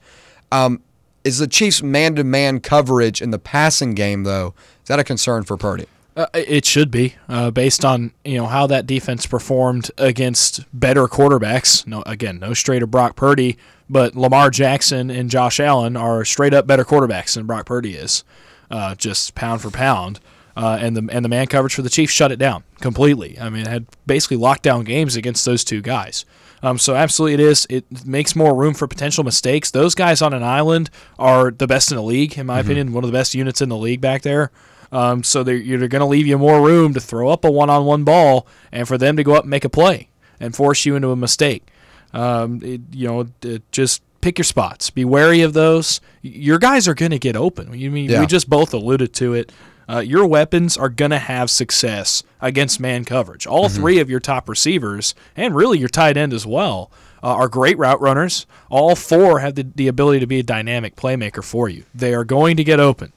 Um, 0.53 0.83
is 1.24 1.38
the 1.38 1.46
Chiefs' 1.46 1.83
man-to-man 1.83 2.61
coverage 2.61 3.20
in 3.20 3.30
the 3.30 3.38
passing 3.38 3.94
game 3.94 4.24
though? 4.24 4.54
Is 4.83 4.88
that 4.88 4.98
a 4.98 5.04
concern 5.04 5.44
for 5.44 5.56
Purdy? 5.56 5.87
Uh, 6.16 6.26
it 6.35 6.64
should 6.64 6.90
be 6.90 7.14
uh, 7.28 7.50
based 7.50 7.85
on 7.85 8.12
you 8.24 8.37
know 8.37 8.46
how 8.46 8.66
that 8.66 8.87
defense 8.87 9.26
performed 9.26 9.90
against 9.96 10.61
better 10.78 11.06
quarterbacks. 11.06 11.87
No, 11.87 12.02
again, 12.04 12.38
no 12.38 12.52
straight 12.52 12.83
of 12.83 12.90
Brock 12.90 13.16
Purdy, 13.16 13.56
but 13.88 14.16
Lamar 14.16 14.50
Jackson 14.50 15.11
and 15.11 15.30
Josh 15.30 15.61
Allen 15.61 15.96
are 15.96 16.24
straight 16.24 16.52
up 16.52 16.66
better 16.66 16.85
quarterbacks 16.85 17.35
than 17.35 17.46
Brock 17.46 17.66
Purdy 17.66 17.94
is, 17.94 18.24
uh, 18.70 18.94
just 18.96 19.35
pound 19.35 19.62
for 19.62 19.70
pound. 19.70 20.20
Uh, 20.56 20.76
and 20.80 20.96
the 20.96 21.09
and 21.14 21.24
the 21.24 21.28
man 21.28 21.46
coverage 21.46 21.74
for 21.74 21.83
the 21.83 21.88
Chiefs 21.88 22.12
shut 22.12 22.33
it 22.33 22.38
down 22.38 22.64
completely. 22.80 23.38
I 23.38 23.48
mean, 23.48 23.66
had 23.66 23.87
basically 24.04 24.37
lockdown 24.37 24.85
games 24.85 25.14
against 25.14 25.44
those 25.44 25.62
two 25.62 25.80
guys. 25.80 26.24
Um, 26.62 26.79
so 26.79 26.94
absolutely, 26.94 27.35
it 27.35 27.40
is. 27.40 27.66
It 27.70 28.07
makes 28.07 28.37
more 28.37 28.55
room 28.55 28.75
for 28.75 28.87
potential 28.87 29.25
mistakes. 29.25 29.70
Those 29.70 29.94
guys 29.94 30.20
on 30.20 30.33
an 30.35 30.42
island 30.42 30.90
are 31.18 31.51
the 31.51 31.66
best 31.66 31.90
in 31.90 31.96
the 31.96 32.03
league, 32.03 32.37
in 32.38 32.46
my 32.46 32.61
opinion. 32.61 32.92
One 32.92 33.03
of 33.05 33.09
the 33.11 33.16
best 33.16 33.35
units 33.35 33.61
in 33.62 33.68
the 33.70 33.77
league 33.77 34.01
back 34.01 34.23
there. 34.23 34.51
Um, 34.92 35.23
so 35.23 35.42
they're, 35.42 35.55
you're 35.57 35.87
going 35.88 36.01
to 36.01 36.07
leave 36.07 36.27
you 36.27 36.37
more 36.37 36.61
room 36.61 36.94
to 36.94 37.01
throw 37.01 37.29
up 37.29 37.44
a 37.44 37.51
one-on-one 37.51 38.05
ball 38.05 38.46
and 38.73 38.87
for 38.88 38.99
them 38.99 39.16
to 39.16 39.23
go 39.25 39.35
up 39.35 39.44
and 39.44 39.51
make 39.51 39.64
a 39.64 39.68
play 39.68 40.09
and 40.40 40.55
force 40.55 40.85
you 40.85 40.96
into 40.96 41.11
a 41.11 41.16
mistake. 41.16 41.66
Um, 42.12 42.61
it, 42.62 42.81
you 42.92 43.07
know, 43.07 43.29
it, 43.42 43.62
just 43.73 44.03
pick 44.20 44.37
your 44.37 44.44
spots. 44.44 44.90
Be 44.90 45.05
wary 45.05 45.42
of 45.42 45.53
those. 45.53 46.01
Your 46.23 46.59
guys 46.59 46.88
are 46.88 46.94
going 46.94 47.12
to 47.12 47.18
get 47.20 47.37
open. 47.37 47.73
You 47.79 47.90
mean 47.90 48.11
Yeah. 48.11 48.20
we 48.20 48.27
just 48.27 48.51
both 48.51 48.75
alluded 48.75 49.12
to 49.14 49.33
it. 49.35 49.53
Uh, 49.90 50.00
your 50.00 50.26
weapons 50.26 50.76
are 50.76 50.88
going 50.88 51.11
to 51.11 51.18
have 51.18 51.50
success 51.50 52.22
against 52.40 52.79
man 52.79 53.05
coverage. 53.05 53.46
All 53.46 53.68
three 53.68 53.98
of 53.98 54.09
your 54.09 54.20
top 54.20 54.48
receivers 54.48 55.14
and 55.37 55.55
really 55.55 55.79
your 55.79 55.88
tight 55.88 56.16
end 56.16 56.33
as 56.33 56.46
well 56.46 56.92
uh, 57.22 57.35
are 57.35 57.48
great 57.48 57.76
route 57.76 58.00
runners. 58.00 58.46
All 58.68 58.94
four 58.94 59.40
have 59.40 59.57
the, 59.57 59.66
the 59.74 59.88
ability 59.88 60.20
to 60.20 60.26
be 60.26 60.38
a 60.38 60.44
dynamic 60.44 60.94
playmaker 60.94 61.42
for 61.42 61.68
you. 61.68 61.85
They 61.92 62.14
are 62.14 62.24
going 62.24 62.57
to 62.57 62.64
get 62.64 62.79
open 62.79 63.12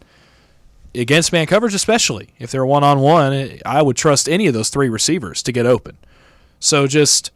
against 0.95 1.31
man 1.31 1.45
coverage, 1.45 1.73
especially 1.73 2.29
if 2.39 2.51
they're 2.51 2.65
one 2.65 2.83
on 2.83 2.99
one, 2.99 3.59
I 3.65 3.81
would 3.81 3.95
trust 3.95 4.29
any 4.29 4.47
of 4.47 4.53
those 4.53 4.69
three 4.69 4.89
receivers 4.89 5.43
to 5.43 5.51
get 5.51 5.65
open. 5.65 5.97
So 6.59 6.87
just 6.87 7.31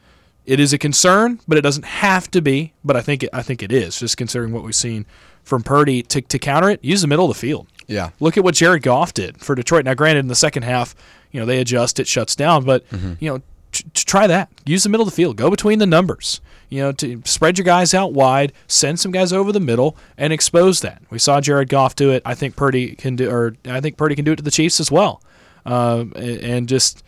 it 0.45 0.59
is 0.59 0.73
a 0.73 0.77
concern, 0.77 1.41
but 1.47 1.57
it 1.57 1.61
doesn't 1.61 1.85
have 1.85 2.31
to 2.31 2.41
be. 2.41 2.73
But 2.83 2.95
I 2.95 3.01
think 3.01 3.23
it, 3.23 3.29
I 3.33 3.41
think 3.41 3.61
it 3.61 3.71
is 3.71 3.99
just 3.99 4.17
considering 4.17 4.53
what 4.53 4.63
we've 4.63 4.75
seen 4.75 5.05
from 5.43 5.63
Purdy 5.63 6.03
to 6.03 6.21
to 6.21 6.39
counter 6.39 6.69
it. 6.69 6.83
Use 6.83 7.01
the 7.01 7.07
middle 7.07 7.29
of 7.29 7.35
the 7.35 7.39
field. 7.39 7.67
Yeah. 7.87 8.11
Look 8.19 8.37
at 8.37 8.43
what 8.43 8.55
Jared 8.55 8.83
Goff 8.83 9.13
did 9.13 9.39
for 9.39 9.55
Detroit. 9.55 9.85
Now, 9.85 9.93
granted, 9.93 10.19
in 10.19 10.27
the 10.27 10.35
second 10.35 10.63
half, 10.63 10.95
you 11.31 11.39
know 11.39 11.45
they 11.45 11.59
adjust, 11.59 11.99
it 11.99 12.07
shuts 12.07 12.35
down, 12.35 12.65
but 12.65 12.87
mm-hmm. 12.89 13.13
you 13.19 13.31
know 13.31 13.41
t- 13.71 13.85
try 13.93 14.27
that. 14.27 14.49
Use 14.65 14.83
the 14.83 14.89
middle 14.89 15.05
of 15.07 15.11
the 15.11 15.15
field. 15.15 15.37
Go 15.37 15.49
between 15.49 15.79
the 15.79 15.85
numbers. 15.85 16.41
You 16.69 16.81
know, 16.81 16.91
to 16.93 17.21
spread 17.23 17.57
your 17.57 17.63
guys 17.63 17.93
out 17.93 18.11
wide, 18.11 18.51
send 18.67 18.99
some 18.99 19.13
guys 19.13 19.31
over 19.31 19.53
the 19.53 19.59
middle, 19.61 19.95
and 20.17 20.33
expose 20.33 20.81
that. 20.81 21.01
We 21.09 21.17
saw 21.17 21.39
Jared 21.39 21.69
Goff 21.69 21.95
do 21.95 22.11
it. 22.11 22.21
I 22.25 22.35
think 22.35 22.57
Purdy 22.57 22.93
can 22.95 23.15
do, 23.15 23.29
or 23.29 23.55
I 23.65 23.79
think 23.79 23.95
Purdy 23.95 24.15
can 24.15 24.25
do 24.25 24.33
it 24.33 24.35
to 24.35 24.43
the 24.43 24.51
Chiefs 24.51 24.81
as 24.81 24.91
well, 24.91 25.21
uh, 25.65 26.03
and 26.15 26.39
and 26.39 26.69
just 26.69 27.03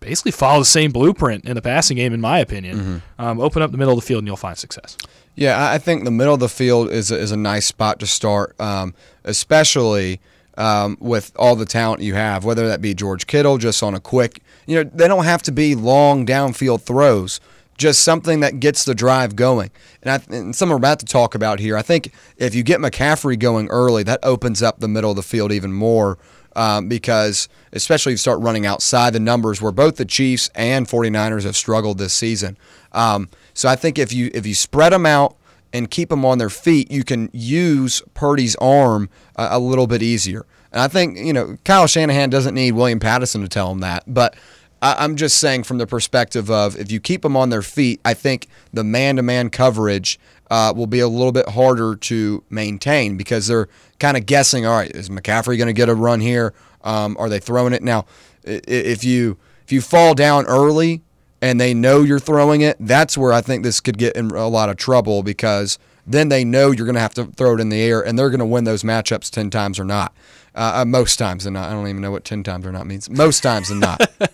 basically 0.00 0.32
follow 0.32 0.60
the 0.60 0.64
same 0.64 0.92
blueprint 0.92 1.44
in 1.44 1.54
the 1.54 1.62
passing 1.62 1.96
game, 1.96 2.12
in 2.12 2.20
my 2.20 2.38
opinion. 2.38 3.02
Um, 3.18 3.40
open 3.40 3.62
up 3.62 3.70
the 3.70 3.78
middle 3.78 3.94
of 3.94 4.00
the 4.00 4.06
field, 4.06 4.18
and 4.20 4.26
you'll 4.26 4.36
find 4.36 4.56
success. 4.56 4.96
Yeah, 5.34 5.70
I 5.70 5.78
think 5.78 6.04
the 6.04 6.10
middle 6.10 6.34
of 6.34 6.40
the 6.40 6.48
field 6.48 6.90
is 6.90 7.10
a, 7.10 7.18
is 7.18 7.32
a 7.32 7.36
nice 7.36 7.66
spot 7.66 7.98
to 8.00 8.06
start, 8.06 8.58
um, 8.60 8.94
especially 9.24 10.20
um, 10.56 10.96
with 11.00 11.32
all 11.36 11.56
the 11.56 11.64
talent 11.66 12.02
you 12.02 12.14
have. 12.14 12.44
Whether 12.44 12.68
that 12.68 12.80
be 12.80 12.94
George 12.94 13.26
Kittle, 13.26 13.58
just 13.58 13.82
on 13.82 13.94
a 13.94 14.00
quick, 14.00 14.40
you 14.66 14.76
know, 14.82 14.88
they 14.94 15.08
don't 15.08 15.24
have 15.24 15.42
to 15.42 15.52
be 15.52 15.74
long 15.74 16.24
downfield 16.24 16.82
throws. 16.82 17.40
just 17.76 18.02
something 18.02 18.40
that 18.40 18.60
gets 18.60 18.84
the 18.84 18.94
drive 18.94 19.36
going. 19.36 19.70
And, 20.02 20.10
I, 20.12 20.34
and 20.34 20.54
something 20.54 20.70
we're 20.70 20.76
about 20.76 21.00
to 21.00 21.06
talk 21.06 21.34
about 21.34 21.58
here. 21.60 21.76
I 21.76 21.82
think 21.82 22.12
if 22.36 22.54
you 22.54 22.62
get 22.62 22.80
McCaffrey 22.80 23.38
going 23.38 23.68
early, 23.68 24.02
that 24.04 24.20
opens 24.22 24.62
up 24.62 24.80
the 24.80 24.88
middle 24.88 25.10
of 25.10 25.16
the 25.16 25.22
field 25.22 25.52
even 25.52 25.72
more 25.72 26.18
um, 26.56 26.88
because, 26.88 27.48
especially 27.72 28.12
if 28.12 28.14
you 28.14 28.18
start 28.18 28.40
running 28.40 28.66
outside 28.66 29.12
the 29.12 29.20
numbers 29.20 29.60
where 29.60 29.72
both 29.72 29.96
the 29.96 30.04
Chiefs 30.04 30.50
and 30.54 30.86
49ers 30.86 31.44
have 31.44 31.56
struggled 31.56 31.98
this 31.98 32.12
season. 32.12 32.56
Um, 32.92 33.28
so 33.52 33.68
I 33.68 33.76
think 33.76 33.98
if 33.98 34.12
you 34.12 34.30
if 34.34 34.46
you 34.46 34.54
spread 34.54 34.92
them 34.92 35.06
out 35.06 35.36
and 35.72 35.90
keep 35.90 36.08
them 36.08 36.24
on 36.24 36.38
their 36.38 36.50
feet, 36.50 36.90
you 36.90 37.04
can 37.04 37.30
use 37.32 38.02
Purdy's 38.14 38.56
arm 38.56 39.08
a, 39.36 39.48
a 39.52 39.58
little 39.58 39.86
bit 39.86 40.02
easier. 40.02 40.46
And 40.72 40.80
I 40.80 40.88
think 40.88 41.18
you 41.18 41.32
know 41.32 41.56
Kyle 41.64 41.86
Shanahan 41.86 42.30
doesn't 42.30 42.54
need 42.54 42.72
William 42.72 43.00
Patteson 43.00 43.42
to 43.42 43.48
tell 43.48 43.70
him 43.70 43.80
that, 43.80 44.04
but 44.06 44.36
I'm 44.84 45.16
just 45.16 45.38
saying 45.38 45.62
from 45.62 45.78
the 45.78 45.86
perspective 45.86 46.50
of 46.50 46.76
if 46.76 46.92
you 46.92 47.00
keep 47.00 47.22
them 47.22 47.38
on 47.38 47.48
their 47.48 47.62
feet, 47.62 48.02
I 48.04 48.12
think 48.12 48.48
the 48.70 48.84
man-to-man 48.84 49.48
coverage 49.48 50.20
uh, 50.50 50.72
will 50.74 50.86
be 50.86 51.00
a 51.00 51.08
little 51.08 51.32
bit 51.32 51.48
harder 51.50 51.96
to 51.96 52.44
maintain 52.50 53.16
because 53.16 53.46
they're 53.46 53.68
kind 53.98 54.16
of 54.16 54.26
guessing. 54.26 54.66
All 54.66 54.76
right, 54.76 54.90
is 54.90 55.08
McCaffrey 55.08 55.56
going 55.56 55.66
to 55.66 55.72
get 55.72 55.88
a 55.88 55.94
run 55.94 56.20
here? 56.20 56.54
Um, 56.82 57.16
are 57.18 57.28
they 57.28 57.38
throwing 57.38 57.72
it 57.72 57.82
now? 57.82 58.06
If 58.44 59.04
you 59.04 59.38
if 59.64 59.72
you 59.72 59.80
fall 59.80 60.14
down 60.14 60.44
early 60.46 61.02
and 61.40 61.60
they 61.60 61.72
know 61.72 62.02
you're 62.02 62.18
throwing 62.18 62.60
it, 62.60 62.76
that's 62.78 63.16
where 63.16 63.32
I 63.32 63.40
think 63.40 63.62
this 63.62 63.80
could 63.80 63.98
get 63.98 64.16
in 64.16 64.30
a 64.30 64.48
lot 64.48 64.68
of 64.68 64.76
trouble 64.76 65.22
because 65.22 65.78
then 66.06 66.28
they 66.28 66.44
know 66.44 66.70
you're 66.70 66.86
going 66.86 66.96
to 66.96 67.00
have 67.00 67.14
to 67.14 67.24
throw 67.24 67.54
it 67.54 67.60
in 67.60 67.70
the 67.70 67.80
air 67.80 68.04
and 68.04 68.18
they're 68.18 68.28
going 68.28 68.40
to 68.40 68.46
win 68.46 68.64
those 68.64 68.82
matchups 68.82 69.30
10 69.30 69.48
times 69.48 69.80
or 69.80 69.84
not. 69.84 70.14
Uh, 70.54 70.80
uh 70.80 70.84
most 70.84 71.16
times 71.16 71.46
and 71.46 71.54
not. 71.54 71.70
I 71.70 71.72
don't 71.72 71.88
even 71.88 72.02
know 72.02 72.10
what 72.10 72.24
10 72.24 72.42
times 72.42 72.66
or 72.66 72.72
not 72.72 72.86
means. 72.86 73.08
Most 73.08 73.40
times 73.42 73.70
and 73.70 73.80
not. 73.80 74.00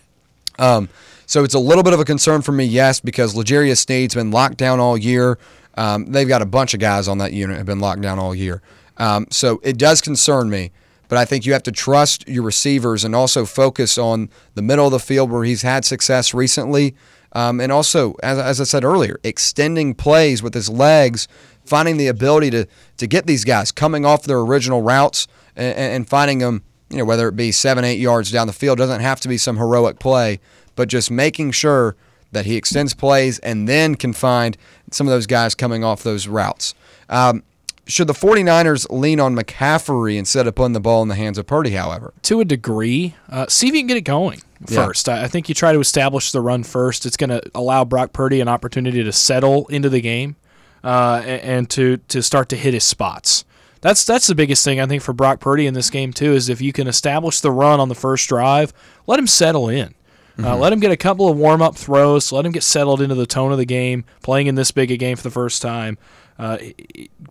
Um, 0.61 0.91
so 1.27 1.43
it's 1.43 1.55
a 1.55 1.59
little 1.59 1.83
bit 1.83 1.93
of 1.93 2.01
a 2.01 2.05
concern 2.05 2.43
for 2.43 2.53
me, 2.53 2.65
yes, 2.65 3.01
because 3.01 3.35
L'Jarius 3.35 3.79
Sneed's 3.79 4.15
been 4.15 4.31
locked 4.31 4.59
down 4.59 4.79
all 4.79 4.97
year. 4.97 5.39
Um, 5.77 6.07
they've 6.07 6.29
got 6.29 6.43
a 6.43 6.47
bunch 6.47 6.75
of 6.75 6.81
guys 6.81 7.09
on 7.09 7.19
that 7.19 7.33
unit 7.33 7.57
have 7.57 7.67
been 7.67 7.81
locked 7.81 8.03
down 8.03 8.19
all 8.19 8.35
year. 8.35 8.63
Um, 8.97 9.27
so 9.31 9.61
it 9.63 9.79
does 9.79 10.01
concern 10.01 10.51
me, 10.51 10.73
but 11.09 11.19
I 11.19 11.25
think 11.25 11.47
you 11.47 11.53
have 11.53 11.63
to 11.65 11.73
trust 11.73 12.29
your 12.29 12.43
receivers 12.43 13.05
and 13.05 13.15
also 13.15 13.47
focus 13.47 13.97
on 13.97 14.29
the 14.55 14.63
middle 14.63 14.87
of 14.87 14.93
the 14.93 14.99
field 14.99 15.31
where 15.31 15.45
he's 15.45 15.63
had 15.63 15.85
success 15.85 16.35
recently. 16.35 16.95
Um, 17.33 17.61
and 17.61 17.71
also, 17.71 18.15
as, 18.23 18.39
as 18.39 18.61
I 18.61 18.65
said 18.65 18.85
earlier, 18.85 19.19
extending 19.23 19.95
plays 19.95 20.43
with 20.43 20.53
his 20.53 20.69
legs, 20.69 21.29
finding 21.65 21.97
the 21.97 22.09
ability 22.09 22.51
to, 22.51 22.67
to 22.97 23.07
get 23.07 23.27
these 23.27 23.45
guys 23.45 23.71
coming 23.71 24.05
off 24.05 24.25
their 24.25 24.41
original 24.41 24.83
routes 24.83 25.29
and, 25.55 25.77
and 25.77 26.09
finding 26.09 26.39
them 26.39 26.65
you 26.91 26.99
know, 26.99 27.05
whether 27.05 27.29
it 27.29 27.37
be 27.37 27.53
seven, 27.53 27.85
eight 27.85 28.01
yards 28.01 28.31
down 28.31 28.49
the 28.49 28.53
field, 28.53 28.79
doesn't 28.79 29.01
have 29.01 29.21
to 29.21 29.29
be 29.29 29.39
some 29.39 29.57
heroic 29.57 30.01
play, 30.01 30.41
but 30.75 30.89
just 30.89 31.11
making 31.11 31.53
sure 31.53 31.97
that 32.33 32.47
he 32.47 32.57
extends 32.57 32.95
plays 32.95 33.39
and 33.41 33.69
then 33.69 33.95
can 33.95 34.13
find 34.13 34.57
some 34.91 35.07
of 35.07 35.11
those 35.11 35.27
guys 35.27 35.55
coming 35.55 35.85
off 35.85 36.03
those 36.03 36.27
routes. 36.27 36.75
Um, 37.09 37.43
should 37.87 38.07
the 38.07 38.13
49ers 38.13 38.87
lean 38.91 39.19
on 39.19 39.35
McCaffrey 39.35 40.17
instead 40.17 40.47
of 40.47 40.55
putting 40.55 40.75
the 40.75 40.81
ball 40.81 41.03
in 41.03 41.09
the 41.09 41.17
hands 41.17 41.39
of 41.39 41.47
Purdy, 41.47 41.71
however? 41.71 42.13
To 42.23 42.41
a 42.41 42.45
degree. 42.45 43.17
Uh, 43.29 43.47
see 43.49 43.69
if 43.69 43.75
you 43.75 43.81
can 43.81 43.89
get 43.89 43.97
it 43.97 44.03
going 44.03 44.41
first. 44.67 45.09
Yeah. 45.09 45.23
I 45.23 45.29
think 45.29 45.49
you 45.49 45.55
try 45.55 45.73
to 45.73 45.81
establish 45.81 46.31
the 46.31 46.41
run 46.41 46.63
first. 46.63 47.05
It's 47.05 47.17
going 47.17 47.31
to 47.31 47.43
allow 47.55 47.85
Brock 47.85 48.13
Purdy 48.13 48.41
an 48.41 48.49
opportunity 48.49 49.03
to 49.03 49.13
settle 49.13 49.67
into 49.69 49.89
the 49.89 50.01
game 50.01 50.37
uh, 50.85 51.23
and 51.25 51.69
to, 51.71 51.97
to 51.97 52.23
start 52.23 52.49
to 52.51 52.57
hit 52.57 52.75
his 52.75 52.85
spots 52.85 53.45
that's 53.81 54.05
that's 54.05 54.27
the 54.27 54.35
biggest 54.35 54.65
thing 54.65 54.81
I 54.81 54.87
think 54.87 55.03
for 55.03 55.13
Brock 55.13 55.41
Purdy 55.41 55.67
in 55.67 55.75
this 55.75 55.91
game 55.91 56.13
too 56.13 56.35
is 56.35 56.49
if 56.49 56.61
you 56.61 56.73
can 56.73 56.87
establish 56.87 57.41
the 57.41 57.51
run 57.51 57.81
on 57.81 57.89
the 57.89 57.95
first 57.95 58.29
drive, 58.29 58.73
let 59.07 59.19
him 59.19 59.27
settle 59.27 59.69
in. 59.69 59.95
Uh, 60.41 60.47
mm-hmm. 60.47 60.53
Uh, 60.53 60.57
let 60.57 60.73
him 60.73 60.81
get 60.81 60.91
a 60.91 60.97
couple 60.97 61.29
of 61.29 61.37
warm 61.37 61.63
up 61.63 61.77
throws. 61.77 62.33
Let 62.33 62.47
him 62.47 62.53
get 62.53 62.63
settled 62.63 63.01
into 63.01 63.15
the 63.15 63.27
tone 63.27 63.53
of 63.53 63.59
the 63.59 63.65
game, 63.65 64.05
playing 64.23 64.47
in 64.47 64.55
this 64.55 64.71
big 64.71 64.91
a 64.91 64.97
game 64.97 65.17
for 65.17 65.23
the 65.23 65.31
first 65.31 65.63
time. 65.63 65.99
Uh, 66.39 66.59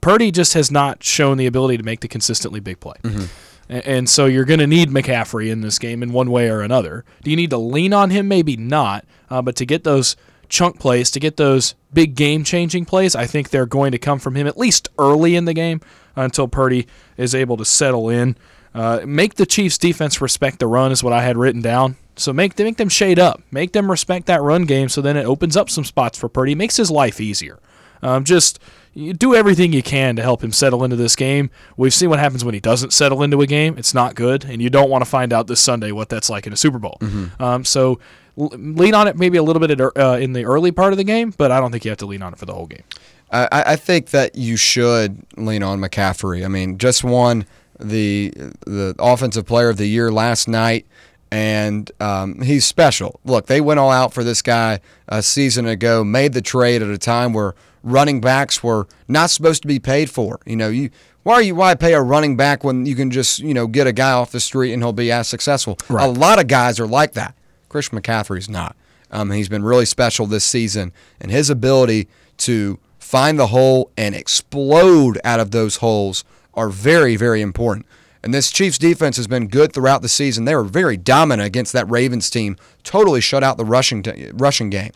Purdy 0.02 0.32
just 0.32 0.54
has 0.54 0.70
not 0.70 1.04
shown 1.04 1.38
the 1.38 1.48
ability 1.48 1.78
to 1.78 1.84
make 1.84 2.02
the 2.02 2.08
consistently 2.08 2.60
big 2.60 2.80
play. 2.80 2.98
Mm-hmm. 3.04 3.26
And, 3.70 3.86
and 3.88 4.10
so 4.10 4.26
you're 4.26 4.46
going 4.46 4.60
to 4.60 4.68
need 4.68 4.90
McCaffrey 4.90 5.50
in 5.50 5.62
this 5.62 5.80
game 5.80 6.04
in 6.04 6.12
one 6.12 6.30
way 6.30 6.50
or 6.50 6.62
another. 6.62 7.06
Do 7.24 7.32
you 7.32 7.36
need 7.36 7.50
to 7.50 7.58
lean 7.58 7.94
on 7.94 8.12
him? 8.12 8.28
Maybe 8.28 8.56
not. 8.56 9.06
Uh, 9.30 9.42
but 9.42 9.56
to 9.58 9.66
get 9.66 9.84
those 9.84 10.16
chunk 10.48 10.80
plays, 10.80 11.12
to 11.12 11.20
get 11.20 11.38
those 11.38 11.76
big 11.94 12.16
game 12.16 12.44
changing 12.44 12.86
plays, 12.86 13.16
I 13.16 13.26
think 13.26 13.50
they're 13.50 13.66
going 13.66 13.92
to 13.92 14.00
come 14.00 14.20
from 14.20 14.36
him 14.36 14.48
at 14.48 14.58
least 14.58 14.90
early 14.98 15.36
in 15.36 15.46
the 15.46 15.54
game 15.54 15.82
until 16.16 16.48
Purdy 16.48 16.88
is 17.18 17.34
able 17.34 17.58
to 17.58 17.66
settle 17.66 18.10
in. 18.10 18.36
Uh, 18.74 19.02
make 19.06 19.36
the 19.36 19.46
Chiefs 19.46 19.78
defense 19.78 20.22
respect 20.22 20.60
the 20.60 20.68
run 20.68 20.92
is 20.92 21.04
what 21.04 21.14
I 21.14 21.24
had 21.24 21.38
written 21.38 21.62
down. 21.62 21.98
So 22.16 22.34
make 22.34 22.56
them, 22.56 22.66
make 22.66 22.78
them 22.78 22.90
shade 22.90 23.18
up, 23.18 23.42
make 23.50 23.72
them 23.72 23.90
respect 23.90 24.26
that 24.28 24.42
run 24.42 24.66
game. 24.66 24.90
So 24.90 25.02
then 25.02 25.18
it 25.18 25.26
opens 25.26 25.56
up 25.56 25.70
some 25.70 25.86
spots 25.86 26.18
for 26.18 26.30
Purdy, 26.30 26.54
makes 26.54 26.78
his 26.78 26.92
life 26.92 27.22
easier. 27.22 27.60
Um, 28.02 28.24
just 28.24 28.60
do 28.96 29.36
everything 29.36 29.74
you 29.74 29.84
can 29.84 30.16
to 30.16 30.22
help 30.22 30.44
him 30.44 30.52
settle 30.52 30.84
into 30.84 30.96
this 30.96 31.16
game. 31.16 31.50
We've 31.78 31.94
seen 31.94 32.10
what 32.10 32.20
happens 32.20 32.44
when 32.44 32.54
he 32.54 32.60
doesn't 32.60 32.92
settle 32.92 33.24
into 33.24 33.42
a 33.42 33.48
game. 33.48 33.78
It's 33.78 33.94
not 33.94 34.16
good, 34.16 34.46
and 34.46 34.62
you 34.62 34.70
don't 34.70 34.90
want 34.90 35.04
to 35.04 35.10
find 35.10 35.32
out 35.32 35.48
this 35.48 35.60
Sunday 35.60 35.92
what 35.92 36.10
that's 36.10 36.30
like 36.30 36.48
in 36.48 36.54
a 36.54 36.58
Super 36.58 36.80
Bowl. 36.80 36.98
Mm-hmm. 37.00 37.42
Um, 37.42 37.66
so 37.66 38.00
lean 38.36 38.94
on 38.94 39.08
it 39.08 39.18
maybe 39.18 39.38
a 39.38 39.44
little 39.44 39.60
bit 39.60 39.80
uh, 39.82 40.18
in 40.20 40.34
the 40.34 40.46
early 40.46 40.72
part 40.72 40.94
of 40.94 40.98
the 40.98 41.04
game, 41.04 41.34
but 41.38 41.52
I 41.52 41.60
don't 41.60 41.72
think 41.72 41.86
you 41.86 41.92
have 41.92 41.98
to 42.00 42.06
lean 42.06 42.22
on 42.22 42.34
it 42.34 42.40
for 42.40 42.46
the 42.46 42.54
whole 42.54 42.68
game. 42.68 42.84
I, 43.32 43.48
I 43.52 43.76
think 43.76 44.10
that 44.10 44.36
you 44.36 44.58
should 44.58 45.24
lean 45.38 45.62
on 45.62 45.80
McCaffrey. 45.80 46.44
I 46.44 46.48
mean, 46.48 46.78
just 46.78 47.04
won 47.04 47.46
the 47.80 48.32
the 48.66 48.96
offensive 49.00 49.46
player 49.46 49.70
of 49.70 49.78
the 49.78 49.88
year 49.88 50.12
last 50.12 50.48
night, 50.48 50.86
and 51.32 51.92
um, 52.00 52.42
he's 52.42 52.66
special. 52.66 53.20
Look, 53.24 53.48
they 53.48 53.62
went 53.62 53.80
all 53.80 53.92
out 53.92 54.14
for 54.14 54.24
this 54.24 54.42
guy 54.42 54.80
a 55.08 55.22
season 55.22 55.66
ago, 55.66 56.04
made 56.04 56.34
the 56.34 56.42
trade 56.42 56.82
at 56.82 56.90
a 56.90 56.98
time 56.98 57.34
where 57.34 57.56
running 57.84 58.22
backs 58.22 58.62
were 58.62 58.88
not 59.08 59.30
supposed 59.30 59.62
to 59.62 59.68
be 59.68 59.80
paid 59.80 60.10
for. 60.10 60.40
You 60.46 60.56
know, 60.56 60.70
you 60.70 60.90
why 61.24 61.36
are 61.36 61.42
you 61.42 61.56
why 61.56 61.76
pay 61.76 61.94
a 61.94 62.02
running 62.02 62.38
back 62.38 62.64
when 62.64 62.86
you 62.86 62.96
can 62.96 63.12
just 63.12 63.40
you 63.40 63.54
know 63.54 63.68
get 63.68 63.88
a 63.88 63.94
guy 63.94 64.12
off 64.12 64.32
the 64.32 64.40
street 64.40 64.74
and 64.74 64.82
he'll 64.82 64.94
be 64.94 65.12
as 65.12 65.28
successful? 65.28 65.78
Right. 65.90 66.06
A 66.06 66.12
lot 66.12 66.40
of 66.40 66.48
guys 66.48 66.80
are 66.80 66.88
like 66.88 67.14
that. 67.14 67.36
Christian 67.70 68.00
McCaffrey's 68.00 68.50
not. 68.50 68.76
Um, 69.12 69.32
he's 69.32 69.50
been 69.50 69.64
really 69.64 69.86
special 69.86 70.26
this 70.26 70.46
season, 70.46 70.94
and 71.20 71.32
his 71.32 71.50
ability 71.50 72.08
to 72.38 72.80
find 73.00 73.40
the 73.40 73.48
hole 73.48 73.92
and 73.98 74.14
explode 74.14 75.20
out 75.24 75.40
of 75.40 75.52
those 75.52 75.78
holes 75.78 76.24
are 76.60 76.70
very, 76.70 77.16
very 77.16 77.42
important. 77.42 77.86
And 78.22 78.34
this 78.34 78.52
Chiefs 78.52 78.78
defense 78.78 79.16
has 79.16 79.28
been 79.28 79.48
good 79.48 79.72
throughout 79.72 80.02
the 80.02 80.10
season. 80.10 80.44
They 80.44 80.54
were 80.54 80.66
very 80.66 80.98
dominant 80.98 81.48
against 81.48 81.72
that 81.72 81.90
Ravens 81.90 82.30
team, 82.30 82.58
totally 82.84 83.22
shut 83.22 83.46
out 83.46 83.58
the 83.58 83.64
rushing 83.64 84.04
rushing 84.34 84.70
game. 84.70 84.92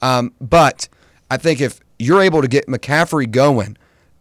Um, 0.00 0.32
but 0.40 0.88
I 1.30 1.36
think 1.36 1.60
if 1.60 1.80
you're 1.98 2.22
able 2.22 2.40
to 2.40 2.48
get 2.48 2.66
McCaffrey 2.66 3.30
going, 3.30 3.76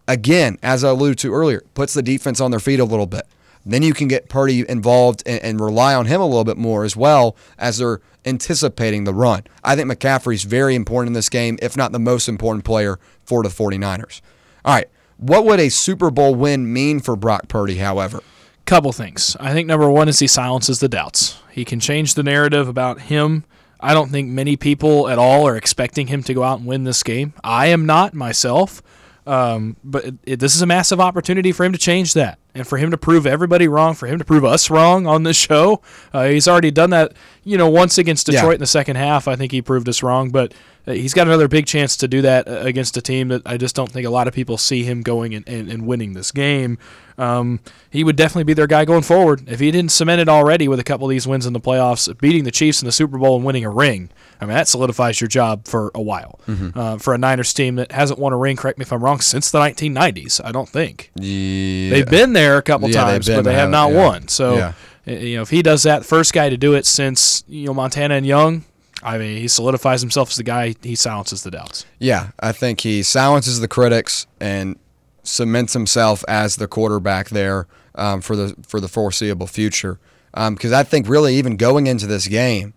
again, 0.06 0.58
as 0.62 0.84
I 0.84 0.90
alluded 0.90 1.18
to 1.20 1.34
earlier, 1.34 1.62
puts 1.76 1.94
the 1.94 2.02
defense 2.04 2.42
on 2.42 2.52
their 2.52 2.60
feet 2.60 2.82
a 2.82 2.86
little 2.86 3.08
bit. 3.08 3.26
Then 3.66 3.84
you 3.84 3.94
can 3.94 4.10
get 4.10 4.28
Purdy 4.28 4.68
involved 4.68 5.24
and, 5.26 5.42
and, 5.42 5.60
rely 5.62 5.94
on 5.94 6.08
him 6.08 6.20
a 6.20 6.26
little 6.26 6.44
bit 6.44 6.58
more 6.58 6.84
as 6.84 6.98
well 6.98 7.36
as 7.60 7.78
they're 7.78 8.02
anticipating 8.26 9.04
the 9.04 9.14
run. 9.14 9.44
I 9.64 9.76
think 9.76 9.90
McCaffrey's 9.90 10.44
very 10.44 10.74
important 10.74 11.10
in 11.10 11.14
this 11.14 11.30
game, 11.30 11.60
if 11.62 11.78
not 11.78 11.92
the 11.92 12.00
most 12.00 12.28
important 12.28 12.66
player 12.66 13.00
for 13.24 13.44
the 13.44 13.50
49ers. 13.50 14.22
All 14.66 14.74
right. 14.74 14.88
What 15.22 15.46
would 15.46 15.60
a 15.60 15.70
Super 15.70 16.10
Bowl 16.10 16.34
win 16.34 16.74
mean 16.74 17.00
for 17.00 17.16
Brock 17.16 17.48
Purdy, 17.48 17.76
however? 17.76 18.22
Couple 18.66 18.92
things. 18.92 19.38
I 19.40 19.54
think 19.54 19.68
number 19.68 19.88
one 19.88 20.10
is 20.10 20.18
he 20.18 20.26
silences 20.26 20.80
the 20.80 20.90
doubts. 20.90 21.40
He 21.52 21.64
can 21.64 21.80
change 21.80 22.16
the 22.16 22.24
narrative 22.24 22.68
about 22.68 23.02
him. 23.02 23.46
I 23.80 23.94
don't 23.94 24.10
think 24.10 24.30
many 24.30 24.58
people 24.58 25.08
at 25.10 25.20
all 25.20 25.48
are 25.48 25.56
expecting 25.56 26.08
him 26.08 26.24
to 26.24 26.34
go 26.34 26.42
out 26.42 26.58
and 26.58 26.68
win 26.68 26.86
this 26.86 27.04
game. 27.04 27.34
I 27.44 27.68
am 27.68 27.86
not 27.86 28.16
myself. 28.16 28.82
Um, 29.28 29.78
but 29.84 30.06
it, 30.06 30.16
it, 30.24 30.40
this 30.40 30.56
is 30.56 30.64
a 30.64 30.66
massive 30.66 31.00
opportunity 31.00 31.52
for 31.52 31.64
him 31.64 31.72
to 31.74 31.78
change 31.78 32.16
that 32.16 32.40
and 32.56 32.68
for 32.68 32.78
him 32.78 32.90
to 32.90 32.98
prove 32.98 33.28
everybody 33.28 33.68
wrong, 33.68 33.94
for 33.94 34.08
him 34.08 34.18
to 34.18 34.26
prove 34.26 34.44
us 34.44 34.72
wrong 34.72 35.06
on 35.06 35.22
this 35.24 35.38
show. 35.48 35.82
Uh, 36.12 36.26
he's 36.26 36.48
already 36.48 36.72
done 36.72 36.90
that, 36.90 37.14
you 37.44 37.58
know, 37.58 37.70
once 37.70 38.00
against 38.00 38.26
Detroit 38.26 38.50
yeah. 38.50 38.56
in 38.56 38.60
the 38.60 38.66
second 38.68 38.96
half. 38.96 39.28
I 39.28 39.36
think 39.36 39.52
he 39.52 39.62
proved 39.62 39.88
us 39.88 40.02
wrong, 40.02 40.32
but 40.32 40.54
he's 40.86 41.14
got 41.14 41.28
another 41.28 41.48
big 41.48 41.66
chance 41.66 41.96
to 41.98 42.08
do 42.08 42.22
that 42.22 42.48
uh, 42.48 42.62
against 42.62 42.98
a 42.98 43.02
team 43.02 43.28
that 43.30 43.42
I 43.46 43.58
just 43.58 43.76
don't 43.76 43.92
think 43.92 44.06
a 44.06 44.10
lot 44.10 44.28
of 44.28 44.34
people 44.34 44.58
see 44.58 44.84
him 44.84 45.02
going 45.02 45.36
and, 45.36 45.48
and, 45.48 45.70
and 45.70 45.86
winning 45.86 46.14
this 46.14 46.32
game. 46.32 46.78
Um, 47.18 47.60
he 47.90 48.04
would 48.04 48.16
definitely 48.16 48.46
be 48.46 48.54
their 48.54 48.68
guy 48.68 48.86
going 48.86 49.04
forward. 49.04 49.48
If 49.48 49.60
he 49.60 49.70
didn't 49.70 49.92
cement 49.92 50.22
it 50.22 50.30
already 50.30 50.68
with 50.68 50.80
a 50.80 50.84
couple 50.84 51.06
of 51.06 51.12
these 51.12 51.28
wins 51.28 51.46
in 51.46 51.54
the 51.54 51.60
playoffs, 51.60 52.18
beating 52.20 52.46
the 52.46 52.52
Chiefs 52.52 52.82
in 52.82 52.88
the 52.88 52.92
Super 52.92 53.18
Bowl 53.18 53.36
and 53.36 53.46
winning 53.46 53.64
a 53.64 53.70
ring, 53.70 54.10
I 54.40 54.46
mean, 54.46 54.56
that 54.56 54.68
solidifies 54.68 55.22
your 55.22 55.28
job 55.28 55.68
for 55.68 55.92
a 55.94 56.02
while. 56.02 56.40
Mm-hmm. 56.48 56.78
Uh, 56.78 56.98
for 56.98 57.14
a 57.14 57.18
Niners 57.18 57.54
team 57.54 57.76
that 57.76 57.92
hasn't 57.92 58.18
won 58.18 58.34
a 58.34 58.38
ring, 58.38 58.56
correct 58.56 58.80
me 58.80 58.84
if 58.84 58.92
I'm 58.92 59.04
wrong, 59.04 59.22
since 59.22 59.52
the 59.52 59.60
1990s, 59.60 60.44
I 60.44 60.52
don't 60.52 60.68
think. 60.68 61.12
Yeah. 61.16 61.92
They've 61.92 62.10
been 62.10 62.34
there 62.34 62.58
a 62.58 62.64
couple 62.64 62.90
yeah, 62.90 63.04
times, 63.04 63.28
but 63.28 63.44
they 63.44 63.54
have 63.54 63.70
not 63.70 63.92
yeah. 63.92 63.98
won. 63.98 64.28
So, 64.28 64.74
you 65.06 65.36
know, 65.36 65.44
if 65.44 65.52
he 65.52 65.62
does 65.62 65.84
that, 65.84 66.06
first 66.06 66.34
guy 66.34 66.50
to 66.50 66.58
do 66.58 66.74
it 66.74 66.88
since, 66.88 67.44
you 67.48 67.68
know, 67.68 67.74
Montana 67.76 68.16
and 68.16 68.26
Young, 68.26 68.66
I 69.04 69.18
mean, 69.18 69.38
he 69.38 69.48
solidifies 69.48 70.02
himself 70.02 70.30
as 70.30 70.36
the 70.36 70.44
guy. 70.44 70.76
He 70.84 70.96
silences 70.96 71.44
the 71.44 71.52
doubts. 71.52 71.86
Yeah, 72.00 72.32
I 72.40 72.52
think 72.52 72.82
he 72.82 73.04
silences 73.04 73.60
the 73.60 73.68
critics 73.68 74.28
and 74.40 74.78
cements 75.24 75.74
himself 75.74 76.24
as 76.28 76.56
the 76.56 76.68
quarterback 76.68 77.30
there 77.30 77.68
um, 77.96 78.22
for 78.22 78.36
the 78.36 78.56
for 78.68 78.80
the 78.80 78.88
foreseeable 78.88 79.48
future. 79.48 80.00
Because 80.32 80.72
um, 80.72 80.80
I 80.80 80.84
think 80.84 81.10
really 81.10 81.36
even 81.36 81.58
going 81.58 81.88
into 81.88 82.08
this 82.08 82.28
game, 82.28 82.74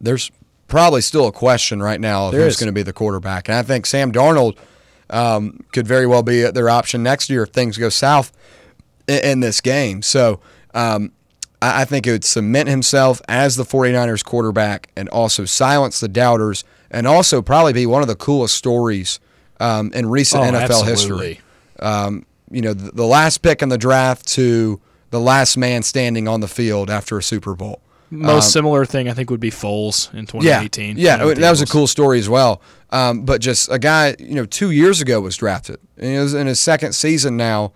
there's 0.00 0.30
probably 0.68 1.00
still 1.00 1.26
a 1.26 1.32
question 1.32 1.82
right 1.82 2.00
now 2.00 2.26
of 2.26 2.32
There 2.32 2.44
who's 2.44 2.56
going 2.56 2.66
to 2.68 2.72
be 2.72 2.82
the 2.82 2.92
quarterback. 2.92 3.48
And 3.48 3.56
I 3.56 3.62
think 3.62 3.86
Sam 3.86 4.12
Darnold 4.12 4.58
um, 5.10 5.60
could 5.72 5.86
very 5.86 6.06
well 6.06 6.22
be 6.22 6.42
their 6.50 6.68
option 6.68 7.02
next 7.02 7.30
year 7.30 7.44
if 7.44 7.50
things 7.50 7.78
go 7.78 7.88
south 7.88 8.32
in, 9.06 9.18
in 9.18 9.40
this 9.40 9.60
game. 9.60 10.02
So 10.02 10.40
um, 10.74 11.12
I, 11.62 11.82
I 11.82 11.84
think 11.84 12.06
it 12.06 12.10
would 12.12 12.24
cement 12.24 12.68
himself 12.68 13.22
as 13.28 13.56
the 13.56 13.64
49ers 13.64 14.24
quarterback 14.24 14.88
and 14.96 15.08
also 15.08 15.44
silence 15.44 16.00
the 16.00 16.08
doubters 16.08 16.64
and 16.90 17.06
also 17.06 17.40
probably 17.40 17.72
be 17.72 17.86
one 17.86 18.02
of 18.02 18.08
the 18.08 18.16
coolest 18.16 18.54
stories 18.56 19.20
um, 19.60 19.90
in 19.94 20.08
recent 20.10 20.42
Oh, 20.42 20.46
NFL 20.52 20.60
absolutely. 20.62 20.90
history. 21.34 21.40
Um, 21.80 22.26
you 22.50 22.60
know, 22.60 22.74
the, 22.74 22.90
the 22.92 23.06
last 23.06 23.38
pick 23.38 23.62
in 23.62 23.68
the 23.70 23.78
draft 23.78 24.26
to 24.28 24.80
the 25.10 25.20
last 25.20 25.56
man 25.56 25.82
standing 25.82 26.28
on 26.28 26.40
the 26.40 26.48
field 26.48 26.90
after 26.90 27.16
a 27.18 27.22
Super 27.22 27.54
Bowl. 27.54 27.80
Most 28.10 28.52
similar 28.52 28.84
thing 28.84 29.08
I 29.08 29.14
think 29.14 29.30
would 29.30 29.40
be 29.40 29.50
Foles 29.50 30.12
in 30.12 30.26
2018. 30.26 30.90
Um, 30.90 30.98
Yeah, 30.98 31.12
you 31.14 31.18
know, 31.20 31.26
with 31.28 31.38
yeah, 31.38 31.42
that 31.46 31.50
was 31.50 31.62
a 31.62 31.66
cool 31.66 31.86
story 31.86 32.18
as 32.18 32.28
well. 32.28 32.60
Um, 32.90 33.22
but 33.22 33.40
just 33.40 33.70
a 33.72 33.78
guy, 33.78 34.16
you 34.18 34.34
know, 34.34 34.44
two 34.44 34.70
years 34.70 35.00
ago 35.00 35.18
was 35.22 35.34
drafted, 35.34 35.78
and 35.96 36.10
he 36.12 36.18
was 36.18 36.34
in 36.34 36.46
his 36.46 36.60
second 36.60 36.92
season 36.92 37.38
now, 37.38 37.72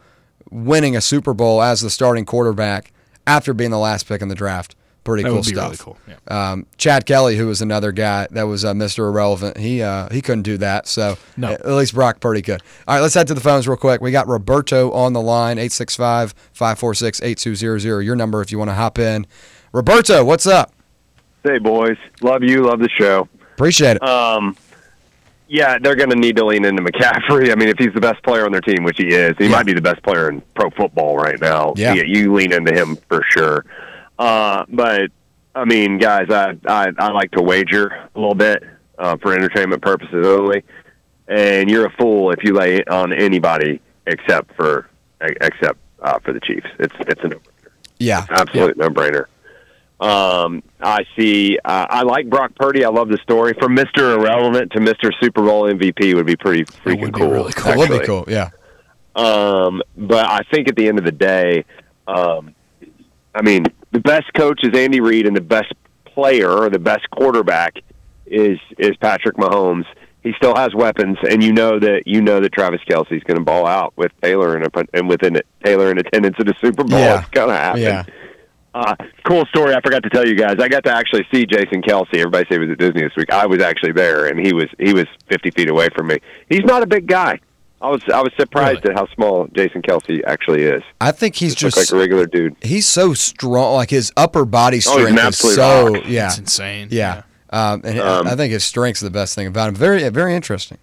winning 0.51 0.95
a 0.95 1.01
Super 1.01 1.33
Bowl 1.33 1.63
as 1.63 1.81
the 1.81 1.89
starting 1.89 2.27
quarterback 2.27 2.93
after 3.27 3.55
being 3.55 3.71
the 3.71 3.79
last 3.79 4.09
pick 4.09 4.21
in 4.23 4.29
the 4.29 4.35
draft. 4.35 4.75
Pretty 5.05 5.23
That 5.23 5.29
cool 5.29 5.37
would 5.37 5.45
be 5.47 5.53
stuff. 5.53 5.65
really 5.67 5.77
cool. 5.77 5.97
Yeah. 6.09 6.17
Um, 6.51 6.67
Chad 6.79 7.07
Kelly, 7.07 7.37
who 7.37 7.47
was 7.47 7.63
another 7.63 7.93
guy 7.93 8.27
that 8.33 8.43
was 8.43 8.65
uh, 8.65 8.75
Mr. 8.75 9.09
Irrelevant, 9.09 9.57
he 9.57 9.81
uh, 9.81 10.09
he 10.11 10.21
couldn't 10.21 10.43
do 10.43 10.59
that. 10.59 10.89
So 10.89 11.17
No. 11.37 11.53
at 11.53 11.65
least 11.65 11.95
Brock 11.95 12.19
Purdy 12.19 12.43
could. 12.43 12.61
All 12.89 12.97
right, 12.97 13.01
let's 13.01 13.15
head 13.15 13.29
to 13.29 13.35
the 13.35 13.41
phones 13.41 13.69
real 13.69 13.77
quick. 13.77 14.01
We 14.01 14.11
got 14.11 14.27
Roberto 14.27 14.91
on 14.91 15.13
the 15.13 15.21
line, 15.21 15.59
865-546-8200. 15.59 18.05
Your 18.05 18.17
number 18.17 18.41
if 18.43 18.51
you 18.51 18.59
want 18.59 18.71
to 18.71 18.75
hop 18.75 18.99
in. 18.99 19.27
Roberto, 19.73 20.25
what's 20.25 20.47
up? 20.47 20.73
Hey, 21.45 21.59
boys. 21.59 21.97
Love 22.23 22.43
you. 22.43 22.65
Love 22.65 22.81
the 22.81 22.89
show. 22.89 23.29
Appreciate 23.55 23.97
it. 23.97 24.03
Um, 24.03 24.57
yeah, 25.49 25.79
they're 25.79 25.95
going 25.97 26.11
to 26.11 26.17
need 26.17 26.37
to 26.37 26.45
lean 26.45 26.65
into 26.65 26.83
McCaffrey. 26.83 27.53
I 27.53 27.55
mean, 27.55 27.69
if 27.69 27.79
he's 27.79 27.93
the 27.95 28.01
best 28.01 28.23
player 28.23 28.45
on 28.45 28.53
their 28.53 28.61
team, 28.61 28.83
which 28.85 28.99
he 28.99 29.09
is, 29.09 29.35
he 29.39 29.45
Yeah. 29.45 29.51
might 29.51 29.67
be 29.67 29.73
the 29.73 29.81
best 29.81 30.03
player 30.03 30.29
in 30.29 30.43
pro 30.55 30.71
football 30.71 31.17
right 31.17 31.41
now. 31.41 31.73
Yeah. 31.77 31.95
you 31.95 32.33
lean 32.35 32.53
into 32.53 32.75
him 32.75 32.97
for 33.09 33.23
sure. 33.31 33.65
Uh, 34.19 34.65
but 34.69 35.11
I 35.55 35.65
mean, 35.65 35.99
guys, 35.99 36.31
I, 36.31 36.57
I 36.67 36.89
I 36.99 37.11
like 37.13 37.31
to 37.33 37.43
wager 37.43 37.87
a 38.15 38.19
little 38.19 38.35
bit 38.35 38.63
uh, 38.99 39.17
for 39.19 39.35
entertainment 39.35 39.83
purposes 39.83 40.27
only. 40.27 40.63
And 41.29 41.69
you're 41.71 41.87
a 41.87 41.91
fool 41.93 42.31
if 42.31 42.43
you 42.45 42.53
lay 42.55 42.85
on 42.85 43.13
anybody 43.13 43.81
except 44.07 44.55
for 44.55 44.89
except 45.21 45.79
uh, 46.01 46.19
for 46.21 46.33
the 46.33 46.41
Chiefs. 46.41 46.67
It's 46.79 46.95
it's 47.01 47.21
a 47.25 47.29
no 47.29 47.37
brainer. 47.37 47.71
yeah. 47.99 48.27
absolute 48.31 48.77
no 48.77 48.89
brainer. 48.89 49.27
Um, 49.99 50.63
I 50.81 51.05
see. 51.17 51.59
Uh, 51.65 51.87
I 51.89 52.03
like 52.03 52.29
Brock 52.29 52.55
Purdy. 52.55 52.85
I 52.85 52.89
love 52.89 53.09
the 53.09 53.19
story. 53.19 53.55
From 53.59 53.75
Mister 53.75 54.13
Irrelevant 54.13 54.73
to 54.73 54.81
Mister 54.81 55.11
Super 55.23 55.43
Bowl 55.43 55.63
MVP 55.65 56.15
would 56.15 56.27
be 56.27 56.37
pretty 56.37 56.65
freaking 56.65 57.01
would 57.01 57.15
be 57.15 57.21
cool. 57.21 57.31
really 57.31 57.53
cool. 57.53 57.73
That 57.73 57.79
would 57.79 58.01
be 58.01 58.07
cool. 58.07 58.25
Yeah. 58.29 58.51
Um, 59.15 59.83
but 59.97 60.27
I 60.27 60.43
think 60.53 60.69
at 60.69 60.77
the 60.77 60.87
end 60.89 60.99
of 60.99 61.07
the 61.07 61.13
day, 61.13 61.65
um, 62.07 62.55
I 63.35 63.41
mean, 63.41 63.65
the 63.93 64.01
best 64.01 64.33
coach 64.35 64.61
is 64.63 64.79
Andy 64.79 65.01
Reid, 65.01 65.27
and 65.27 65.35
the 65.35 65.41
best 65.41 65.73
player 66.05 66.51
or 66.51 66.69
the 66.69 66.79
best 66.79 67.09
quarterback 67.11 67.77
is 68.27 68.59
is 68.79 68.97
Patrick 68.97 69.37
Mahomes. 69.37 69.87
He 70.23 70.33
still 70.37 70.57
has 70.57 70.75
weapons, 70.75 71.17
and 71.29 71.43
you 71.43 71.53
know 71.53 71.79
that 71.79 72.03
you 72.05 72.21
know 72.21 72.41
that 72.41 72.53
Travis 72.53 72.81
Kelce's 72.87 73.23
going 73.23 73.39
to 73.39 73.45
ball 73.45 73.67
out 73.67 73.95
with 73.97 74.13
Taylor 74.21 74.57
and 74.57 74.67
a, 74.67 74.85
and 74.93 75.09
within 75.09 75.37
it, 75.37 75.47
Taylor 75.65 75.91
in 75.91 75.99
attendance 75.99 76.37
at 76.39 76.47
the 76.47 76.55
Super 76.61 76.85
Bowl. 76.85 76.99
Yeah. 76.99 77.21
It's 77.21 77.31
going 77.31 77.49
to 77.49 77.57
happen. 77.57 77.81
Yeah. 77.81 78.05
Uh, 78.77 78.95
cool 79.25 79.47
story. 79.47 79.75
I 79.75 79.81
forgot 79.81 80.03
to 80.03 80.11
tell 80.11 80.27
you 80.27 80.35
guys. 80.35 80.57
I 80.61 80.69
got 80.69 80.85
to 80.85 80.93
actually 80.95 81.27
see 81.33 81.47
Jason 81.47 81.81
Kelce. 81.83 82.09
Everybody 82.15 82.45
said 82.49 82.55
he 82.61 82.67
was 82.67 82.71
at 82.73 82.79
Disney 82.79 83.03
this 83.03 83.13
week. 83.17 83.31
I 83.33 83.47
was 83.47 83.61
actually 83.63 83.93
there, 83.93 84.27
and 84.27 84.39
he 84.45 84.53
was 84.53 84.67
he 84.79 84.93
was 84.93 85.07
50 85.31 85.51
feet 85.53 85.71
away 85.71 85.89
from 85.97 86.09
me. 86.09 86.19
He's 86.51 86.65
not 86.65 86.83
a 86.83 86.87
big 86.87 87.07
guy. 87.07 87.41
I 87.81 87.89
was 87.89 88.03
I 88.13 88.21
was 88.21 88.33
surprised 88.39 88.85
Really? 88.85 88.95
at 88.95 88.99
how 89.01 89.07
small 89.15 89.47
Jason 89.55 89.81
Kelce 89.83 90.23
actually 90.27 90.63
is. 90.63 90.83
I 91.01 91.13
think 91.13 91.37
he's 91.37 91.55
Just, 91.55 91.77
just 91.77 91.91
like 91.93 91.97
a 91.97 92.01
regular 92.01 92.27
dude. 92.27 92.57
he's 92.63 92.87
so 92.87 93.15
strong. 93.15 93.75
Like 93.77 93.91
his 93.91 94.13
upper 94.17 94.45
body 94.45 94.77
Oh, 94.77 94.79
he's 94.79 94.89
strength 94.91 95.21
an 95.21 95.29
is 95.29 95.55
so 95.55 95.93
rock. 95.95 96.03
yeah 96.07 96.27
It's 96.29 96.39
insane. 96.39 96.89
yeah. 96.91 97.23
Um, 97.51 97.81
and 97.85 97.99
Um, 98.01 98.27
I 98.27 98.35
think 98.35 98.53
his 98.53 98.65
strength's 98.65 99.01
the 99.01 99.11
best 99.11 99.35
thing 99.35 99.47
about 99.47 99.69
him. 99.69 99.75
Very 99.75 100.07
very 100.11 100.35
interesting. 100.35 100.79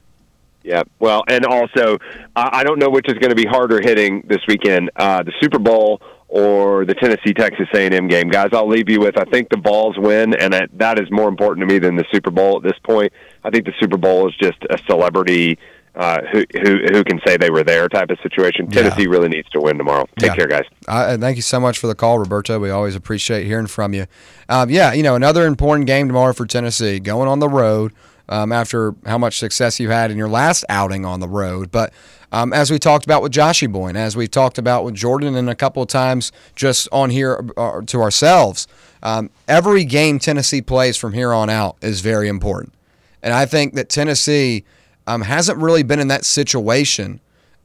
Yeah. 0.63 0.83
Well, 0.99 1.23
and 1.27 1.45
also 1.45 1.97
I 2.35 2.59
I 2.59 2.63
don't 2.63 2.79
know 2.79 2.89
which 2.89 3.07
is 3.07 3.15
going 3.19 3.31
to 3.31 3.35
be 3.35 3.45
harder 3.45 3.81
hitting 3.81 4.23
this 4.27 4.39
weekend, 4.47 4.89
uh, 4.95 5.23
the 5.23 5.33
Super 5.41 5.59
Bowl 5.59 5.99
or 6.35 6.83
the 6.83 6.95
Tennessee 6.95 7.31
Texas 7.31 7.67
A&M 7.75 8.07
game. 8.07 8.27
Guys, 8.27 8.49
I'll 8.53 8.67
leave 8.67 8.89
you 8.89 8.99
with 8.99 9.17
I 9.19 9.23
think 9.25 9.49
the 9.49 9.57
Vols 9.57 9.97
win, 9.99 10.33
and 10.33 10.51
that, 10.53 10.69
that 10.73 10.99
is 10.99 11.07
more 11.11 11.29
important 11.29 11.67
to 11.67 11.71
me 11.71 11.77
than 11.77 11.95
the 11.95 12.05
Super 12.11 12.31
Bowl 12.31 12.57
at 12.57 12.63
this 12.63 12.77
point. 12.83 13.13
I 13.43 13.51
think 13.51 13.65
the 13.65 13.73
Super 13.79 13.97
Bowl 13.97 14.27
is 14.27 14.35
just 14.41 14.57
a 14.71 14.79
celebrity. 14.87 15.59
Uh, 15.95 16.21
who 16.31 16.43
who 16.63 16.77
who 16.91 17.03
can 17.03 17.19
say 17.23 17.37
they 17.37 17.51
were 17.51 17.63
there 17.63 17.87
type 17.87 18.09
of 18.09 18.17
situation? 18.23 18.65
Yeah. 18.71 18.81
Tennessee 18.81 19.05
really 19.05 19.29
needs 19.29 19.47
to 19.51 19.61
win 19.61 19.77
tomorrow. 19.77 20.07
Take 20.17 20.31
Yeah. 20.31 20.35
care, 20.37 20.47
guys. 20.47 20.63
And 20.87 21.21
thank 21.21 21.35
you 21.35 21.43
so 21.43 21.59
much 21.59 21.77
for 21.77 21.85
the 21.85 21.93
call, 21.93 22.17
Roberto. 22.17 22.57
We 22.59 22.71
always 22.71 22.95
appreciate 22.95 23.45
hearing 23.45 23.67
from 23.67 23.93
you. 23.93 24.07
Um, 24.49 24.71
yeah, 24.71 24.91
you 24.93 25.03
know, 25.03 25.13
another 25.13 25.45
important 25.45 25.85
game 25.85 26.07
tomorrow 26.07 26.33
for 26.33 26.47
Tennessee, 26.47 26.99
going 26.99 27.27
on 27.27 27.37
the 27.37 27.47
road 27.47 27.93
um, 28.27 28.51
after 28.51 28.95
how 29.05 29.19
much 29.19 29.37
success 29.37 29.79
you 29.79 29.91
had 29.91 30.09
in 30.09 30.17
your 30.17 30.29
last 30.29 30.65
outing 30.67 31.05
on 31.05 31.19
the 31.19 31.27
road. 31.27 31.69
But 31.71 31.93
um, 32.33 32.51
as 32.51 32.71
we 32.71 32.79
talked 32.79 33.05
about 33.05 33.21
with 33.21 33.31
Joshy 33.31 33.71
Boyne, 33.71 33.95
as 33.95 34.17
we've 34.17 34.31
talked 34.31 34.57
about 34.57 34.83
with 34.83 34.95
Jordan, 34.95 35.35
and 35.35 35.47
a 35.51 35.55
couple 35.55 35.83
of 35.83 35.87
times 35.87 36.31
just 36.55 36.89
on 36.91 37.11
here 37.11 37.47
uh, 37.55 37.81
to 37.81 38.01
ourselves, 38.01 38.67
um, 39.03 39.29
every 39.47 39.85
game 39.85 40.17
Tennessee 40.17 40.61
plays 40.61 40.97
from 40.97 41.13
here 41.13 41.31
on 41.31 41.51
out 41.51 41.77
is 41.81 42.01
very 42.01 42.27
important. 42.27 42.73
And 43.21 43.35
I 43.35 43.45
think 43.45 43.75
that 43.75 43.87
Tennessee 43.87 44.65
um, 45.05 45.21
hasn't 45.21 45.59
really 45.59 45.83
been 45.83 45.99
in 45.99 46.07
that 46.07 46.25
situation 46.25 47.19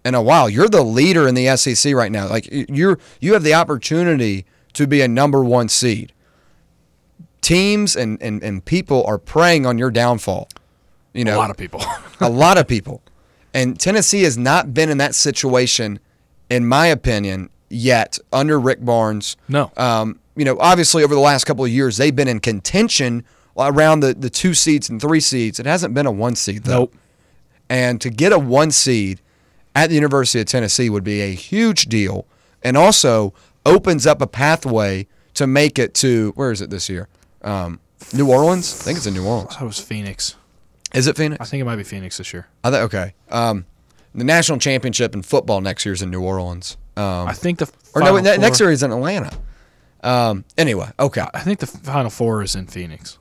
in 0.05 0.15
a 0.15 0.21
while. 0.21 0.51
You're 0.51 0.69
the 0.69 0.85
leader 0.85 1.27
in 1.27 1.35
the 1.35 1.57
SEC 1.57 1.95
right 1.95 2.13
now. 2.13 2.29
Like 2.29 2.47
you're 2.51 2.99
you 3.21 3.33
have 3.33 3.45
the 3.45 3.55
opportunity 3.55 4.45
to 4.75 4.87
be 4.87 5.01
a 5.01 5.09
number 5.09 5.43
one 5.43 5.71
seed. 5.71 6.13
Teams 7.41 7.97
and, 7.97 8.21
and, 8.23 8.43
and 8.43 8.63
people 8.63 9.03
are 9.07 9.17
preying 9.17 9.65
on 9.65 9.79
your 9.79 9.91
downfall. 9.91 10.49
You 11.15 11.25
know, 11.25 11.37
A 11.37 11.39
lot 11.39 11.51
of 11.51 11.57
people. 11.57 11.83
a 12.21 12.29
lot 12.29 12.59
of 12.59 12.69
people. 12.69 13.01
And 13.55 13.79
Tennessee 13.79 14.23
has 14.23 14.37
not 14.37 14.75
been 14.75 14.91
in 14.91 14.99
that 14.99 15.15
situation, 15.15 15.99
in 16.51 16.67
my 16.67 16.87
opinion, 16.87 17.51
yet 17.69 18.19
under 18.33 18.59
Rick 18.61 18.85
Barnes. 18.85 19.37
No. 19.49 19.73
Um, 19.77 20.21
you 20.37 20.45
know, 20.45 20.57
obviously 20.61 21.03
over 21.03 21.15
the 21.15 21.21
last 21.21 21.45
couple 21.45 21.65
of 21.65 21.71
years, 21.71 21.97
they've 21.97 22.15
been 22.15 22.29
in 22.29 22.41
contention 22.41 23.25
around 23.57 24.01
the, 24.01 24.15
the 24.15 24.31
two 24.31 24.55
seeds 24.55 24.89
and 24.89 25.01
three 25.01 25.21
seeds. 25.21 25.59
It 25.59 25.67
hasn't 25.67 25.95
been 25.95 26.07
a 26.07 26.13
one 26.13 26.37
seed, 26.37 26.65
though. 26.65 26.79
nope. 26.81 26.95
And 27.69 28.01
to 28.01 28.11
get 28.11 28.33
a 28.33 28.39
one 28.39 28.71
seed 28.71 29.21
at 29.75 29.89
the 29.89 29.95
University 29.95 30.41
of 30.41 30.47
Tennessee 30.47 30.89
would 30.89 31.05
be 31.05 31.21
a 31.21 31.35
huge 31.35 31.87
deal 31.87 32.27
and 32.63 32.77
also 32.77 33.35
opens 33.67 34.07
up 34.07 34.23
a 34.23 34.27
pathway 34.27 35.07
to 35.35 35.47
make 35.47 35.79
it 35.79 35.95
to, 35.95 36.33
where 36.35 36.51
is 36.51 36.61
it 36.61 36.71
this 36.71 36.89
year? 36.89 37.09
Um, 37.43 37.81
New 38.15 38.31
Orleans? 38.31 38.81
I 38.81 38.85
think 38.85 38.97
it's 38.99 39.07
in 39.07 39.15
New 39.15 39.27
Orleans. 39.27 39.57
That 39.57 39.65
was 39.65 39.79
Phoenix. 39.79 40.37
Is 40.95 41.07
it 41.07 41.17
Phoenix? 41.17 41.41
I 41.41 41.45
think 41.45 41.61
it 41.61 41.65
might 41.65 41.77
be 41.77 41.85
Phoenix 41.85 42.19
this 42.19 42.33
year. 42.33 42.47
I 42.65 42.71
think 42.71 42.83
okay. 42.85 43.15
Um, 43.31 43.67
the 44.15 44.25
national 44.25 44.59
championship 44.59 45.15
in 45.15 45.23
football 45.23 45.61
next 45.61 45.85
year 45.85 45.93
is 45.93 46.03
in 46.03 46.11
New 46.11 46.23
Orleans. 46.23 46.77
Um, 46.97 47.29
I 47.29 47.33
think 47.33 47.59
the 47.59 47.71
or 47.95 48.03
no, 48.03 48.17
ne- 48.19 48.39
next 48.39 48.59
year 48.61 48.71
is 48.71 48.83
in 48.83 48.91
Atlanta. 48.91 49.37
Um, 50.03 50.45
anyway, 50.57 50.91
okay, 50.99 51.25
I 51.35 51.41
think 51.41 51.59
the 51.59 51.67
Final 51.67 52.11
Four 52.11 52.43
is 52.43 52.55
in 52.55 52.67
Phoenix. 52.67 53.19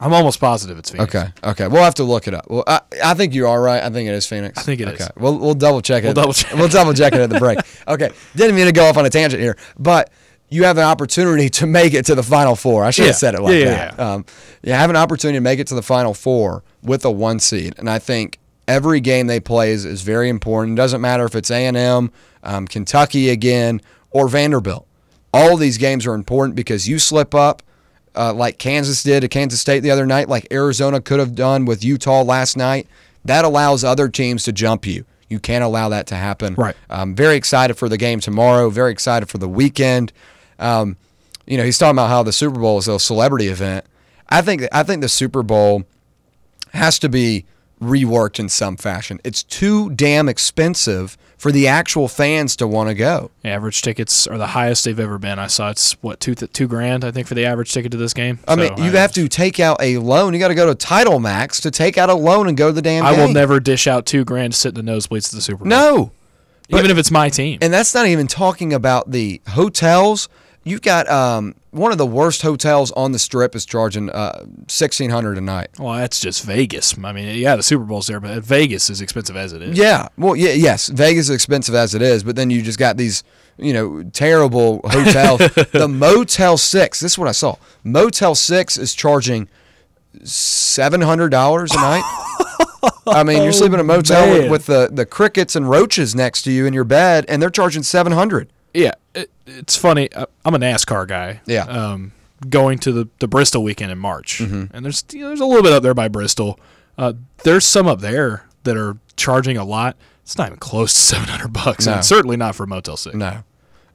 I'm 0.00 0.12
almost 0.12 0.38
positive 0.38 0.78
it's 0.78 0.90
Phoenix. 0.90 1.12
okay, 1.12 1.32
okay. 1.42 1.66
We'll 1.66 1.82
have 1.82 1.96
to 1.96 2.04
look 2.04 2.28
it 2.28 2.34
up. 2.34 2.48
Well, 2.48 2.62
I, 2.66 2.80
I 3.04 3.14
think 3.14 3.34
you 3.34 3.48
are 3.48 3.60
right. 3.60 3.82
I 3.82 3.90
think 3.90 4.08
it 4.08 4.12
is 4.12 4.26
Phoenix. 4.26 4.56
I 4.56 4.62
think 4.62 4.80
it 4.80 4.88
okay. 4.88 5.04
is. 5.04 5.10
We'll 5.16 5.36
we'll 5.38 5.54
double 5.54 5.82
check 5.82 6.04
it. 6.04 6.06
We'll 6.06 6.14
double 6.14 6.32
check. 6.32 6.54
We'll 6.54 6.68
double 6.68 6.94
check 6.94 7.12
it 7.14 7.20
at 7.20 7.30
the 7.30 7.38
break. 7.38 7.58
Okay. 7.88 8.10
Didn't 8.36 8.54
mean 8.54 8.66
to 8.66 8.72
go 8.72 8.84
off 8.84 8.98
on 8.98 9.06
a 9.06 9.10
tangent 9.10 9.42
here, 9.42 9.56
but 9.78 10.10
you 10.50 10.64
have 10.64 10.78
an 10.78 10.84
opportunity 10.84 11.48
to 11.50 11.66
make 11.66 11.92
it 11.94 12.06
to 12.06 12.14
the 12.14 12.22
final 12.22 12.56
four. 12.56 12.84
I 12.84 12.90
should 12.90 13.02
Yeah. 13.02 13.08
have 13.08 13.16
said 13.16 13.34
it 13.34 13.42
like 13.42 13.54
Yeah, 13.54 13.58
yeah, 13.60 13.90
that. 13.94 14.00
Um, 14.00 14.24
you 14.62 14.72
have 14.72 14.90
an 14.90 14.96
opportunity 14.96 15.36
to 15.36 15.42
make 15.42 15.58
it 15.58 15.66
to 15.68 15.74
the 15.74 15.82
final 15.82 16.14
four 16.14 16.62
with 16.82 17.04
a 17.04 17.10
one 17.10 17.38
seed, 17.40 17.74
and 17.78 17.88
I 17.90 17.98
think 17.98 18.38
every 18.66 19.00
game 19.00 19.26
they 19.26 19.40
play 19.40 19.70
is, 19.72 19.84
is 19.84 20.02
very 20.02 20.28
important. 20.28 20.78
It 20.78 20.82
doesn't 20.82 21.00
matter 21.00 21.24
if 21.24 21.34
it's 21.34 21.50
A 21.50 21.66
and 21.66 21.76
M, 21.76 22.10
um, 22.44 22.66
Kentucky 22.66 23.30
again, 23.30 23.80
or 24.10 24.28
Vanderbilt. 24.28 24.86
All 25.32 25.56
these 25.56 25.76
games 25.78 26.06
are 26.06 26.14
important 26.14 26.54
because 26.56 26.88
you 26.88 26.98
slip 26.98 27.34
up, 27.34 27.62
uh, 28.16 28.32
like 28.32 28.58
Kansas 28.58 29.02
did 29.02 29.20
to 29.20 29.28
Kansas 29.28 29.60
State 29.60 29.80
the 29.80 29.90
other 29.90 30.06
night, 30.06 30.28
like 30.28 30.46
Arizona 30.50 31.00
could 31.00 31.18
have 31.18 31.34
done 31.34 31.64
with 31.66 31.84
Utah 31.84 32.22
last 32.22 32.56
night. 32.56 32.86
That 33.24 33.44
allows 33.44 33.84
other 33.84 34.08
teams 34.08 34.44
to 34.44 34.52
jump 34.52 34.86
you. 34.86 35.04
You 35.28 35.38
can't 35.38 35.62
allow 35.62 35.90
that 35.90 36.06
to 36.06 36.14
happen. 36.14 36.54
Right. 36.54 36.74
I'm 36.88 37.14
very 37.14 37.36
excited 37.36 37.74
for 37.74 37.88
the 37.90 37.98
game 37.98 38.18
tomorrow. 38.20 38.70
Very 38.70 38.90
excited 38.92 39.28
for 39.28 39.36
the 39.36 39.48
weekend. 39.48 40.10
Um, 40.58 40.96
you 41.46 41.56
know, 41.56 41.64
he's 41.64 41.78
talking 41.78 41.96
about 41.96 42.08
how 42.10 42.22
the 42.22 42.32
Super 42.32 42.58
Bowl 42.58 42.78
is 42.78 42.88
a 42.88 42.98
celebrity 42.98 43.48
event. 43.48 43.84
I 44.28 44.42
think 44.42 44.64
I 44.72 44.82
think 44.82 45.00
the 45.00 45.08
Super 45.08 45.42
Bowl 45.42 45.84
has 46.72 46.98
to 46.98 47.08
be 47.08 47.46
reworked 47.80 48.38
in 48.38 48.48
some 48.48 48.76
fashion. 48.76 49.20
It's 49.24 49.42
too 49.42 49.90
damn 49.90 50.28
expensive 50.28 51.16
for 51.38 51.52
the 51.52 51.68
actual 51.68 52.08
fans 52.08 52.56
to 52.56 52.66
want 52.66 52.88
to 52.88 52.94
go. 52.94 53.30
Average 53.44 53.82
tickets 53.82 54.26
are 54.26 54.36
the 54.36 54.48
highest 54.48 54.84
they've 54.84 54.98
ever 54.98 55.18
been. 55.18 55.38
I 55.38 55.46
saw 55.46 55.70
it's 55.70 55.92
what 56.02 56.18
two 56.20 56.34
two 56.34 56.66
grand 56.66 57.04
I 57.04 57.12
think 57.12 57.28
for 57.28 57.34
the 57.34 57.46
average 57.46 57.72
ticket 57.72 57.92
to 57.92 57.98
this 57.98 58.12
game. 58.12 58.40
I 58.48 58.56
mean, 58.56 58.76
So, 58.76 58.84
you 58.84 58.90
have 58.92 59.12
to 59.12 59.28
take 59.28 59.60
out 59.60 59.80
a 59.80 59.98
loan. 59.98 60.34
You 60.34 60.40
got 60.40 60.48
to 60.48 60.54
go 60.56 60.66
to 60.66 60.74
Title 60.74 61.20
Max 61.20 61.60
to 61.60 61.70
take 61.70 61.96
out 61.96 62.10
a 62.10 62.14
loan 62.14 62.48
and 62.48 62.56
go 62.56 62.66
to 62.68 62.72
the 62.72 62.82
damn 62.82 63.06
I 63.06 63.12
will 63.12 63.32
never 63.32 63.60
dish 63.60 63.86
out 63.86 64.04
two 64.04 64.24
grand 64.24 64.52
to 64.54 64.58
sit 64.58 64.76
in 64.76 64.84
the 64.84 64.92
nosebleeds 64.92 65.30
to 65.30 65.36
the 65.36 65.42
Super 65.42 65.64
Bowl. 65.64 65.68
No. 65.68 66.10
even 66.68 66.90
if 66.90 66.98
it's 66.98 67.12
my 67.12 67.28
team. 67.30 67.58
And 67.62 67.72
that's 67.72 67.94
not 67.94 68.06
even 68.06 68.26
talking 68.26 68.72
about 68.74 69.12
the 69.12 69.40
hotels. 69.48 70.28
You've 70.64 70.82
got 70.82 71.08
um, 71.08 71.54
one 71.70 71.92
of 71.92 71.98
the 71.98 72.06
worst 72.06 72.42
hotels 72.42 72.90
on 72.92 73.12
the 73.12 73.18
strip 73.18 73.54
is 73.54 73.64
charging 73.64 74.10
uh, 74.10 74.44
sixteen 74.66 75.10
hundred 75.10 75.38
a 75.38 75.40
night. 75.40 75.70
Well, 75.78 75.94
that's 75.94 76.20
just 76.20 76.44
Vegas. 76.44 76.96
I 77.02 77.12
mean, 77.12 77.38
yeah, 77.38 77.56
the 77.56 77.62
Super 77.62 77.84
Bowl's 77.84 78.06
there, 78.06 78.20
but 78.20 78.42
Vegas 78.42 78.90
is 78.90 79.00
expensive 79.00 79.36
as 79.36 79.52
it 79.52 79.62
is. 79.62 79.78
Yeah, 79.78 80.08
well, 80.16 80.36
yeah, 80.36 80.52
yes, 80.52 80.88
Vegas 80.88 81.28
is 81.28 81.34
expensive 81.34 81.74
as 81.74 81.94
it 81.94 82.02
is, 82.02 82.22
but 82.22 82.36
then 82.36 82.50
you 82.50 82.60
just 82.62 82.78
got 82.78 82.96
these, 82.96 83.24
you 83.56 83.72
know, 83.72 84.02
terrible 84.12 84.80
hotels. 84.84 85.38
the 85.72 85.88
Motel 85.88 86.58
Six. 86.58 87.00
This 87.00 87.12
is 87.12 87.18
what 87.18 87.28
I 87.28 87.32
saw. 87.32 87.56
Motel 87.84 88.34
Six 88.34 88.76
is 88.76 88.94
charging 88.94 89.48
seven 90.24 91.00
hundred 91.00 91.30
dollars 91.30 91.72
a 91.72 91.76
night. 91.76 92.04
I 93.06 93.24
mean, 93.24 93.42
you're 93.42 93.52
sleeping 93.52 93.74
in 93.74 93.80
a 93.80 93.84
motel 93.84 94.30
with, 94.30 94.50
with 94.50 94.66
the, 94.66 94.90
the 94.92 95.06
crickets 95.06 95.56
and 95.56 95.68
roaches 95.68 96.14
next 96.14 96.42
to 96.42 96.52
you 96.52 96.66
in 96.66 96.74
your 96.74 96.84
bed, 96.84 97.24
and 97.28 97.40
they're 97.40 97.50
charging 97.50 97.82
seven 97.82 98.12
hundred. 98.12 98.52
Yeah, 98.74 98.92
it, 99.22 99.30
it's 99.46 99.76
funny. 99.76 100.12
uh, 100.12 100.26
I'm 100.44 100.54
a 100.54 100.58
NASCAR 100.58 101.06
guy. 101.08 101.40
Yeah. 101.46 101.64
Um, 101.64 102.12
going 102.48 102.78
to 102.80 102.92
the, 102.92 103.08
the 103.18 103.28
Bristol 103.28 103.62
weekend 103.62 103.90
in 103.92 103.98
March, 103.98 104.38
Mm-hmm. 104.38 104.74
and 104.76 104.84
there's 104.84 105.04
you 105.12 105.20
know, 105.20 105.28
there's 105.28 105.40
a 105.40 105.46
little 105.46 105.62
bit 105.62 105.72
up 105.72 105.82
there 105.82 105.94
by 105.94 106.08
Bristol. 106.08 106.58
Uh, 106.96 107.12
there's 107.44 107.64
some 107.64 107.86
up 107.86 108.00
there 108.00 108.46
that 108.64 108.76
are 108.76 108.96
charging 109.16 109.56
a 109.56 109.64
lot. 109.64 109.96
It's 110.22 110.36
not 110.38 110.48
even 110.48 110.58
close 110.58 110.92
to 110.94 111.00
700 111.16 111.48
bucks, 111.52 111.86
No. 111.86 111.94
and 111.94 112.04
certainly 112.04 112.36
not 112.36 112.54
for 112.54 112.66
Motel 112.66 112.96
Six. 112.96 113.16
No. 113.16 113.42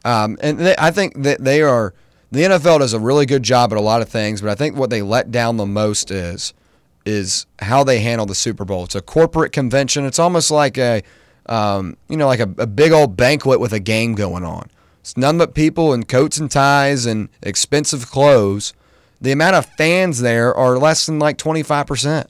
Um, 0.05 0.37
and 0.41 0.59
they, 0.59 0.75
I 0.77 0.91
think 0.91 1.23
that 1.23 1.43
they 1.43 1.61
are 1.61 1.93
the 2.31 2.41
NFL 2.41 2.79
does 2.79 2.93
a 2.93 2.99
really 2.99 3.25
good 3.25 3.43
job 3.43 3.71
at 3.71 3.77
a 3.77 3.81
lot 3.81 4.01
of 4.01 4.09
things, 4.09 4.41
but 4.41 4.49
I 4.49 4.55
think 4.55 4.75
what 4.75 4.89
they 4.89 5.01
let 5.01 5.31
down 5.31 5.57
the 5.57 5.65
most 5.65 6.11
is 6.11 6.53
is 7.05 7.45
how 7.59 7.83
they 7.83 7.99
handle 7.99 8.25
the 8.25 8.33
Super 8.35 8.65
Bowl. 8.65 8.83
It's 8.85 8.95
a 8.95 9.01
corporate 9.01 9.51
convention. 9.51 10.05
It's 10.05 10.19
almost 10.19 10.49
like 10.51 10.77
a 10.77 11.03
um, 11.45 11.95
you 12.09 12.17
know 12.17 12.27
like 12.27 12.39
a, 12.39 12.49
a 12.57 12.67
big 12.67 12.91
old 12.91 13.15
banquet 13.15 13.59
with 13.61 13.71
a 13.73 13.79
game 13.79 14.15
going 14.15 14.43
on. 14.43 14.69
It's 15.03 15.17
none 15.17 15.37
but 15.37 15.53
people 15.53 15.93
in 15.93 16.05
coats 16.05 16.37
and 16.37 16.49
ties 16.49 17.05
and 17.05 17.27
expensive 17.41 18.09
clothes. 18.09 18.73
The 19.19 19.33
amount 19.33 19.57
of 19.57 19.65
fans 19.77 20.21
there 20.21 20.55
are 20.55 20.77
less 20.77 21.05
than 21.05 21.19
like 21.19 21.37
twenty 21.37 21.61
five 21.61 21.87
percent. 21.87 22.29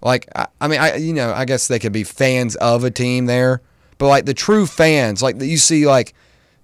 Like 0.00 0.28
I, 0.36 0.46
I 0.60 0.68
mean, 0.68 0.78
I 0.78 0.94
you 0.94 1.12
know 1.12 1.32
I 1.32 1.44
guess 1.44 1.66
they 1.66 1.80
could 1.80 1.92
be 1.92 2.04
fans 2.04 2.54
of 2.56 2.84
a 2.84 2.90
team 2.92 3.26
there, 3.26 3.62
but 3.98 4.06
like 4.06 4.26
the 4.26 4.34
true 4.34 4.64
fans, 4.64 5.22
like 5.24 5.38
that 5.38 5.46
you 5.48 5.56
see 5.56 5.88
like 5.88 6.14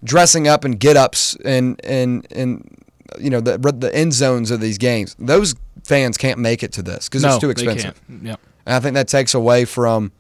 dressing 0.05 0.47
up 0.47 0.65
and 0.65 0.79
get 0.79 0.97
ups 0.97 1.37
and 1.45 1.85
and 1.85 2.29
and 2.31 2.85
you 3.19 3.29
know 3.29 3.41
the 3.41 3.59
the 3.59 3.93
end 3.93 4.13
zones 4.13 4.53
of 4.53 4.61
these 4.61 4.79
games. 4.79 5.17
Those 5.19 5.57
fans 5.83 6.17
can't 6.17 6.39
make 6.39 6.63
it 6.63 6.73
to 6.75 6.83
this 6.83 7.09
because 7.09 7.25
no, 7.25 7.31
it's 7.31 7.39
too 7.41 7.51
expensive. 7.51 8.01
Yep. 8.09 8.39
And 8.67 8.75
I 8.77 8.79
think 8.79 8.95
that 8.95 9.09
takes 9.09 9.35
away 9.35 9.65
from 9.65 10.13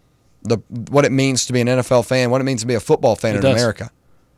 the 0.42 0.58
what 0.90 1.04
it 1.04 1.12
means 1.12 1.46
to 1.46 1.52
be 1.52 1.60
an 1.60 1.68
NFL 1.68 2.04
fan, 2.04 2.30
what 2.30 2.40
it 2.40 2.44
means 2.44 2.62
to 2.62 2.66
be 2.66 2.74
a 2.74 2.80
football 2.80 3.14
fan 3.14 3.34
It 3.34 3.36
in 3.36 3.42
does. 3.42 3.62
America. 3.62 3.92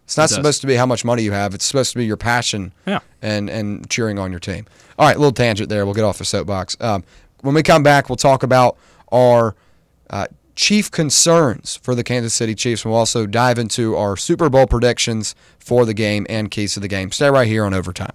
It's 0.07 0.17
not 0.17 0.31
It 0.31 0.35
supposed 0.35 0.61
to 0.63 0.67
be 0.67 0.75
how 0.77 0.87
much 0.87 1.05
money 1.05 1.23
you 1.23 1.33
have. 1.33 1.53
It's 1.55 1.65
supposed 1.65 1.93
to 1.93 1.99
be 1.99 2.07
your 2.07 2.17
passion 2.17 2.73
Yeah. 2.87 3.01
and 3.21 3.51
and 3.51 3.91
cheering 3.91 4.19
on 4.19 4.31
your 4.31 4.41
team. 4.41 4.67
All 4.99 5.07
right, 5.07 5.19
little 5.19 5.33
tangent 5.33 5.69
there. 5.69 5.85
We'll 5.85 5.95
get 5.95 6.05
off 6.05 6.19
the 6.19 6.25
soapbox. 6.25 6.77
Um, 6.81 7.05
when 7.43 7.55
we 7.55 7.63
come 7.63 7.83
back, 7.83 8.09
we'll 8.09 8.17
talk 8.17 8.43
about 8.43 8.77
our 9.13 9.55
uh, 10.09 10.27
chief 10.55 10.91
concerns 10.91 11.77
for 11.83 11.95
the 11.95 12.03
Kansas 12.05 12.33
City 12.33 12.55
Chiefs. 12.55 12.85
We'll 12.85 12.95
also 12.95 13.27
dive 13.27 13.59
into 13.59 13.95
our 13.97 14.17
Super 14.17 14.49
Bowl 14.49 14.67
predictions 14.67 15.35
for 15.59 15.85
the 15.85 15.93
game 15.95 16.25
and 16.31 16.51
keys 16.51 16.75
to 16.75 16.81
the 16.81 16.89
game. 16.89 17.11
Stay 17.13 17.29
right 17.29 17.47
here 17.47 17.65
on 17.65 17.75
Overtime. 17.75 18.15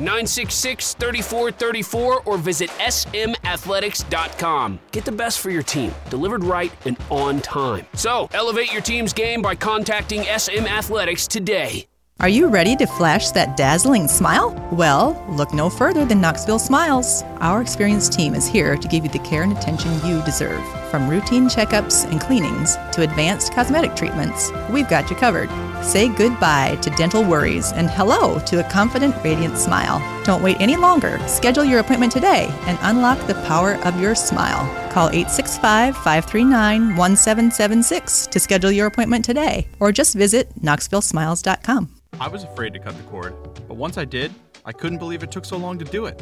966 0.01 0.95
3434 0.95 2.23
or 2.25 2.37
visit 2.37 2.69
smathletics.com. 2.71 4.79
Get 4.91 5.05
the 5.05 5.11
best 5.11 5.39
for 5.39 5.49
your 5.49 5.63
team, 5.63 5.93
delivered 6.09 6.43
right 6.43 6.73
and 6.85 6.97
on 7.09 7.39
time. 7.41 7.85
So, 7.93 8.29
elevate 8.33 8.73
your 8.73 8.81
team's 8.81 9.13
game 9.13 9.41
by 9.41 9.55
contacting 9.55 10.23
SM 10.23 10.65
Athletics 10.65 11.27
today. 11.27 11.87
Are 12.21 12.29
you 12.29 12.49
ready 12.49 12.75
to 12.75 12.85
flash 12.85 13.31
that 13.31 13.57
dazzling 13.57 14.07
smile? 14.07 14.53
Well, 14.71 15.25
look 15.27 15.55
no 15.55 15.71
further 15.71 16.05
than 16.05 16.21
Knoxville 16.21 16.59
Smiles. 16.59 17.23
Our 17.39 17.63
experienced 17.63 18.13
team 18.13 18.35
is 18.35 18.45
here 18.45 18.77
to 18.77 18.87
give 18.87 19.03
you 19.03 19.09
the 19.09 19.17
care 19.17 19.41
and 19.41 19.57
attention 19.57 19.91
you 20.05 20.23
deserve. 20.23 20.63
From 20.91 21.09
routine 21.09 21.49
checkups 21.49 22.07
and 22.11 22.21
cleanings 22.21 22.75
to 22.91 23.01
advanced 23.01 23.53
cosmetic 23.53 23.95
treatments, 23.95 24.51
we've 24.69 24.87
got 24.87 25.09
you 25.09 25.15
covered. 25.15 25.49
Say 25.81 26.09
goodbye 26.09 26.77
to 26.83 26.91
dental 26.91 27.23
worries 27.23 27.71
and 27.71 27.89
hello 27.89 28.37
to 28.45 28.59
a 28.65 28.69
confident, 28.69 29.15
radiant 29.23 29.57
smile. 29.57 29.99
Don't 30.23 30.43
wait 30.43 30.57
any 30.59 30.75
longer. 30.75 31.19
Schedule 31.27 31.65
your 31.65 31.79
appointment 31.79 32.11
today 32.11 32.49
and 32.67 32.77
unlock 32.83 33.25
the 33.25 33.33
power 33.45 33.75
of 33.83 33.99
your 33.99 34.13
smile. 34.13 34.63
Call 34.91 35.09
865 35.09 35.95
539 35.95 36.95
1776 36.95 38.27
to 38.27 38.39
schedule 38.39 38.71
your 38.71 38.85
appointment 38.85 39.25
today 39.25 39.67
or 39.79 39.91
just 39.91 40.13
visit 40.13 40.53
knoxvillesmiles.com. 40.61 41.89
I 42.19 42.27
was 42.27 42.43
afraid 42.43 42.73
to 42.73 42.79
cut 42.79 42.95
the 42.95 43.03
cord, 43.03 43.33
but 43.67 43.75
once 43.75 43.97
I 43.97 44.05
did, 44.05 44.31
I 44.63 44.71
couldn't 44.71 44.99
believe 44.99 45.23
it 45.23 45.31
took 45.31 45.45
so 45.45 45.57
long 45.57 45.79
to 45.79 45.85
do 45.85 46.05
it. 46.05 46.21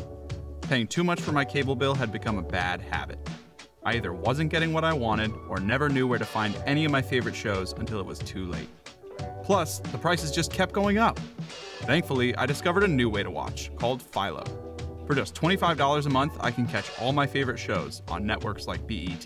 Paying 0.62 0.88
too 0.88 1.04
much 1.04 1.20
for 1.20 1.34
my 1.34 1.44
cable 1.44 1.76
bill 1.76 1.96
had 1.96 2.14
become 2.14 2.38
a 2.38 2.44
bad 2.44 2.82
habit. 2.82 3.20
I 3.84 3.96
either 3.96 4.14
wasn't 4.14 4.52
getting 4.52 4.72
what 4.72 4.86
I 4.86 4.94
wanted 4.94 5.34
or 5.50 5.60
never 5.60 5.90
knew 5.90 6.08
where 6.08 6.20
to 6.20 6.26
find 6.26 6.56
any 6.66 6.86
of 6.86 6.92
my 6.92 7.02
favorite 7.02 7.36
shows 7.36 7.74
until 7.74 8.00
it 8.00 8.06
was 8.06 8.20
too 8.20 8.46
late. 8.46 8.70
Plus, 9.44 9.80
the 9.80 9.98
prices 9.98 10.32
just 10.32 10.52
kept 10.52 10.74
going 10.74 10.98
up. 10.98 11.20
Thankfully, 11.82 12.36
I 12.36 12.46
discovered 12.46 12.84
a 12.84 12.88
new 12.88 13.10
way 13.10 13.24
to 13.24 13.32
watch 13.32 13.76
called 13.76 14.02
Philo. 14.02 14.44
For 15.08 15.16
just 15.16 15.34
$25 15.34 16.06
a 16.06 16.10
month, 16.10 16.38
I 16.40 16.52
can 16.52 16.68
catch 16.68 16.86
all 17.00 17.14
my 17.14 17.26
favorite 17.26 17.58
shows 17.58 18.04
on 18.10 18.28
networks 18.28 18.68
like 18.68 18.86
BET, 18.86 19.26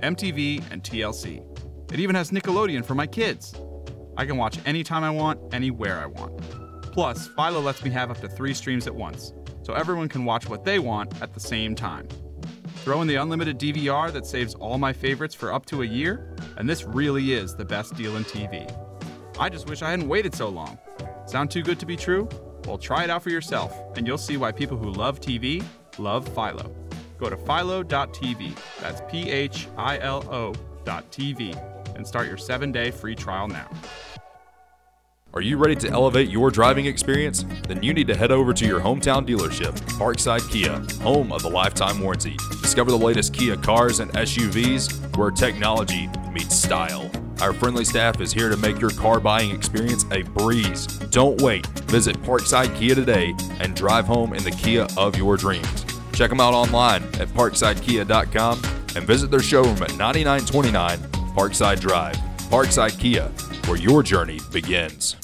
MTV, 0.00 0.62
and 0.70 0.82
TLC. 0.82 1.44
It 1.92 2.00
even 2.00 2.14
has 2.16 2.30
Nickelodeon 2.30 2.84
for 2.84 2.94
my 2.94 3.06
kids. 3.06 3.54
I 4.16 4.24
can 4.24 4.38
watch 4.38 4.58
anytime 4.64 5.04
I 5.04 5.10
want, 5.10 5.38
anywhere 5.52 5.98
I 5.98 6.06
want. 6.06 6.40
Plus, 6.92 7.28
Philo 7.28 7.60
lets 7.60 7.84
me 7.84 7.90
have 7.90 8.10
up 8.10 8.20
to 8.22 8.28
three 8.28 8.54
streams 8.54 8.86
at 8.86 8.94
once, 8.94 9.34
so 9.62 9.74
everyone 9.74 10.08
can 10.08 10.24
watch 10.24 10.48
what 10.48 10.64
they 10.64 10.78
want 10.78 11.20
at 11.20 11.34
the 11.34 11.40
same 11.40 11.74
time. 11.74 12.08
Throw 12.78 13.02
in 13.02 13.06
the 13.06 13.16
unlimited 13.16 13.58
DVR 13.58 14.10
that 14.12 14.24
saves 14.24 14.54
all 14.54 14.78
my 14.78 14.94
favorites 14.94 15.34
for 15.34 15.52
up 15.52 15.66
to 15.66 15.82
a 15.82 15.86
year, 15.86 16.34
and 16.56 16.66
this 16.66 16.84
really 16.84 17.32
is 17.34 17.54
the 17.54 17.64
best 17.64 17.94
deal 17.96 18.16
in 18.16 18.24
TV. 18.24 18.66
I 19.38 19.48
just 19.48 19.68
wish 19.68 19.82
I 19.82 19.90
hadn't 19.90 20.08
waited 20.08 20.34
so 20.34 20.48
long. 20.48 20.78
Sound 21.26 21.50
too 21.50 21.62
good 21.62 21.78
to 21.78 21.86
be 21.86 21.96
true? 21.96 22.28
Well, 22.66 22.76
try 22.76 23.04
it 23.04 23.10
out 23.10 23.22
for 23.22 23.30
yourself, 23.30 23.72
and 23.96 24.06
you'll 24.06 24.18
see 24.18 24.36
why 24.36 24.50
people 24.50 24.76
who 24.76 24.90
love 24.90 25.20
TV 25.20 25.64
love 25.98 26.28
Philo. 26.28 26.74
Go 27.18 27.30
to 27.30 27.36
philo.tv, 27.36 28.58
that's 28.80 29.00
P 29.10 29.30
H 29.30 29.68
I 29.76 29.98
L 29.98 30.24
O.tv, 30.30 31.96
and 31.96 32.06
start 32.06 32.28
your 32.28 32.36
seven 32.36 32.72
day 32.72 32.90
free 32.90 33.14
trial 33.14 33.48
now. 33.48 33.68
Are 35.34 35.42
you 35.42 35.56
ready 35.56 35.76
to 35.76 35.88
elevate 35.90 36.30
your 36.30 36.50
driving 36.50 36.86
experience? 36.86 37.44
Then 37.68 37.82
you 37.82 37.92
need 37.92 38.06
to 38.06 38.16
head 38.16 38.32
over 38.32 38.52
to 38.54 38.66
your 38.66 38.80
hometown 38.80 39.26
dealership, 39.28 39.78
Parkside 39.98 40.48
Kia, 40.50 40.78
home 41.02 41.32
of 41.32 41.42
the 41.42 41.50
lifetime 41.50 42.00
warranty. 42.00 42.36
Discover 42.62 42.90
the 42.90 42.98
latest 42.98 43.34
Kia 43.34 43.56
cars 43.56 44.00
and 44.00 44.10
SUVs 44.12 45.16
where 45.16 45.30
technology 45.30 46.08
meets 46.32 46.56
style. 46.56 47.10
Our 47.40 47.52
friendly 47.52 47.84
staff 47.84 48.20
is 48.20 48.32
here 48.32 48.48
to 48.48 48.56
make 48.56 48.80
your 48.80 48.90
car 48.90 49.20
buying 49.20 49.50
experience 49.50 50.04
a 50.10 50.22
breeze. 50.22 50.86
Don't 50.86 51.40
wait. 51.40 51.66
Visit 51.86 52.20
Parkside 52.22 52.74
Kia 52.76 52.94
today 52.94 53.34
and 53.60 53.76
drive 53.76 54.06
home 54.06 54.34
in 54.34 54.42
the 54.42 54.50
Kia 54.50 54.86
of 54.96 55.16
your 55.16 55.36
dreams. 55.36 55.84
Check 56.12 56.30
them 56.30 56.40
out 56.40 56.52
online 56.52 57.04
at 57.20 57.28
parksidekia.com 57.28 58.60
and 58.96 59.06
visit 59.06 59.30
their 59.30 59.40
showroom 59.40 59.80
at 59.82 59.96
9929 59.96 60.98
Parkside 61.34 61.80
Drive. 61.80 62.16
Parkside 62.50 62.98
Kia, 62.98 63.28
where 63.66 63.78
your 63.78 64.02
journey 64.02 64.40
begins. 64.50 65.14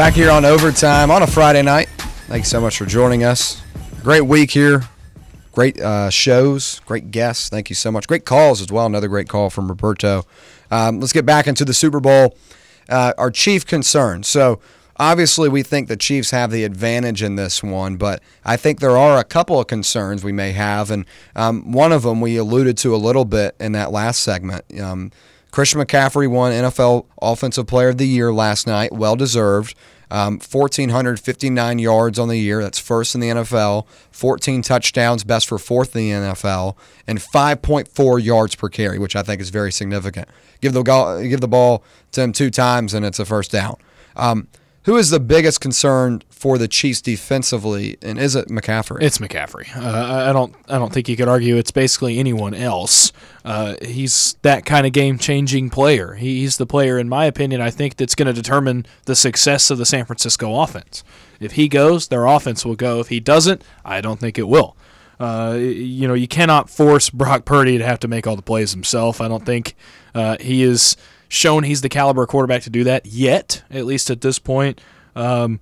Back 0.00 0.14
here 0.14 0.30
on 0.30 0.46
overtime 0.46 1.10
on 1.10 1.22
a 1.22 1.26
Friday 1.26 1.60
night. 1.60 1.90
Thank 2.26 2.44
you 2.44 2.48
so 2.48 2.58
much 2.58 2.78
for 2.78 2.86
joining 2.86 3.22
us. 3.22 3.60
Great 4.02 4.22
week 4.22 4.50
here. 4.50 4.84
Great 5.52 5.78
uh, 5.78 6.08
shows, 6.08 6.80
great 6.86 7.10
guests. 7.10 7.50
Thank 7.50 7.68
you 7.68 7.74
so 7.74 7.92
much. 7.92 8.08
Great 8.08 8.24
calls 8.24 8.62
as 8.62 8.72
well. 8.72 8.86
Another 8.86 9.08
great 9.08 9.28
call 9.28 9.50
from 9.50 9.68
Roberto. 9.68 10.24
Um, 10.70 11.00
let's 11.00 11.12
get 11.12 11.26
back 11.26 11.46
into 11.46 11.66
the 11.66 11.74
Super 11.74 12.00
Bowl. 12.00 12.34
Uh, 12.88 13.12
our 13.18 13.30
chief 13.30 13.66
concern. 13.66 14.22
So, 14.22 14.58
obviously, 14.96 15.50
we 15.50 15.62
think 15.62 15.88
the 15.88 15.98
Chiefs 15.98 16.30
have 16.30 16.50
the 16.50 16.64
advantage 16.64 17.22
in 17.22 17.36
this 17.36 17.62
one, 17.62 17.98
but 17.98 18.22
I 18.42 18.56
think 18.56 18.80
there 18.80 18.96
are 18.96 19.18
a 19.18 19.24
couple 19.24 19.60
of 19.60 19.66
concerns 19.66 20.24
we 20.24 20.32
may 20.32 20.52
have. 20.52 20.90
And 20.90 21.04
um, 21.36 21.72
one 21.72 21.92
of 21.92 22.04
them 22.04 22.22
we 22.22 22.38
alluded 22.38 22.78
to 22.78 22.94
a 22.94 22.96
little 22.96 23.26
bit 23.26 23.54
in 23.60 23.72
that 23.72 23.92
last 23.92 24.22
segment. 24.22 24.64
Um, 24.80 25.12
Christian 25.50 25.80
McCaffrey 25.80 26.28
won 26.28 26.52
NFL 26.52 27.06
Offensive 27.20 27.66
Player 27.66 27.88
of 27.88 27.98
the 27.98 28.06
Year 28.06 28.32
last 28.32 28.66
night, 28.66 28.92
well 28.92 29.16
deserved. 29.16 29.74
Um, 30.12 30.40
1,459 30.40 31.78
yards 31.78 32.18
on 32.18 32.26
the 32.26 32.36
year. 32.36 32.62
That's 32.62 32.80
first 32.80 33.14
in 33.14 33.20
the 33.20 33.28
NFL. 33.28 33.86
14 34.10 34.60
touchdowns, 34.62 35.22
best 35.22 35.46
for 35.46 35.56
fourth 35.56 35.94
in 35.94 36.02
the 36.02 36.28
NFL, 36.30 36.76
and 37.06 37.20
5.4 37.20 38.22
yards 38.22 38.56
per 38.56 38.68
carry, 38.68 38.98
which 38.98 39.14
I 39.14 39.22
think 39.22 39.40
is 39.40 39.50
very 39.50 39.70
significant. 39.70 40.28
Give 40.60 40.72
the 40.72 40.82
go- 40.82 41.22
give 41.22 41.40
the 41.40 41.46
ball 41.46 41.84
to 42.12 42.22
him 42.22 42.32
two 42.32 42.50
times, 42.50 42.92
and 42.92 43.06
it's 43.06 43.20
a 43.20 43.24
first 43.24 43.52
down. 43.52 43.76
Um, 44.16 44.48
who 44.84 44.96
is 44.96 45.10
the 45.10 45.20
biggest 45.20 45.60
concern 45.60 46.22
for 46.40 46.56
the 46.56 46.66
Chiefs 46.66 47.02
defensively, 47.02 47.98
and 48.00 48.18
is 48.18 48.34
it 48.34 48.48
McCaffrey? 48.48 49.02
It's 49.02 49.18
McCaffrey. 49.18 49.76
Uh, 49.76 50.30
I 50.30 50.32
don't. 50.32 50.54
I 50.70 50.78
don't 50.78 50.90
think 50.90 51.06
you 51.06 51.14
could 51.14 51.28
argue 51.28 51.58
it's 51.58 51.70
basically 51.70 52.18
anyone 52.18 52.54
else. 52.54 53.12
Uh, 53.44 53.74
he's 53.82 54.38
that 54.40 54.64
kind 54.64 54.86
of 54.86 54.94
game-changing 54.94 55.68
player. 55.68 56.14
He's 56.14 56.56
the 56.56 56.64
player, 56.64 56.98
in 56.98 57.10
my 57.10 57.26
opinion, 57.26 57.60
I 57.60 57.68
think 57.68 57.96
that's 57.96 58.14
going 58.14 58.26
to 58.26 58.32
determine 58.32 58.86
the 59.04 59.14
success 59.14 59.70
of 59.70 59.76
the 59.76 59.84
San 59.84 60.06
Francisco 60.06 60.62
offense. 60.62 61.04
If 61.40 61.52
he 61.52 61.68
goes, 61.68 62.08
their 62.08 62.24
offense 62.24 62.64
will 62.64 62.74
go. 62.74 63.00
If 63.00 63.08
he 63.08 63.20
doesn't, 63.20 63.62
I 63.84 64.00
don't 64.00 64.18
think 64.18 64.38
it 64.38 64.48
will. 64.48 64.78
Uh, 65.18 65.58
you 65.60 66.08
know, 66.08 66.14
you 66.14 66.26
cannot 66.26 66.70
force 66.70 67.10
Brock 67.10 67.44
Purdy 67.44 67.76
to 67.76 67.84
have 67.84 68.00
to 68.00 68.08
make 68.08 68.26
all 68.26 68.36
the 68.36 68.40
plays 68.40 68.72
himself. 68.72 69.20
I 69.20 69.28
don't 69.28 69.44
think 69.44 69.74
uh, 70.14 70.38
he 70.40 70.62
is 70.62 70.96
shown 71.28 71.64
he's 71.64 71.82
the 71.82 71.90
caliber 71.90 72.26
quarterback 72.26 72.62
to 72.62 72.70
do 72.70 72.84
that 72.84 73.04
yet, 73.04 73.62
at 73.70 73.84
least 73.84 74.08
at 74.08 74.22
this 74.22 74.38
point. 74.38 74.80
Um, 75.14 75.60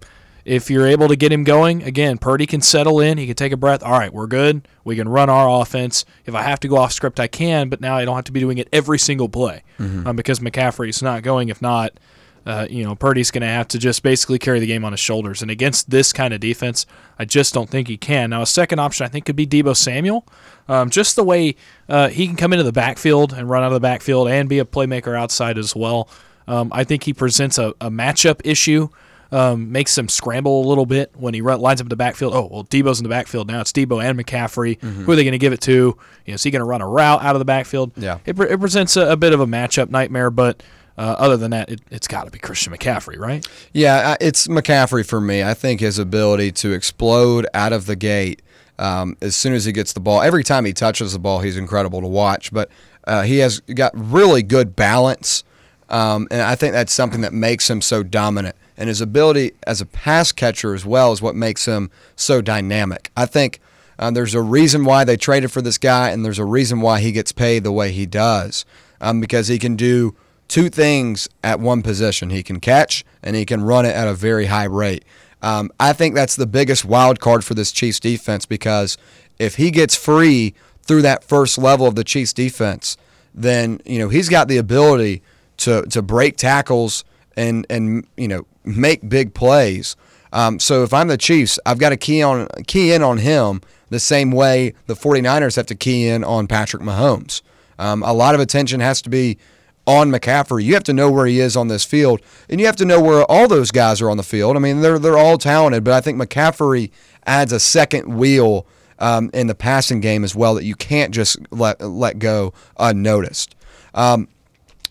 if 0.49 0.71
you're 0.71 0.87
able 0.87 1.09
to 1.09 1.17
get 1.17 1.31
him 1.31 1.45
going, 1.45 1.83
again, 1.83 2.19
Purdy 2.19 2.47
can 2.47 2.61
settle 2.61 3.01
in. 3.01 3.19
He 3.19 3.27
can 3.27 3.37
take 3.37 3.53
a 3.53 3.57
breath. 3.57 3.83
All 3.83 3.93
right, 3.93 4.13
we're 4.13 4.27
good. 4.27 4.67
We 4.85 4.97
can 4.97 5.09
run 5.09 5.29
our 5.29 5.61
offense. 5.61 6.05
If 6.25 6.35
I 6.35 6.43
have 6.43 6.61
to 6.61 6.69
go 6.69 6.77
off 6.77 6.93
script, 6.93 7.21
I 7.21 7.27
can, 7.27 7.69
but 7.69 7.81
now 7.81 7.97
I 7.97 8.05
don't 8.05 8.17
have 8.17 8.25
to 8.25 8.33
be 8.33 8.41
doing 8.41 8.59
it 8.59 8.69
every 8.73 8.99
single 8.99 9.29
play 9.29 9.63
um, 10.07 10.17
because 10.17 10.41
McCaffrey's 10.41 11.03
not 11.03 11.23
going. 11.23 11.51
If 11.51 11.61
not, 11.61 11.99
uh, 12.47 12.67
you 12.71 12.83
know, 12.83 12.95
Purdy's 12.95 13.31
going 13.31 13.43
to 13.43 13.47
have 13.49 13.69
to 13.69 13.79
just 13.79 14.03
basically 14.03 14.39
carry 14.39 14.59
the 14.59 14.67
game 14.67 14.85
on 14.85 14.93
his 14.93 15.01
shoulders. 15.01 15.43
And 15.43 15.51
against 15.51 15.91
this 15.91 16.15
kind 16.15 16.33
of 16.33 16.41
defense, 16.41 16.87
I 17.19 17.27
just 17.27 17.53
don't 17.53 17.69
think 17.69 17.89
he 17.89 17.99
can. 17.99 18.31
Now, 18.31 18.41
a 18.41 18.47
second 18.47 18.79
option 18.79 19.05
I 19.05 19.09
think 19.09 19.27
could 19.27 19.37
be 19.37 19.47
Deebo 19.47 19.77
Samuel. 19.77 20.27
Um, 20.67 20.89
just 20.89 21.15
the 21.15 21.25
way 21.25 21.57
uh, 21.91 22.09
he 22.09 22.27
can 22.27 22.37
come 22.37 22.55
into 22.55 22.63
the 22.63 22.73
backfield 22.73 23.35
and 23.35 23.51
run 23.51 23.63
out 23.63 23.67
of 23.67 23.75
the 23.75 23.81
backfield 23.81 24.29
and 24.29 24.49
be 24.49 24.59
a 24.59 24.65
playmaker 24.65 25.19
outside 25.19 25.59
as 25.59 25.77
well. 25.77 26.09
Um, 26.47 26.71
I 26.73 26.85
think 26.85 27.03
he 27.03 27.13
presents 27.13 27.59
a, 27.59 27.75
a 27.81 27.91
matchup 27.91 28.41
issue, 28.45 28.89
um, 29.31 29.73
makes 29.73 29.97
him 29.97 30.09
scramble 30.09 30.65
a 30.65 30.67
little 30.67 30.87
bit 30.87 31.11
when 31.15 31.35
he 31.35 31.41
run, 31.41 31.61
lines 31.61 31.81
up 31.81 31.87
in 31.87 31.91
the 31.91 31.97
backfield. 31.97 32.35
Oh, 32.35 32.49
well, 32.51 32.65
Deebo's 32.65 32.99
in 32.99 33.05
the 33.05 33.11
backfield 33.11 33.49
now. 33.49 33.61
It's 33.61 33.73
Deebo 33.73 34.03
and 34.03 34.19
McCaffrey. 34.19 34.81
Who 34.83 35.11
are 35.11 35.17
they 35.17 35.25
going 35.25 35.33
to 35.33 35.39
give 35.39 35.53
it 35.53 35.61
to? 35.63 35.73
You 35.73 35.97
know, 36.27 36.35
is 36.35 36.43
he 36.43 36.51
going 36.51 36.61
to 36.61 36.67
run 36.67 36.81
a 36.81 36.89
route 36.89 37.23
out 37.23 37.35
of 37.35 37.39
the 37.39 37.45
backfield? 37.45 37.93
Yeah. 37.97 38.19
It, 38.25 38.39
it 38.41 38.59
presents 38.61 38.97
a, 38.97 39.11
a 39.13 39.17
bit 39.17 39.33
of 39.33 39.41
a 39.41 39.47
matchup 39.47 39.91
nightmare, 39.91 40.31
but 40.31 40.63
uh, 40.97 41.15
other 41.19 41.37
than 41.37 41.53
that, 41.53 41.71
it, 41.71 41.81
it's 41.91 42.09
got 42.09 42.25
to 42.25 42.31
be 42.31 42.39
Christian 42.39 42.73
McCaffrey, 42.73 43.19
right? 43.19 43.47
Yeah, 43.73 44.17
it's 44.21 44.49
McCaffrey 44.49 45.07
for 45.07 45.21
me. 45.21 45.43
I 45.43 45.55
think 45.55 45.81
his 45.81 45.99
ability 45.99 46.53
to 46.53 46.73
explode 46.73 47.47
out 47.55 47.73
of 47.73 47.87
the 47.87 47.97
gate 47.97 48.43
um, 48.79 49.17
as 49.21 49.35
soon 49.37 49.55
as 49.55 49.65
he 49.65 49.73
gets 49.73 49.93
the 49.93 50.01
ball, 50.01 50.23
every 50.23 50.45
time 50.45 50.65
he 50.65 50.73
touches 50.73 51.13
the 51.13 51.19
ball, 51.19 51.41
he's 51.41 51.57
incredible 51.57 52.01
to 52.01 52.07
watch. 52.07 52.53
But 52.53 52.71
uh, 53.05 53.23
he 53.23 53.39
has 53.39 53.61
got 53.61 53.93
really 53.95 54.43
good 54.43 54.77
balance, 54.77 55.45
um, 55.89 56.29
and 56.31 56.43
I 56.43 56.55
think 56.55 56.73
that's 56.73 56.93
something 56.93 57.23
that 57.23 57.33
makes 57.33 57.69
him 57.69 57.81
so 57.81 58.03
dominant. 58.03 58.57
And 58.79 58.89
his 58.89 59.01
ability 59.01 59.53
as 59.67 59.81
a 59.81 59.87
pass 59.87 60.33
catcher 60.33 60.73
as 60.73 60.87
well 60.87 61.13
is 61.13 61.21
what 61.21 61.35
makes 61.35 61.67
him 61.67 61.91
so 62.17 62.41
dynamic. 62.41 63.11
I 63.17 63.27
think 63.27 63.61
uh, 63.99 64.13
there's 64.13 64.35
a 64.35 64.41
reason 64.41 64.85
why 64.85 65.05
they 65.05 65.17
traded 65.17 65.51
for 65.51 65.61
this 65.61 65.79
guy, 65.79 66.11
and 66.11 66.25
there's 66.25 66.39
a 66.39 66.45
reason 66.45 66.81
why 66.81 67.01
he 67.01 67.13
gets 67.13 67.33
paid 67.33 67.65
the 67.65 67.73
way 67.73 67.91
he 67.91 68.07
does, 68.07 68.65
um, 69.01 69.21
because 69.21 69.49
he 69.49 69.59
can 69.59 69.75
do 69.75 70.15
two 70.47 70.69
things 70.71 71.29
at 71.45 71.61
one 71.61 71.83
position. 71.83 72.31
He 72.31 72.43
can 72.43 72.61
catch 72.61 73.05
and 73.23 73.37
he 73.37 73.45
can 73.45 73.63
run 73.63 73.85
it 73.85 73.95
at 73.95 74.09
a 74.09 74.15
very 74.15 74.47
high 74.47 74.65
rate. 74.65 75.05
Um, 75.43 75.71
I 75.79 75.93
think 75.93 76.15
that's 76.15 76.37
the 76.37 76.47
biggest 76.47 76.85
wild 76.85 77.21
card 77.21 77.45
for 77.45 77.55
this 77.55 77.71
Chiefs 77.71 78.01
defense 78.01 78.47
because 78.47 78.97
if 79.39 79.57
he 79.57 79.71
gets 79.71 79.95
free 79.95 80.55
through 80.83 81.03
that 81.03 81.23
first 81.23 81.59
level 81.59 81.87
of 81.87 81.95
the 81.95 82.05
Chiefs 82.05 82.33
defense, 82.33 82.97
then 83.35 83.81
you 83.85 83.99
know 83.99 84.09
he's 84.09 84.29
got 84.29 84.49
the 84.49 84.57
ability 84.57 85.23
to 85.59 85.83
to 85.87 86.03
break 86.03 86.37
tackles 86.37 87.05
and 87.37 87.67
and 87.71 88.07
you 88.17 88.27
know 88.27 88.47
make 88.69 89.09
big 89.09 89.35
plays. 89.35 89.97
Um, 90.33 90.59
so 90.59 90.83
if 90.83 90.93
I'm 90.93 91.09
the 91.09 91.17
Chiefs, 91.17 91.59
I've 91.65 91.79
got 91.79 91.91
to 91.91 91.97
key 91.97 92.23
on 92.23 92.49
key 92.67 92.93
in 92.93 93.03
on 93.03 93.19
him 93.19 93.63
the 93.89 93.99
same 93.99 94.31
way 94.31 94.75
the 94.87 94.95
49ers 94.95 95.57
have 95.57 95.67
to 95.67 95.75
key 95.75 96.07
in 96.07 96.23
on 96.25 96.47
Patrick 96.47 96.83
Mahomes. 96.83 97.41
Um, 97.79 98.03
a 98.03 98.13
lot 98.13 98.35
of 98.35 98.41
attention 98.41 98.81
has 98.81 99.01
to 99.03 99.11
be 99.11 99.39
on 99.87 100.11
McCaffrey. 100.11 100.65
You 100.65 100.75
have 100.75 100.85
to 100.85 100.93
know 100.93 101.11
where 101.11 101.27
he 101.27 101.41
is 101.41 101.57
on 101.57 101.69
this 101.69 101.85
field, 101.85 102.21
and 102.51 102.61
you 102.61 102.67
have 102.67 102.77
to 102.77 102.85
know 102.85 103.01
where 103.01 103.25
all 103.25 103.49
those 103.49 103.71
guys 103.71 104.03
are 104.03 104.11
on 104.11 104.19
the 104.19 104.23
field. 104.23 104.57
I 104.57 104.61
mean, 104.61 104.83
they're 104.83 104.99
they're 104.99 105.19
all 105.19 105.39
talented, 105.39 105.85
but 105.85 105.95
I 105.95 106.01
think 106.01 106.21
McCaffrey 106.21 106.91
adds 107.27 107.53
a 107.53 107.61
second 107.61 108.17
wheel 108.17 108.67
um, 108.99 109.31
in 109.33 109.47
the 109.47 109.55
passing 109.55 110.01
game 110.01 110.25
as 110.25 110.35
well 110.35 110.55
that 110.57 110.65
you 110.65 110.75
can't 110.75 111.15
just 111.15 111.39
let 111.51 111.81
let 111.81 112.19
go 112.19 112.53
unnoticed. 112.79 113.55
Um, 113.95 114.29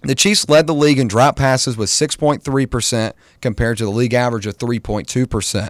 the 0.01 0.15
Chiefs 0.15 0.47
led 0.47 0.67
the 0.67 0.73
league 0.73 0.99
in 0.99 1.07
drop 1.07 1.35
passes 1.35 1.75
with 1.75 1.89
6.3% 1.89 3.13
compared 3.41 3.77
to 3.77 3.85
the 3.85 3.91
league 3.91 4.13
average 4.13 4.45
of 4.45 4.57
3.2%. 4.57 5.69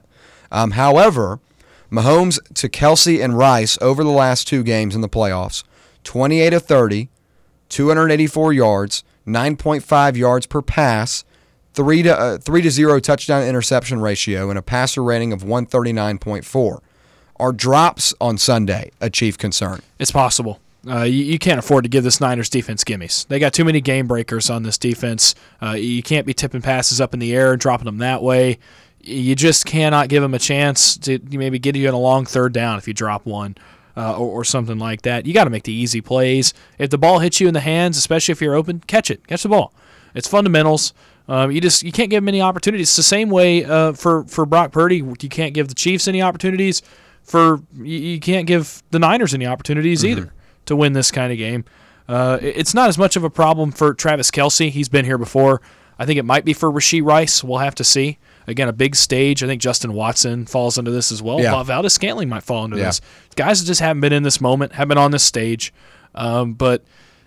Um, 0.51 0.71
however, 0.71 1.39
Mahomes 1.91 2.39
to 2.55 2.67
Kelce 2.67 3.23
and 3.23 3.37
Rice 3.37 3.77
over 3.81 4.03
the 4.03 4.09
last 4.09 4.47
two 4.47 4.63
games 4.63 4.95
in 4.95 5.01
the 5.01 5.09
playoffs 5.09 5.63
28 6.03 6.53
of 6.53 6.63
30, 6.63 7.09
284 7.69 8.53
yards, 8.53 9.03
9.5 9.25 10.15
yards 10.15 10.45
per 10.45 10.61
pass, 10.61 11.23
3 11.73 12.03
to, 12.03 12.19
uh, 12.19 12.37
3 12.37 12.61
to 12.61 12.71
0 12.71 12.99
touchdown 12.99 13.43
interception 13.43 14.01
ratio, 14.01 14.49
and 14.49 14.57
a 14.57 14.61
passer 14.61 15.03
rating 15.03 15.31
of 15.31 15.43
139.4. 15.43 16.79
Are 17.39 17.51
drops 17.53 18.13
on 18.19 18.37
Sunday 18.37 18.91
a 18.99 19.09
chief 19.09 19.37
concern? 19.37 19.81
It's 19.99 20.11
possible. 20.11 20.59
Uh, 20.89 21.03
you, 21.03 21.23
you 21.23 21.39
can't 21.39 21.59
afford 21.59 21.83
to 21.83 21.89
give 21.89 22.03
this 22.03 22.21
Niners 22.21 22.49
defense 22.49 22.83
gimmies. 22.83 23.27
They 23.27 23.39
got 23.39 23.53
too 23.53 23.65
many 23.65 23.81
game 23.81 24.07
breakers 24.07 24.49
on 24.49 24.63
this 24.63 24.77
defense. 24.77 25.35
Uh, 25.61 25.71
you 25.71 26.01
can't 26.01 26.25
be 26.25 26.33
tipping 26.33 26.61
passes 26.61 27.01
up 27.01 27.13
in 27.13 27.19
the 27.19 27.35
air 27.35 27.51
and 27.51 27.59
dropping 27.59 27.85
them 27.85 27.97
that 27.97 28.21
way. 28.21 28.59
You 29.01 29.35
just 29.35 29.65
cannot 29.65 30.09
give 30.09 30.21
them 30.21 30.33
a 30.33 30.39
chance 30.39 30.97
to 30.99 31.19
maybe 31.29 31.59
get 31.59 31.75
you 31.75 31.87
in 31.87 31.93
a 31.93 31.99
long 31.99 32.25
third 32.25 32.53
down 32.53 32.77
if 32.77 32.87
you 32.87 32.93
drop 32.93 33.25
one 33.25 33.55
uh, 33.95 34.17
or, 34.17 34.39
or 34.39 34.43
something 34.43 34.79
like 34.79 35.03
that. 35.03 35.25
You 35.25 35.33
got 35.33 35.45
to 35.45 35.49
make 35.49 35.63
the 35.63 35.73
easy 35.73 36.01
plays. 36.01 36.53
If 36.77 36.89
the 36.89 36.97
ball 36.97 37.19
hits 37.19 37.39
you 37.39 37.47
in 37.47 37.53
the 37.53 37.59
hands, 37.59 37.97
especially 37.97 38.33
if 38.33 38.41
you're 38.41 38.55
open, 38.55 38.79
catch 38.81 39.11
it. 39.11 39.25
Catch 39.27 39.43
the 39.43 39.49
ball. 39.49 39.73
It's 40.15 40.27
fundamentals. 40.27 40.93
Um, 41.29 41.51
you 41.51 41.59
just 41.59 41.83
you 41.83 41.91
can't 41.91 42.09
give 42.09 42.23
them 42.23 42.29
any 42.29 42.41
opportunities. 42.41 42.87
It's 42.87 42.95
the 42.95 43.03
same 43.03 43.29
way 43.29 43.65
uh, 43.65 43.93
for 43.93 44.23
for 44.25 44.45
Brock 44.45 44.71
Purdy. 44.71 44.97
You 44.97 45.29
can't 45.29 45.53
give 45.53 45.67
the 45.67 45.75
Chiefs 45.75 46.07
any 46.07 46.21
opportunities. 46.21 46.81
For 47.23 47.61
you, 47.75 47.97
you 47.97 48.19
can't 48.21 48.47
give 48.47 48.81
the 48.91 48.99
Niners 48.99 49.33
any 49.33 49.45
opportunities 49.45 50.05
either 50.05 50.33
to 50.67 50.75
win 50.75 50.93
this 50.93 51.11
kind 51.11 51.31
of 51.31 51.37
game. 51.37 51.65
Uh, 52.07 52.37
it's 52.41 52.73
not 52.73 52.87
as 52.87 52.97
much 52.97 53.15
of 53.15 53.23
a 53.23 53.29
problem 53.29 53.71
for 53.71 53.93
Travis 53.93 54.31
Kelce. 54.31 54.69
He's 54.69 54.87
been 54.89 55.03
here 55.05 55.17
before. 55.17 55.61
I 55.99 56.05
think 56.05 56.19
it 56.19 56.23
might 56.25 56.45
be 56.45 56.53
for 56.53 56.71
Rashee 56.71 57.03
Rice. 57.03 57.43
We'll 57.43 57.57
have 57.57 57.75
to 57.75 57.83
see. 57.83 58.19
Again, 58.45 58.69
a 58.69 58.73
big 58.73 58.95
stage. 58.95 59.43
I 59.43 59.47
think 59.47 59.61
Justin 59.61 59.91
Watson 59.93 60.45
falls 60.45 60.77
into 60.77 60.91
this 60.91 61.11
as 61.11 61.21
well. 61.21 61.41
Yeah. 61.41 61.61
Valdes-Scantling 61.63 62.29
might 62.29 62.43
fall 62.43 62.63
into 62.63 62.77
Yeah. 62.77 62.85
this. 62.85 63.01
Guys 63.35 63.59
that 63.59 63.65
just 63.67 63.81
haven't 63.81 63.99
been 64.01 64.13
in 64.13 64.23
this 64.23 64.39
moment, 64.39 64.73
haven't 64.73 64.89
been 64.89 64.97
on 64.97 65.11
this 65.11 65.23
stage. 65.23 65.73
Um, 66.15 66.53
but 66.53 66.83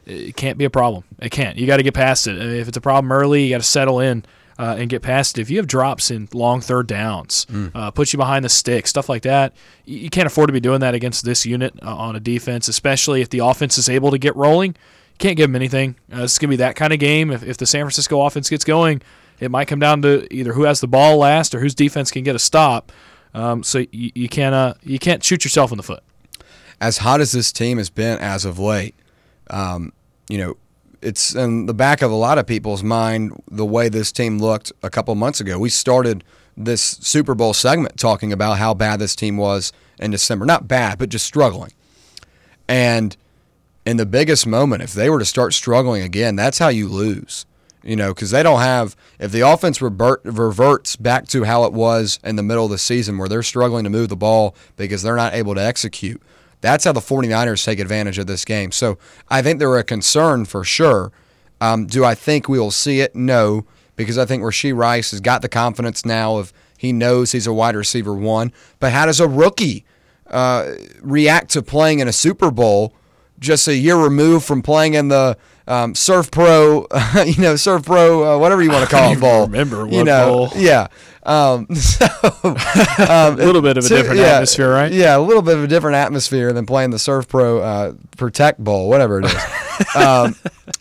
it 0.07 0.35
can't 0.37 0.57
be 0.57 0.65
a 0.65 0.71
problem. 0.71 1.05
It 1.19 1.31
can't. 1.31 1.59
You 1.59 1.67
got 1.67 1.77
to 1.77 1.83
get 1.83 1.95
past 1.95 2.27
it. 2.27 2.39
If 2.41 2.69
it's 2.69 2.77
a 2.77 2.81
problem 2.81 3.13
early, 3.13 3.45
you 3.45 3.51
got 3.51 3.59
to 3.59 3.63
settle 3.67 4.01
in. 4.01 4.25
Uh, 4.61 4.77
and 4.79 4.91
get 4.91 5.01
past 5.03 5.39
it. 5.39 5.41
If 5.43 5.49
you 5.51 5.57
have 5.57 5.67
drops 5.67 6.11
in 6.11 6.29
long 6.35 6.61
third 6.61 6.87
downs, 6.87 7.47
uh, 7.75 7.91
put 7.91 8.13
you 8.13 8.19
behind 8.19 8.45
the 8.45 8.49
stick, 8.51 8.87
stuff 8.87 9.09
like 9.09 9.23
that, 9.23 9.55
you, 9.87 9.99
you 10.01 10.11
can't 10.11 10.27
afford 10.27 10.49
to 10.49 10.53
be 10.53 10.61
doing 10.61 10.81
that 10.81 10.95
against 10.95 11.25
this 11.25 11.47
unit 11.47 11.73
uh, 11.83 11.97
on 11.97 12.15
a 12.15 12.21
defense, 12.21 12.69
especially 12.69 13.23
if 13.23 13.31
the 13.31 13.39
offense 13.39 13.79
is 13.79 13.89
able 13.89 14.11
to 14.11 14.19
get 14.19 14.37
rolling. 14.37 14.71
You 14.71 15.19
can't 15.19 15.37
give 15.37 15.49
them 15.49 15.57
anything. 15.57 15.97
Uh, 16.13 16.25
it's 16.25 16.39
going 16.39 16.49
to 16.49 16.57
be 16.57 16.63
that 16.65 16.77
kind 16.77 16.93
of 16.93 16.99
game. 16.99 17.31
If, 17.31 17.43
if 17.43 17.57
the 17.57 17.67
San 17.67 17.85
Francisco 17.85 18.21
offense 18.27 18.51
gets 18.51 18.65
going, 18.65 19.01
it 19.39 19.51
might 19.51 19.69
come 19.69 19.79
down 19.81 20.03
to 20.03 20.27
either 20.33 20.53
who 20.53 20.65
has 20.65 20.81
the 20.81 20.89
ball 20.89 21.17
last 21.17 21.55
or 21.55 21.61
whose 21.61 21.75
defense 21.75 22.11
can 22.11 22.23
get 22.23 22.37
a 22.37 22.39
stop. 22.39 22.93
Um, 23.33 23.63
so 23.63 23.79
you, 23.93 24.11
you 24.15 24.29
can't 24.29 24.55
uh, 24.55 24.75
you 24.83 24.99
can't 24.99 25.25
shoot 25.25 25.45
yourself 25.45 25.71
in 25.73 25.77
the 25.79 25.83
foot. 25.83 26.03
as 26.81 26.99
hot 26.99 27.21
as 27.21 27.33
this 27.33 27.51
team 27.53 27.79
has 27.79 27.89
been 27.91 28.19
as 28.19 28.45
of 28.45 28.59
late, 28.59 28.95
um, 29.49 29.93
you 30.29 30.37
know, 30.39 30.57
it's 31.03 31.35
in 31.35 31.67
the 31.67 31.75
back 31.75 32.03
of 32.03 32.11
a 32.11 32.15
lot 32.17 32.39
of 32.39 32.47
people's 32.47 32.83
mind 32.83 33.43
the 33.51 33.65
way 33.65 33.89
this 33.89 34.13
team 34.13 34.39
looked 34.39 34.73
a 34.83 34.91
couple 34.91 35.15
months 35.15 35.41
ago. 35.41 35.59
We 35.59 35.71
started 35.71 36.25
this 36.57 36.83
Super 36.83 37.35
Bowl 37.35 37.55
segment 37.55 37.99
talking 37.99 38.33
about 38.33 38.59
how 38.59 38.75
bad 38.75 39.01
this 39.01 39.17
team 39.17 39.37
was 39.37 39.73
in 39.99 40.11
December. 40.11 40.45
Not 40.45 40.69
bad, 40.69 40.99
but 40.99 41.09
just 41.09 41.27
struggling. 41.27 41.73
And 42.69 43.17
in 43.87 43.97
the 43.97 44.07
biggest 44.07 44.47
moment, 44.47 44.83
if 44.83 44.93
they 44.93 45.09
were 45.09 45.19
to 45.19 45.25
start 45.25 45.55
struggling 45.55 46.03
again, 46.03 46.37
that's 46.37 46.59
how 46.59 46.69
you 46.69 46.89
lose. 46.89 47.47
You 47.83 47.97
know, 47.97 48.13
because 48.13 48.31
they 48.31 48.43
don't 48.43 48.61
have, 48.61 48.95
if 49.19 49.33
the 49.33 49.41
offense 49.41 49.81
revert, 49.81 50.21
reverts 50.25 50.97
back 50.97 51.27
to 51.29 51.45
how 51.45 51.65
it 51.65 51.73
was 51.73 52.21
in 52.23 52.37
the 52.37 52.43
middle 52.43 52.67
of 52.67 52.71
the 52.71 52.77
season 52.77 53.17
where 53.17 53.29
they're 53.29 53.43
struggling 53.43 53.85
to 53.85 53.91
move 53.91 54.11
the 54.11 54.17
ball 54.17 54.55
because 54.77 55.03
they're 55.03 55.17
not 55.17 55.33
able 55.33 55.55
to 55.55 55.63
execute, 55.63 56.21
that's 56.61 56.85
how 56.85 56.93
the 56.93 57.01
49ers 57.01 57.65
take 57.65 57.79
advantage 57.79 58.19
of 58.19 58.27
this 58.27 58.45
game. 58.45 58.73
So 58.73 58.99
I 59.29 59.43
think 59.43 59.59
they're 59.59 59.79
a 59.79 59.85
concern 59.85 60.45
for 60.45 60.65
sure. 60.65 61.13
Um, 61.61 61.87
do 61.87 62.05
I 62.05 62.15
think 62.15 62.49
we 62.49 62.59
will 62.59 62.71
see 62.71 63.01
it? 63.01 63.15
No, 63.15 63.67
because 63.97 64.19
I 64.19 64.25
think 64.25 64.43
Rashee 64.43 64.75
Rice 64.75 65.11
has 65.11 65.21
got 65.21 65.43
the 65.43 65.49
confidence 65.49 66.05
now 66.05 66.37
of 66.37 66.53
he 66.79 66.93
knows 66.93 67.33
he's 67.33 67.47
a 67.47 67.53
wide 67.53 67.77
receiver 67.77 68.15
one. 68.15 68.53
But 68.79 68.93
how 68.93 69.07
does 69.07 69.21
a 69.21 69.29
rookie 69.29 69.85
uh, 70.31 70.75
react 71.03 71.51
to 71.51 71.63
playing 71.63 71.99
in 71.99 72.09
a 72.09 72.13
Super 72.13 72.51
Bowl 72.51 72.95
just 73.39 73.69
a 73.69 73.77
year 73.77 73.97
removed 73.97 74.47
from 74.47 74.63
playing 74.63 74.95
in 74.95 75.09
the 75.09 75.37
um, 75.71 75.95
Servpro, 75.95 76.87
you 77.37 77.43
know, 77.43 77.55
Servpro, 77.55 78.37
uh, 78.37 78.39
whatever 78.39 78.63
you 78.63 78.71
want 78.71 78.89
to 78.89 78.91
call 78.97 79.13
it, 79.13 79.21
bowl. 79.21 79.47
remember 79.47 79.87
you 79.89 80.05
know, 80.05 80.49
bowl. 80.49 80.51
yeah. 80.57 80.89
Um, 81.23 81.67
so, 81.75 82.07
um, 82.35 83.35
A 83.39 83.45
little 83.45 83.63
bit 83.63 83.77
of 83.77 83.85
a 83.85 83.89
different 83.89 84.19
yeah, 84.21 84.27
atmosphere, 84.35 84.71
right? 84.73 84.91
Yeah, 84.91 85.17
a 85.17 85.21
little 85.21 85.43
bit 85.43 85.57
of 85.57 85.65
a 85.65 85.67
different 85.67 85.97
atmosphere 85.97 86.53
than 86.53 86.67
playing 86.67 86.91
the 86.91 86.97
Servpro 86.97 87.63
uh, 87.63 87.93
Protect 88.17 88.59
Bowl, 88.59 88.89
whatever 88.89 89.21
it 89.21 89.27
is. 89.27 89.97
um, 89.97 90.35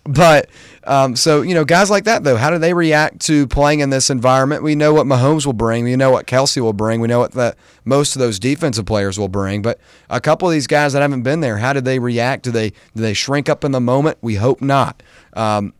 but 0.05 0.49
um, 0.89 1.15
so 1.15 1.43
you 1.43 1.53
know, 1.53 1.63
guys 1.63 1.91
like 1.91 2.05
that 2.05 2.23
though, 2.23 2.35
how 2.35 2.49
do 2.49 2.57
they 2.57 2.73
react 2.73 3.19
to 3.27 3.45
playing 3.45 3.81
in 3.81 3.91
this 3.91 4.09
environment? 4.09 4.63
We 4.63 4.73
know 4.73 4.91
what 4.91 5.05
Mahomes 5.05 5.45
will 5.45 5.53
bring. 5.53 5.83
We 5.83 5.95
know 5.95 6.09
what 6.09 6.25
Kelce 6.25 6.59
will 6.59 6.73
bring. 6.73 6.99
We 6.99 7.07
know 7.07 7.19
what 7.19 7.33
the 7.33 7.55
most 7.85 8.15
of 8.15 8.19
those 8.19 8.39
defensive 8.39 8.87
players 8.87 9.19
will 9.19 9.27
bring. 9.27 9.61
But 9.61 9.79
a 10.09 10.19
couple 10.19 10.47
of 10.47 10.51
these 10.51 10.65
guys 10.65 10.93
that 10.93 11.03
haven't 11.03 11.21
been 11.21 11.41
there, 11.41 11.59
how 11.59 11.73
do 11.73 11.81
they 11.81 11.99
react? 11.99 12.43
Do 12.43 12.49
they 12.49 12.71
do 12.71 13.03
they 13.03 13.13
shrink 13.13 13.49
up 13.49 13.63
in 13.63 13.71
the 13.71 13.79
moment? 13.79 14.17
We 14.21 14.35
hope 14.35 14.61
not. 14.61 15.03
Um, 15.33 15.75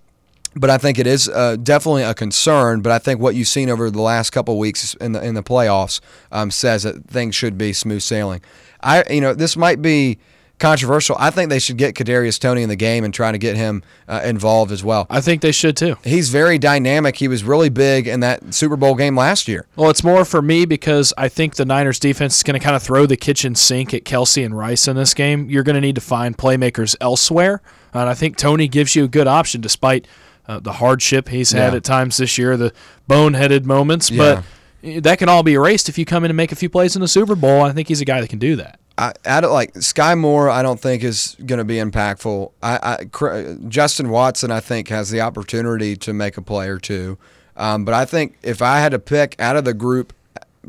but 0.56 0.70
I 0.70 0.78
think 0.78 1.00
it 1.00 1.08
is 1.08 1.28
uh, 1.28 1.56
definitely 1.56 2.04
a 2.04 2.14
concern. 2.14 2.82
But 2.82 2.92
I 2.92 3.00
think 3.00 3.20
what 3.20 3.34
you've 3.34 3.48
seen 3.48 3.72
over 3.72 3.90
the 3.90 4.02
last 4.02 4.30
couple 4.30 4.54
of 4.54 4.60
weeks 4.60 4.94
in 4.96 5.14
the 5.14 5.26
in 5.26 5.34
the 5.34 5.44
playoffs 5.44 6.02
um, 6.32 6.52
says 6.52 6.84
that 6.84 7.08
things 7.08 7.34
should 7.34 7.58
be 7.58 7.74
smooth 7.74 8.04
sailing. 8.04 8.42
I 8.82 9.04
you 9.10 9.22
know 9.22 9.34
this 9.34 9.58
might 9.58 9.82
be 9.82 10.20
controversial. 10.60 11.16
I 11.20 11.32
think 11.32 11.50
they 11.50 11.60
should 11.60 11.78
get 11.78 11.96
Kadarius 11.96 12.40
Toney 12.40 12.62
in 12.64 12.70
the 12.70 12.76
game 12.76 13.04
and 13.04 13.14
trying 13.14 13.34
to 13.34 13.40
get 13.40 13.56
him 13.56 13.82
uh, 14.08 14.22
involved 14.24 14.72
as 14.72 14.84
well. 14.84 15.08
I 15.10 15.22
think 15.22 15.42
they 15.42 15.52
should 15.52 15.76
too. 15.78 15.98
He's 16.04 16.30
very 16.30 16.58
dynamic. 16.58 17.16
He 17.16 17.28
was 17.28 17.44
really 17.44 17.70
big 17.70 18.08
in 18.08 18.20
that 18.20 18.54
Super 18.54 18.76
Bowl 18.76 18.96
game 18.96 19.16
last 19.16 19.48
year. 19.48 19.66
Well, 19.76 19.90
it's 19.90 20.04
more 20.04 20.26
for 20.26 20.42
me 20.42 20.66
because 20.66 21.14
I 21.18 21.30
think 21.30 21.56
the 21.56 21.66
Niners 21.66 22.00
defense 22.00 22.38
is 22.38 22.44
going 22.44 22.60
to 22.60 22.64
kind 22.64 22.76
of 22.76 22.84
throw 22.84 23.06
the 23.06 23.18
kitchen 23.18 23.56
sink 23.56 23.94
at 23.94 24.04
Kelce 24.04 24.46
and 24.46 24.58
Rice 24.58 24.88
in 24.88 24.96
this 24.96 25.14
game. 25.14 25.50
You're 25.50 25.64
going 25.64 25.76
to 25.76 25.82
need 25.82 25.96
to 25.96 26.02
find 26.02 26.38
playmakers 26.38 26.96
elsewhere, 27.02 27.62
and 27.94 28.10
I 28.10 28.14
think 28.14 28.38
Toney 28.38 28.68
gives 28.68 28.96
you 28.96 29.06
a 29.06 29.08
good 29.08 29.28
option 29.28 29.62
despite 29.62 30.08
uh, 30.48 30.60
the 30.60 30.74
hardship 30.74 31.30
he's 31.30 31.52
had 31.52 31.74
Yeah. 31.74 31.78
at 31.78 31.84
times 31.84 32.18
this 32.18 32.38
year, 32.38 32.58
the 32.58 32.74
boneheaded 33.08 33.66
moments. 33.66 34.10
Yeah. 34.12 34.42
But 34.82 35.04
that 35.04 35.20
can 35.20 35.30
all 35.30 35.44
be 35.44 35.54
erased 35.54 35.90
if 35.90 35.98
you 35.98 36.06
come 36.06 36.24
in 36.24 36.32
and 36.32 36.38
make 36.38 36.52
a 36.52 36.56
few 36.56 36.70
plays 36.70 36.96
in 36.96 37.02
the 37.02 37.08
Super 37.08 37.36
Bowl. 37.36 37.62
I 37.62 37.72
think 37.72 37.88
he's 37.88 38.02
a 38.02 38.06
guy 38.06 38.22
that 38.22 38.30
can 38.30 38.40
do 38.40 38.56
that. 38.56 38.80
I, 39.00 39.14
I 39.26 39.40
don't 39.40 39.54
like 39.54 39.74
Skyy 39.76 40.20
Moore. 40.20 40.50
I 40.50 40.62
don't 40.62 40.80
think 40.80 41.04
is 41.04 41.38
going 41.46 41.60
to 41.60 41.64
be 41.64 41.76
impactful. 41.76 42.52
I, 42.62 42.98
I 43.00 43.54
Justin 43.70 44.10
Watson, 44.10 44.52
I 44.52 44.60
think, 44.60 44.90
has 44.90 45.10
the 45.10 45.22
opportunity 45.22 45.96
to 45.96 46.12
make 46.12 46.36
a 46.36 46.42
play 46.42 46.68
or 46.68 46.80
two. 46.80 47.18
Um, 47.56 47.86
but 47.86 47.94
I 47.94 48.04
think 48.04 48.38
if 48.44 48.62
I 48.62 48.80
had 48.80 48.92
to 48.92 49.00
pick 49.00 49.40
out 49.40 49.56
of 49.56 49.64
the 49.64 49.74
group, 49.74 50.14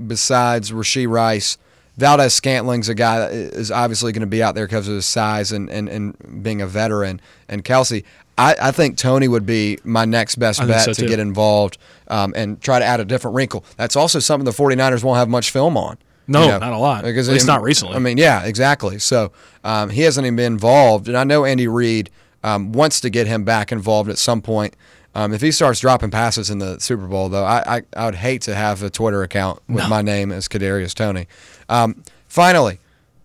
besides 0.07 0.71
Rashee 0.71 1.09
Rice, 1.09 1.59
Valdes-Scantling's 1.97 2.89
a 2.89 2.95
guy 2.95 3.19
that 3.19 3.33
is 3.33 3.73
obviously 3.73 4.13
going 4.13 4.21
to 4.21 4.29
be 4.29 4.43
out 4.43 4.55
there 4.55 4.67
because 4.67 4.87
of 4.87 4.95
his 4.95 5.07
size 5.07 5.51
and, 5.51 5.69
and, 5.69 5.89
and 5.89 6.43
being 6.43 6.63
a 6.63 6.69
veteran. 6.69 7.21
And 7.49 7.65
Kelce, 7.65 8.05
I, 8.39 8.55
I 8.63 8.71
think 8.71 8.97
Toney 8.97 9.27
would 9.27 9.45
be 9.45 9.79
my 9.83 10.05
next 10.05 10.37
best 10.37 10.65
bet 10.67 10.83
so, 10.83 10.93
to 10.93 11.01
too. 11.03 11.09
get 11.09 11.19
involved 11.19 11.79
um, 12.07 12.33
and 12.37 12.61
try 12.61 12.79
to 12.79 12.85
add 12.85 13.01
a 13.01 13.05
different 13.05 13.35
wrinkle. 13.35 13.65
That's 13.77 13.97
also 13.97 14.21
something 14.21 14.45
the 14.45 14.53
49ers 14.53 15.03
won't 15.03 15.19
have 15.19 15.29
much 15.29 15.51
film 15.51 15.77
on. 15.77 15.99
No, 16.31 16.59
not 16.59 16.73
a 16.73 16.79
lot. 16.79 17.05
At 17.05 17.15
least 17.15 17.47
not 17.47 17.63
recently. 17.63 17.97
I 17.97 17.99
mean, 17.99 18.17
yeah, 18.17 18.45
exactly. 18.45 18.99
So 18.99 19.33
um, 19.65 19.91
he 19.91 20.03
hasn't 20.03 20.27
even 20.27 20.37
been 20.37 20.53
involved, 20.53 21.09
and 21.09 21.17
I 21.17 21.25
know 21.25 21.45
Andy 21.45 21.69
Reid 21.69 22.11
um, 22.45 22.73
wants 22.73 23.01
to 23.01 23.11
get 23.11 23.27
him 23.27 23.45
back 23.45 23.73
involved 23.73 24.09
at 24.09 24.19
some 24.19 24.41
point. 24.41 24.77
Um, 25.15 25.33
if 25.33 25.41
he 25.41 25.51
starts 25.51 25.81
dropping 25.81 26.11
passes 26.11 26.51
in 26.51 26.61
the 26.61 26.79
Super 26.79 27.07
Bowl, 27.09 27.29
though, 27.29 27.45
I, 27.45 27.79
I, 27.79 27.83
I 27.97 28.05
would 28.07 28.15
hate 28.15 28.43
to 28.43 28.55
have 28.55 28.83
a 28.83 28.91
Twitter 28.91 29.23
account 29.23 29.61
with 29.69 29.89
my 29.89 30.03
name 30.03 30.31
as 30.31 30.47
Kadarius 30.47 30.95
Toney. 30.95 31.27
Um, 31.69 32.05
finally, 32.29 32.79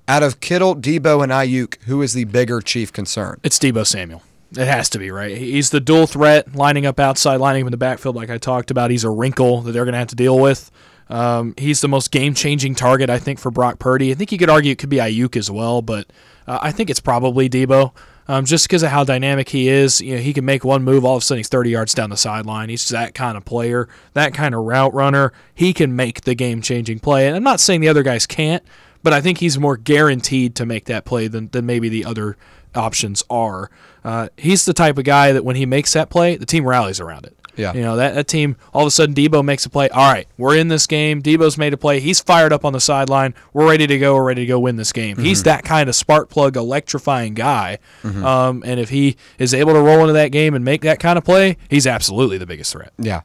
out 0.08 0.24
of 0.24 0.40
Kittle, 0.40 0.76
Deebo, 0.76 1.22
and 1.22 1.32
Aiyuk, 1.32 1.82
who 1.84 2.02
is 2.02 2.14
the 2.14 2.24
bigger 2.24 2.60
chief 2.60 2.92
concern? 2.92 3.40
It's 3.44 3.60
Deebo 3.60 3.86
Samuel. 3.86 4.24
It 4.52 4.68
has 4.68 4.90
to 4.90 5.00
be, 5.00 5.12
right? 5.12 5.38
He's 5.38 5.70
the 5.70 5.80
dual 5.80 6.08
threat, 6.08 6.56
lining 6.56 6.86
up 6.86 7.00
outside, 7.00 7.38
lining 7.38 7.64
up 7.64 7.68
in 7.68 7.72
the 7.72 7.78
backfield, 7.78 8.16
like 8.16 8.30
I 8.30 8.38
talked 8.38 8.72
about. 8.72 8.90
He's 8.90 9.04
a 9.04 9.10
wrinkle 9.10 9.62
that 9.62 9.72
they're 9.72 9.86
going 9.86 9.94
to 9.94 10.00
have 10.00 10.08
to 10.08 10.16
deal 10.16 10.40
with. 10.40 10.72
Um, 11.10 11.54
he's 11.58 11.82
the 11.82 11.88
most 11.88 12.12
game 12.12 12.34
changing 12.34 12.76
target, 12.76 13.10
I 13.10 13.20
think, 13.20 13.40
for 13.40 13.52
Brock 13.52 13.80
Purdy. 13.80 14.12
I 14.12 14.16
think 14.16 14.32
you 14.32 14.38
could 14.38 14.50
argue 14.50 14.72
it 14.72 14.80
could 14.80 14.90
be 14.90 14.98
Aiyuk 14.98 15.38
as 15.38 15.52
well, 15.52 15.82
but 15.82 16.08
uh, 16.48 16.60
I 16.62 16.72
think 16.72 16.90
it's 16.90 17.00
probably 17.00 17.50
Deebo. 17.50 17.94
Um, 18.28 18.46
just 18.46 18.68
because 18.68 18.82
of 18.82 18.90
how 18.90 19.04
dynamic 19.04 19.50
he 19.50 19.68
is, 19.68 20.02
you 20.02 20.16
know, 20.16 20.22
he 20.22 20.34
can 20.34 20.46
make 20.46 20.64
one 20.66 20.84
move, 20.84 21.06
all 21.06 21.16
of 21.16 21.22
a 21.22 21.26
sudden 21.26 21.40
he's 21.40 21.48
30 21.48 21.70
yards 21.70 21.94
down 21.94 22.10
the 22.10 22.18
sideline. 22.18 22.70
He's 22.70 22.90
that 22.90 23.14
kind 23.14 23.38
of 23.38 23.46
player, 23.46 23.88
that 24.14 24.34
kind 24.34 24.56
of 24.56 24.64
route 24.64 24.94
runner. 24.96 25.32
He 25.54 25.74
can 25.74 25.96
make 25.96 26.22
the 26.22 26.34
game 26.34 26.64
changing 26.64 27.00
play. 27.00 27.28
And 27.28 27.36
I'm 27.36 27.44
not 27.44 27.60
saying 27.60 27.82
the 27.82 27.88
other 27.88 28.02
guys 28.02 28.26
can't, 28.26 28.64
but 29.04 29.14
I 29.14 29.22
think 29.22 29.38
he's 29.38 29.60
more 29.60 29.78
guaranteed 29.78 30.56
to 30.56 30.66
make 30.66 30.86
that 30.86 31.06
play 31.06 31.28
than, 31.28 31.50
than 31.50 31.68
maybe 31.68 31.88
the 31.88 32.04
other 32.04 32.36
options 32.74 33.24
are. 33.30 33.70
Uh, 34.04 34.30
he's 34.38 34.66
the 34.66 34.74
type 34.74 34.98
of 34.98 35.04
guy 35.04 35.32
that 35.32 35.46
when 35.46 35.56
he 35.56 35.68
makes 35.68 35.94
that 35.94 36.10
play, 36.10 36.36
the 36.36 36.48
team 36.48 36.66
rallies 36.66 37.00
around 37.00 37.26
it. 37.28 37.38
Yeah. 37.58 37.74
You 37.74 37.82
know, 37.82 37.96
that, 37.96 38.16
that 38.16 38.28
team, 38.28 38.56
all 38.74 38.82
of 38.82 38.88
a 38.88 38.92
sudden, 38.92 39.16
Deebo 39.16 39.44
makes 39.44 39.66
a 39.66 39.70
play. 39.70 39.90
All 39.90 40.12
right, 40.12 40.28
we're 40.38 40.56
in 40.58 40.68
this 40.68 40.88
game. 40.88 41.22
Deebo's 41.22 41.58
made 41.58 41.74
a 41.74 41.78
play. 41.78 42.00
He's 42.00 42.20
fired 42.20 42.52
up 42.54 42.66
on 42.66 42.74
the 42.74 42.80
sideline. 42.80 43.34
We're 43.54 43.68
ready 43.70 43.88
to 43.88 43.98
go. 43.98 44.16
We're 44.16 44.26
ready 44.26 44.42
to 44.42 44.48
go 44.48 44.60
win 44.60 44.76
this 44.76 44.92
game. 44.92 45.18
He's 45.18 45.44
that 45.44 45.64
kind 45.64 45.90
of 45.90 45.96
spark 45.96 46.30
plug, 46.30 46.58
electrifying 46.58 47.34
guy. 47.34 47.80
Um, 48.04 48.64
and 48.66 48.80
if 48.80 48.90
he 48.90 49.18
is 49.40 49.54
able 49.54 49.74
to 49.74 49.80
roll 49.82 50.02
into 50.02 50.14
that 50.14 50.32
game 50.32 50.54
and 50.54 50.64
make 50.66 50.82
that 50.82 51.00
kind 51.00 51.18
of 51.18 51.24
play, 51.24 51.58
he's 51.70 51.88
absolutely 51.88 52.38
the 52.38 52.46
biggest 52.46 52.72
threat. 52.74 52.92
Yeah. 52.98 53.22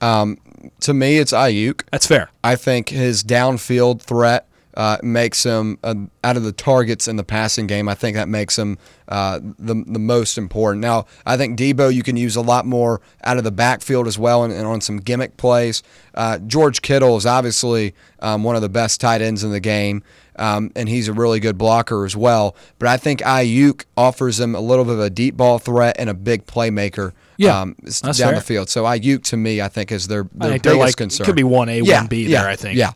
Um, 0.00 0.38
to 0.80 0.94
me, 0.94 1.18
it's 1.18 1.32
Aiyuk. 1.32 1.82
That's 1.90 2.06
fair. 2.06 2.30
I 2.42 2.56
think 2.56 2.88
his 2.90 3.22
downfield 3.22 4.00
threat 4.02 4.48
uh, 4.76 4.98
makes 5.02 5.44
him 5.44 5.78
uh, 5.84 5.94
out 6.22 6.36
of 6.36 6.42
the 6.42 6.52
targets 6.52 7.06
in 7.08 7.16
the 7.16 7.24
passing 7.24 7.66
game. 7.66 7.88
I 7.88 7.94
think 7.94 8.16
that 8.16 8.28
makes 8.28 8.58
him 8.58 8.78
uh, 9.08 9.38
the 9.42 9.84
the 9.86 9.98
most 9.98 10.36
important. 10.38 10.80
Now, 10.82 11.06
I 11.24 11.36
think 11.36 11.58
Deebo 11.58 11.92
you 11.94 12.02
can 12.02 12.16
use 12.16 12.36
a 12.36 12.40
lot 12.40 12.66
more 12.66 13.00
out 13.22 13.36
of 13.38 13.44
the 13.44 13.52
backfield 13.52 14.06
as 14.06 14.18
well, 14.18 14.42
and, 14.44 14.52
and 14.52 14.66
on 14.66 14.80
some 14.80 14.98
gimmick 14.98 15.36
plays. 15.36 15.82
Uh, 16.14 16.38
George 16.38 16.82
Kittle 16.82 17.16
is 17.16 17.26
obviously 17.26 17.94
um, 18.20 18.44
one 18.44 18.56
of 18.56 18.62
the 18.62 18.68
best 18.68 19.00
tight 19.00 19.20
ends 19.22 19.44
in 19.44 19.50
the 19.50 19.60
game. 19.60 20.02
Um, 20.36 20.72
and 20.74 20.88
he's 20.88 21.06
a 21.06 21.12
really 21.12 21.38
good 21.38 21.56
blocker 21.56 22.04
as 22.04 22.16
well. 22.16 22.56
But 22.80 22.88
I 22.88 22.96
think 22.96 23.20
Aiyuk 23.20 23.84
offers 23.96 24.40
him 24.40 24.56
a 24.56 24.60
little 24.60 24.84
bit 24.84 24.94
of 24.94 24.98
a 24.98 25.08
deep 25.08 25.36
ball 25.36 25.60
threat 25.60 25.94
and 25.96 26.10
a 26.10 26.14
big 26.14 26.44
playmaker 26.46 27.12
Yeah, 27.36 27.60
um, 27.60 27.76
down 28.02 28.14
fair. 28.14 28.34
the 28.34 28.40
field. 28.40 28.68
So 28.68 28.82
Aiyuk 28.82 29.22
to 29.26 29.36
me, 29.36 29.60
I 29.62 29.68
think, 29.68 29.92
is 29.92 30.08
their, 30.08 30.26
their 30.34 30.58
biggest 30.58 30.76
like- 30.76 30.96
concern. 30.96 31.24
could 31.24 31.36
be 31.36 31.44
1A, 31.44 31.82
1B 31.84 32.26
yeah, 32.26 32.40
there, 32.40 32.50
I 32.50 32.56
think. 32.56 32.76
Yeah. 32.76 32.90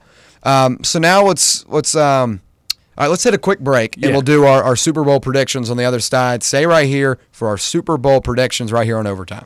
Um, 0.48 0.82
so 0.82 0.98
now 0.98 1.22
let's 1.24 1.66
let's 1.68 1.94
um, 1.94 2.40
all 2.96 3.04
right. 3.04 3.10
Let's 3.10 3.22
hit 3.22 3.34
a 3.34 3.38
quick 3.38 3.60
break, 3.60 4.02
and 4.02 4.12
we'll 4.12 4.22
do 4.22 4.46
our, 4.46 4.62
our 4.62 4.76
Super 4.76 5.04
Bowl 5.04 5.20
predictions 5.20 5.68
on 5.68 5.76
the 5.76 5.84
other 5.84 6.00
side. 6.00 6.42
Stay 6.42 6.64
right 6.64 6.86
here 6.86 7.18
for 7.30 7.48
our 7.48 7.58
Super 7.58 7.98
Bowl 7.98 8.22
predictions 8.22 8.72
right 8.72 8.86
here 8.86 8.96
on 8.96 9.06
overtime. 9.06 9.44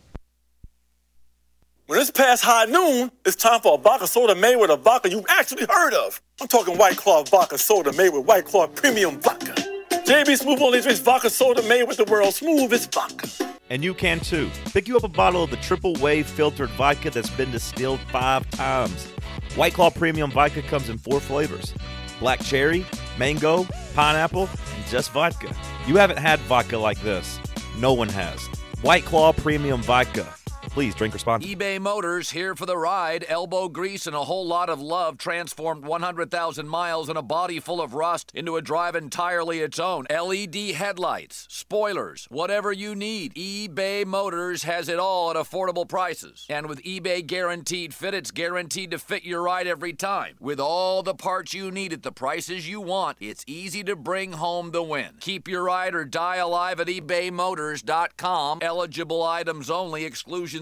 When 1.86 2.00
it's 2.00 2.12
past 2.12 2.44
high 2.44 2.66
noon, 2.66 3.10
it's 3.26 3.34
time 3.34 3.60
for 3.60 3.74
a 3.74 3.78
vodka 3.78 4.06
soda 4.06 4.36
made 4.36 4.56
with 4.56 4.70
a 4.70 4.76
vodka 4.76 5.10
you 5.10 5.24
actually 5.28 5.66
heard 5.68 5.92
of. 5.92 6.22
I'm 6.40 6.46
talking 6.46 6.78
White 6.78 6.96
Claw 6.96 7.24
vodka 7.24 7.58
soda 7.58 7.92
made 7.92 8.10
with 8.10 8.24
White 8.24 8.44
Claw 8.44 8.68
premium 8.68 9.20
vodka. 9.20 9.54
JB 9.90 10.38
Smooth 10.38 10.62
only 10.62 10.80
drinks 10.80 11.00
vodka 11.00 11.30
soda 11.30 11.62
made 11.64 11.82
with 11.82 11.96
the 11.96 12.04
world's 12.04 12.36
smoothest 12.36 12.94
vodka. 12.94 13.28
And 13.70 13.82
you 13.82 13.92
can 13.92 14.20
too. 14.20 14.50
Pick 14.66 14.86
you 14.86 14.96
up 14.96 15.02
a 15.02 15.08
bottle 15.08 15.42
of 15.42 15.50
the 15.50 15.56
triple 15.56 15.94
wave 15.94 16.28
filtered 16.28 16.70
vodka 16.70 17.10
that's 17.10 17.30
been 17.30 17.50
distilled 17.50 18.00
five 18.12 18.48
times. 18.50 19.11
White 19.56 19.74
Claw 19.74 19.90
Premium 19.90 20.30
Vodka 20.30 20.62
comes 20.62 20.88
in 20.88 20.98
four 20.98 21.20
flavors 21.20 21.74
black 22.20 22.40
cherry, 22.40 22.86
mango, 23.18 23.66
pineapple, 23.94 24.48
and 24.76 24.86
just 24.86 25.10
vodka. 25.10 25.52
You 25.88 25.96
haven't 25.96 26.18
had 26.18 26.38
vodka 26.40 26.78
like 26.78 27.00
this. 27.02 27.40
No 27.78 27.92
one 27.92 28.08
has. 28.10 28.46
White 28.80 29.04
Claw 29.04 29.32
Premium 29.32 29.82
Vodka. 29.82 30.32
Please 30.72 30.94
drink 30.94 31.12
responsibly. 31.12 31.54
eBay 31.54 31.78
Motors 31.78 32.30
here 32.30 32.54
for 32.54 32.64
the 32.64 32.78
ride. 32.78 33.26
Elbow 33.28 33.68
grease 33.68 34.06
and 34.06 34.16
a 34.16 34.24
whole 34.24 34.46
lot 34.46 34.70
of 34.70 34.80
love 34.80 35.18
transformed 35.18 35.84
100,000 35.84 36.66
miles 36.66 37.10
and 37.10 37.18
a 37.18 37.22
body 37.22 37.60
full 37.60 37.82
of 37.82 37.92
rust 37.92 38.32
into 38.34 38.56
a 38.56 38.62
drive 38.62 38.96
entirely 38.96 39.58
its 39.60 39.78
own. 39.78 40.06
LED 40.08 40.54
headlights, 40.74 41.46
spoilers, 41.50 42.26
whatever 42.30 42.72
you 42.72 42.94
need. 42.94 43.34
eBay 43.34 44.06
Motors 44.06 44.62
has 44.62 44.88
it 44.88 44.98
all 44.98 45.30
at 45.30 45.36
affordable 45.36 45.86
prices. 45.86 46.46
And 46.48 46.66
with 46.66 46.82
eBay 46.84 47.26
Guaranteed 47.26 47.92
Fit, 47.92 48.14
it's 48.14 48.30
guaranteed 48.30 48.92
to 48.92 48.98
fit 48.98 49.24
your 49.24 49.42
ride 49.42 49.66
every 49.66 49.92
time. 49.92 50.36
With 50.40 50.58
all 50.58 51.02
the 51.02 51.14
parts 51.14 51.52
you 51.52 51.70
need 51.70 51.92
at 51.92 52.02
the 52.02 52.12
prices 52.12 52.66
you 52.66 52.80
want, 52.80 53.18
it's 53.20 53.44
easy 53.46 53.84
to 53.84 53.94
bring 53.94 54.32
home 54.32 54.70
the 54.70 54.82
win. 54.82 55.16
Keep 55.20 55.48
your 55.48 55.64
ride 55.64 55.94
or 55.94 56.06
die 56.06 56.36
alive 56.36 56.80
at 56.80 56.86
ebaymotors.com. 56.86 58.60
Eligible 58.62 59.22
items 59.22 59.68
only, 59.68 60.06
exclusions 60.06 60.61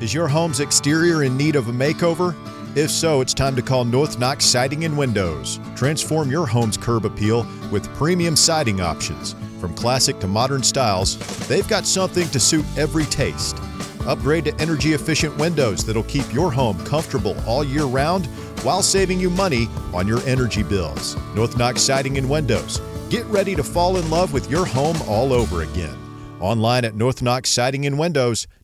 Is 0.00 0.14
your 0.14 0.28
home's 0.28 0.60
exterior 0.60 1.24
in 1.24 1.36
need 1.36 1.56
of 1.56 1.68
a 1.68 1.72
makeover? 1.72 2.34
If 2.76 2.90
so, 2.90 3.20
it's 3.20 3.34
time 3.34 3.56
to 3.56 3.62
call 3.62 3.84
North 3.84 4.18
Knox 4.18 4.44
Siding 4.44 4.84
and 4.84 4.96
Windows. 4.96 5.58
Transform 5.74 6.30
your 6.30 6.46
home's 6.46 6.76
curb 6.76 7.04
appeal 7.04 7.46
with 7.72 7.92
premium 7.94 8.36
siding 8.36 8.80
options. 8.80 9.34
From 9.60 9.74
classic 9.74 10.20
to 10.20 10.28
modern 10.28 10.62
styles, 10.62 11.18
they've 11.48 11.66
got 11.66 11.86
something 11.86 12.28
to 12.28 12.38
suit 12.38 12.64
every 12.76 13.06
taste. 13.06 13.58
Upgrade 14.06 14.44
to 14.44 14.54
energy 14.60 14.92
efficient 14.92 15.36
windows 15.36 15.84
that'll 15.84 16.04
keep 16.04 16.32
your 16.32 16.52
home 16.52 16.78
comfortable 16.84 17.36
all 17.46 17.64
year 17.64 17.84
round 17.84 18.26
while 18.62 18.82
saving 18.82 19.18
you 19.18 19.30
money 19.30 19.66
on 19.92 20.06
your 20.06 20.20
energy 20.20 20.62
bills. 20.62 21.16
North 21.34 21.56
Knox 21.56 21.82
Siding 21.82 22.18
and 22.18 22.30
Windows. 22.30 22.80
Get 23.10 23.24
ready 23.26 23.56
to 23.56 23.64
fall 23.64 23.96
in 23.96 24.08
love 24.10 24.32
with 24.32 24.50
your 24.50 24.66
home 24.66 24.96
all 25.08 25.32
over 25.32 25.62
again. 25.62 25.96
Online 26.40 26.84
at 26.84 26.94
northknoxsidingandwindows.com. 26.94 28.57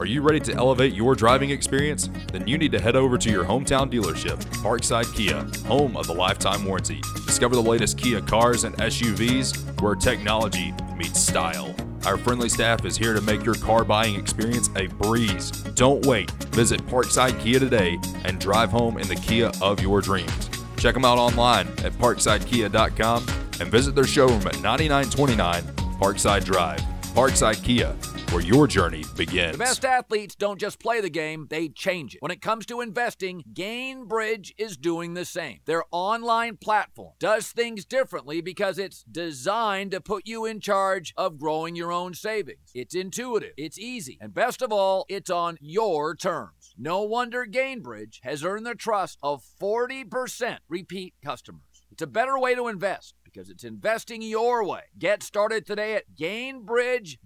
Are 0.00 0.06
you 0.06 0.22
ready 0.22 0.40
to 0.40 0.54
elevate 0.54 0.94
your 0.94 1.14
driving 1.14 1.50
experience? 1.50 2.08
Then 2.32 2.48
you 2.48 2.56
need 2.56 2.72
to 2.72 2.80
head 2.80 2.96
over 2.96 3.18
to 3.18 3.30
your 3.30 3.44
hometown 3.44 3.92
dealership, 3.92 4.42
Parkside 4.62 5.14
Kia, 5.14 5.44
home 5.66 5.98
of 5.98 6.06
the 6.06 6.14
lifetime 6.14 6.64
warranty. 6.64 7.02
Discover 7.26 7.56
the 7.56 7.62
latest 7.62 7.98
Kia 7.98 8.22
cars 8.22 8.64
and 8.64 8.74
SUVs 8.78 9.82
where 9.82 9.94
technology 9.94 10.72
meets 10.96 11.20
style. 11.20 11.76
Our 12.06 12.16
friendly 12.16 12.48
staff 12.48 12.86
is 12.86 12.96
here 12.96 13.12
to 13.12 13.20
make 13.20 13.44
your 13.44 13.56
car 13.56 13.84
buying 13.84 14.14
experience 14.18 14.70
a 14.76 14.86
breeze. 14.86 15.50
Don't 15.50 16.06
wait. 16.06 16.30
Visit 16.54 16.80
Parkside 16.86 17.38
Kia 17.38 17.58
today 17.58 17.98
and 18.24 18.40
drive 18.40 18.70
home 18.70 18.96
in 18.96 19.08
the 19.08 19.16
Kia 19.16 19.52
of 19.60 19.78
your 19.82 20.00
dreams. 20.00 20.48
Check 20.78 20.94
them 20.94 21.04
out 21.04 21.18
online 21.18 21.68
at 21.84 21.92
parksidekia.com 21.98 23.26
and 23.60 23.70
visit 23.70 23.94
their 23.94 24.06
showroom 24.06 24.46
at 24.46 24.58
9929 24.62 25.64
Parkside 26.00 26.44
Drive. 26.46 26.80
Parkside 27.14 27.62
Kia, 27.64 27.94
where 28.32 28.42
your 28.42 28.66
journey 28.66 29.04
begins. 29.16 29.52
The 29.52 29.58
best 29.58 29.84
athletes 29.84 30.34
don't 30.34 30.60
just 30.60 30.78
play 30.78 31.00
the 31.00 31.08
game, 31.08 31.46
they 31.48 31.68
change 31.68 32.14
it. 32.14 32.22
When 32.22 32.30
it 32.30 32.42
comes 32.42 32.66
to 32.66 32.80
investing, 32.80 33.42
Gainbridge 33.52 34.52
is 34.58 34.76
doing 34.76 35.14
the 35.14 35.24
same. 35.24 35.60
Their 35.64 35.84
online 35.90 36.56
platform 36.56 37.14
does 37.18 37.48
things 37.48 37.84
differently 37.84 38.40
because 38.40 38.78
it's 38.78 39.02
designed 39.04 39.92
to 39.92 40.00
put 40.00 40.26
you 40.26 40.44
in 40.44 40.60
charge 40.60 41.14
of 41.16 41.38
growing 41.38 41.74
your 41.74 41.90
own 41.90 42.14
savings. 42.14 42.70
It's 42.74 42.94
intuitive, 42.94 43.52
it's 43.56 43.78
easy, 43.78 44.18
and 44.20 44.34
best 44.34 44.60
of 44.62 44.72
all, 44.72 45.06
it's 45.08 45.30
on 45.30 45.56
your 45.60 46.14
terms. 46.14 46.74
No 46.76 47.02
wonder 47.02 47.46
Gainbridge 47.46 48.20
has 48.22 48.44
earned 48.44 48.66
the 48.66 48.74
trust 48.74 49.18
of 49.22 49.44
40% 49.60 50.58
repeat 50.68 51.14
customers. 51.24 51.62
It's 51.90 52.02
a 52.02 52.06
better 52.06 52.38
way 52.38 52.54
to 52.54 52.68
invest 52.68 53.14
because 53.30 53.50
it's 53.50 53.64
investing 53.64 54.22
your 54.22 54.64
way. 54.64 54.84
Get 54.98 55.22
started 55.22 55.66
today 55.66 55.94
at 55.94 56.14
gainbridge.io. 56.18 57.18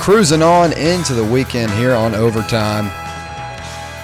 Cruising 0.00 0.42
on 0.42 0.72
into 0.72 1.14
the 1.14 1.24
weekend 1.24 1.72
here 1.72 1.92
on 1.92 2.14
overtime. 2.14 2.90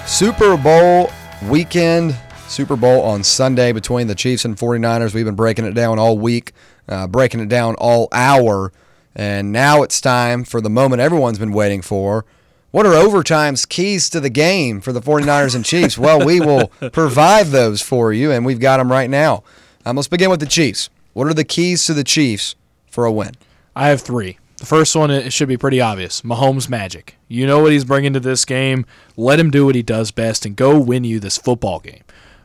Super 0.05 0.57
Bowl 0.57 1.09
weekend. 1.43 2.15
Super 2.53 2.75
Bowl 2.75 3.01
on 3.01 3.23
Sunday 3.23 3.71
between 3.71 4.05
the 4.05 4.13
Chiefs 4.13 4.45
and 4.45 4.55
49ers. 4.55 5.15
We've 5.15 5.25
been 5.25 5.33
breaking 5.33 5.65
it 5.65 5.73
down 5.73 5.97
all 5.97 6.19
week, 6.19 6.51
uh, 6.87 7.07
breaking 7.07 7.39
it 7.39 7.49
down 7.49 7.73
all 7.79 8.07
hour. 8.11 8.71
And 9.15 9.51
now 9.51 9.81
it's 9.81 9.99
time 9.99 10.43
for 10.43 10.61
the 10.61 10.69
moment 10.69 11.01
everyone's 11.01 11.39
been 11.39 11.51
waiting 11.51 11.81
for. 11.81 12.25
What 12.69 12.85
are 12.85 12.93
overtime's 12.93 13.65
keys 13.65 14.07
to 14.11 14.19
the 14.19 14.29
game 14.29 14.81
for 14.81 14.91
the 14.91 15.01
49ers 15.01 15.55
and 15.55 15.65
Chiefs? 15.65 15.97
Well, 15.97 16.23
we 16.23 16.39
will 16.39 16.67
provide 16.91 17.47
those 17.47 17.81
for 17.81 18.13
you, 18.13 18.31
and 18.31 18.45
we've 18.45 18.59
got 18.59 18.77
them 18.77 18.91
right 18.91 19.09
now. 19.09 19.43
Um, 19.83 19.95
let's 19.95 20.07
begin 20.07 20.29
with 20.29 20.39
the 20.39 20.45
Chiefs. 20.45 20.91
What 21.13 21.27
are 21.27 21.33
the 21.33 21.43
keys 21.43 21.83
to 21.85 21.95
the 21.95 22.03
Chiefs 22.03 22.55
for 22.87 23.05
a 23.05 23.11
win? 23.11 23.31
I 23.75 23.87
have 23.87 24.01
three. 24.01 24.37
The 24.57 24.67
first 24.67 24.95
one 24.95 25.09
it 25.11 25.33
should 25.33 25.47
be 25.47 25.57
pretty 25.57 25.81
obvious. 25.81 26.21
Mahomes 26.21 26.69
magic. 26.69 27.17
You 27.27 27.47
know 27.47 27.59
what 27.59 27.71
he's 27.71 27.83
bringing 27.83 28.13
to 28.13 28.19
this 28.19 28.45
game. 28.45 28.85
Let 29.17 29.39
him 29.39 29.49
do 29.49 29.65
what 29.65 29.75
he 29.75 29.81
does 29.81 30.11
best 30.11 30.45
and 30.45 30.55
go 30.55 30.79
win 30.79 31.03
you 31.03 31.19
this 31.19 31.37
football 31.37 31.79
game. 31.79 32.03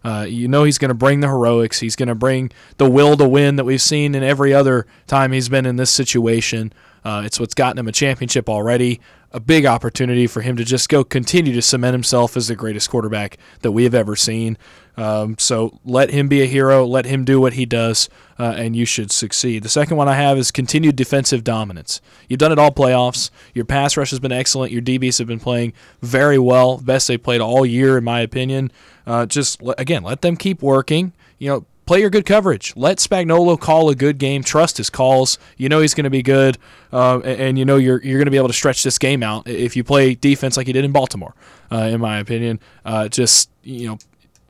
Uh, 0.09 0.25
you 0.25 0.49
know 0.49 0.65
he's 0.65 0.79
going 0.79 0.89
to 0.89 0.95
bring 0.95 1.21
the 1.21 1.27
heroics. 1.27 1.81
He's 1.81 1.95
going 1.95 2.09
to 2.09 2.15
bring 2.15 2.51
the 2.79 2.89
will 2.89 3.15
to 3.19 3.29
win 3.29 3.57
that 3.57 3.65
we've 3.65 3.83
seen 3.83 4.15
in 4.15 4.23
every 4.23 4.55
other 4.55 4.87
time 5.07 5.33
he's 5.33 5.51
been 5.51 5.67
in 5.67 5.77
this 5.77 5.91
situation. 5.91 6.73
Uh, 7.05 7.25
it's 7.27 7.39
what's 7.39 7.53
gotten 7.53 7.79
him 7.79 7.87
a 7.89 7.93
championship 7.93 8.49
already. 8.49 9.03
A 9.31 9.41
big 9.41 9.67
opportunity 9.67 10.27
for 10.27 10.41
him 10.41 10.57
to 10.57 10.65
just 10.65 10.89
go 10.89 11.05
continue 11.05 11.53
to 11.53 11.61
cement 11.61 11.93
himself 11.93 12.37
as 12.37 12.49
the 12.49 12.57
greatest 12.57 12.89
quarterback 12.89 13.37
that 13.61 13.73
we 13.73 13.85
have 13.85 13.95
ever 13.95 14.17
seen. 14.17 14.57
Um, 14.97 15.37
so 15.39 15.79
let 15.85 16.11
him 16.11 16.27
be 16.29 16.43
a 16.43 16.47
hero. 16.47 16.85
Let 16.85 17.05
him 17.05 17.25
do 17.25 17.41
what 17.41 17.53
he 17.53 17.67
does, 17.67 18.09
uh, 18.39 18.55
and 18.57 18.75
you 18.75 18.85
should 18.85 19.13
succeed. 19.13 19.63
The 19.63 19.69
second 19.69 19.97
one 19.97 20.09
I 20.09 20.15
have 20.15 20.37
is 20.39 20.51
continued 20.51 20.97
defensive 20.97 21.45
dominance. 21.45 22.01
You've 22.29 22.41
done 22.41 22.51
it 22.51 22.59
all 22.59 22.73
playoffs. 22.73 23.31
Your 23.55 23.65
pass 23.65 23.97
rush 23.97 24.11
has 24.11 24.19
been 24.19 24.33
excellent. 24.33 24.73
Your 24.73 24.83
DBs 24.83 25.19
have 25.19 25.29
been 25.29 25.39
playing 25.39 25.73
very 26.03 26.39
well, 26.39 26.79
best 26.79 27.07
they 27.07 27.17
played 27.17 27.41
all 27.41 27.65
year, 27.65 27.97
in 27.97 28.05
my 28.05 28.21
opinion. 28.21 28.73
Uh, 29.07 29.25
just 29.25 29.63
again, 29.79 30.03
let 30.03 30.23
them 30.23 30.37
keep 30.37 30.63
working. 30.63 31.13
You 31.39 31.49
know, 31.49 31.67
play 31.89 32.01
your 32.01 32.11
good 32.11 32.27
coverage. 32.27 32.77
Let 32.77 32.99
Spagnolo 32.99 33.59
call 33.59 33.89
a 33.89 33.95
good 33.95 34.19
game. 34.19 34.45
Trust 34.45 34.77
his 34.77 34.91
calls. 34.91 35.39
You 35.57 35.71
know 35.71 35.81
he's 35.81 35.95
going 35.95 36.05
to 36.05 36.11
be 36.11 36.23
good, 36.23 36.59
uh, 36.93 37.21
and, 37.25 37.41
and, 37.41 37.59
you 37.59 37.65
know 37.65 37.77
you're 37.77 38.01
you're 38.03 38.19
going 38.19 38.27
to 38.27 38.31
be 38.31 38.37
able 38.37 38.49
to 38.49 38.55
stretch 38.55 38.83
this 38.83 38.99
game 38.99 39.23
out 39.23 39.49
if 39.49 39.75
you 39.75 39.83
play 39.83 40.15
defense 40.15 40.59
like 40.59 40.67
you 40.67 40.75
did 40.75 40.85
in 40.85 40.93
Baltimore. 40.93 41.35
Uh, 41.73 41.77
in 41.79 42.01
my 42.01 42.19
opinion, 42.19 42.61
uh, 42.85 43.09
just 43.09 43.51
you 43.63 43.89
know 43.89 43.99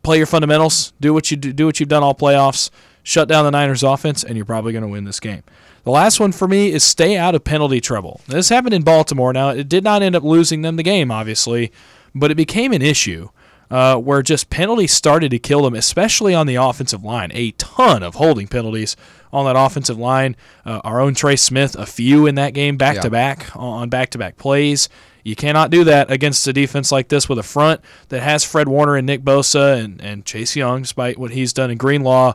play 0.03 0.18
your 0.18 0.26
fundamentals, 0.26 0.93
do 1.01 1.14
what 1.14 1.30
you 1.30 1.36
do, 1.36 1.53
do 1.53 1.64
what 1.64 1.78
you've 1.78 1.89
done 1.89 2.03
all 2.03 2.14
playoffs, 2.14 2.70
shut 3.05 3.28
down 3.28 3.45
the 3.45 3.53
Niners 3.53 3.84
offense, 3.84 4.24
and 4.24 4.36
you're 4.36 4.45
probably 4.45 4.72
going 4.72 4.82
to 4.82 4.89
win 4.89 5.05
this 5.05 5.20
game. 5.20 5.45
The 5.84 5.91
last 5.93 6.18
one 6.18 6.32
for 6.32 6.49
me 6.49 6.72
is 6.72 6.82
stay 6.82 7.16
out 7.16 7.36
of 7.36 7.45
penalty 7.45 7.80
trouble. 7.80 8.20
This 8.26 8.49
happened 8.49 8.74
in 8.74 8.82
Baltimore. 8.82 9.32
Now 9.32 9.51
it 9.51 9.68
did 9.68 9.84
not 9.84 10.03
end 10.03 10.16
up 10.16 10.24
losing 10.24 10.62
them 10.62 10.74
the 10.74 10.82
game, 10.82 11.12
obviously, 11.12 11.70
but 12.16 12.32
it 12.32 12.34
became 12.34 12.72
an 12.72 12.82
issue. 12.82 13.30
Uh, 13.71 13.97
where 13.97 14.23
just 14.23 14.49
penalties 14.49 14.93
started 14.93 15.31
to 15.31 15.39
kill 15.39 15.62
them, 15.62 15.75
especially 15.75 16.35
on 16.35 16.47
the 16.47 16.55
offensive 16.55 17.05
line. 17.05 17.31
A 17.35 17.51
ton 17.53 18.03
of 18.03 18.14
holding 18.14 18.49
penalties 18.49 18.97
on 19.33 19.45
that 19.45 19.57
offensive 19.62 19.99
line. 19.99 20.37
Uh, 20.64 20.81
our 20.85 21.01
own 21.01 21.14
Trey 21.14 21.37
Smith, 21.37 21.77
a 21.77 21.85
few 21.85 22.27
in 22.27 22.35
that 22.37 22.55
game, 22.55 22.77
back 22.79 22.97
to 23.03 23.11
back 23.11 23.55
on 23.55 23.91
back 23.91 24.11
to 24.11 24.19
back 24.19 24.39
plays, 24.39 24.89
You 25.25 25.37
cannot 25.37 25.71
do 25.71 25.85
that 25.85 26.11
against 26.11 26.47
a 26.47 26.53
defense 26.53 26.91
like 26.91 27.09
this 27.09 27.29
with 27.29 27.39
a 27.39 27.43
front 27.43 27.81
that 28.09 28.23
has 28.23 28.45
Fred 28.45 28.69
Warner 28.69 28.97
and 28.97 29.07
Nick 29.07 29.23
Bosa 29.23 29.83
and, 29.83 30.01
and 30.01 30.25
Chase 30.25 30.57
Young, 30.57 30.83
despite 30.83 31.19
what 31.19 31.31
he's 31.33 31.53
done 31.53 31.71
in 31.71 31.79
Greenlaw. 31.79 32.33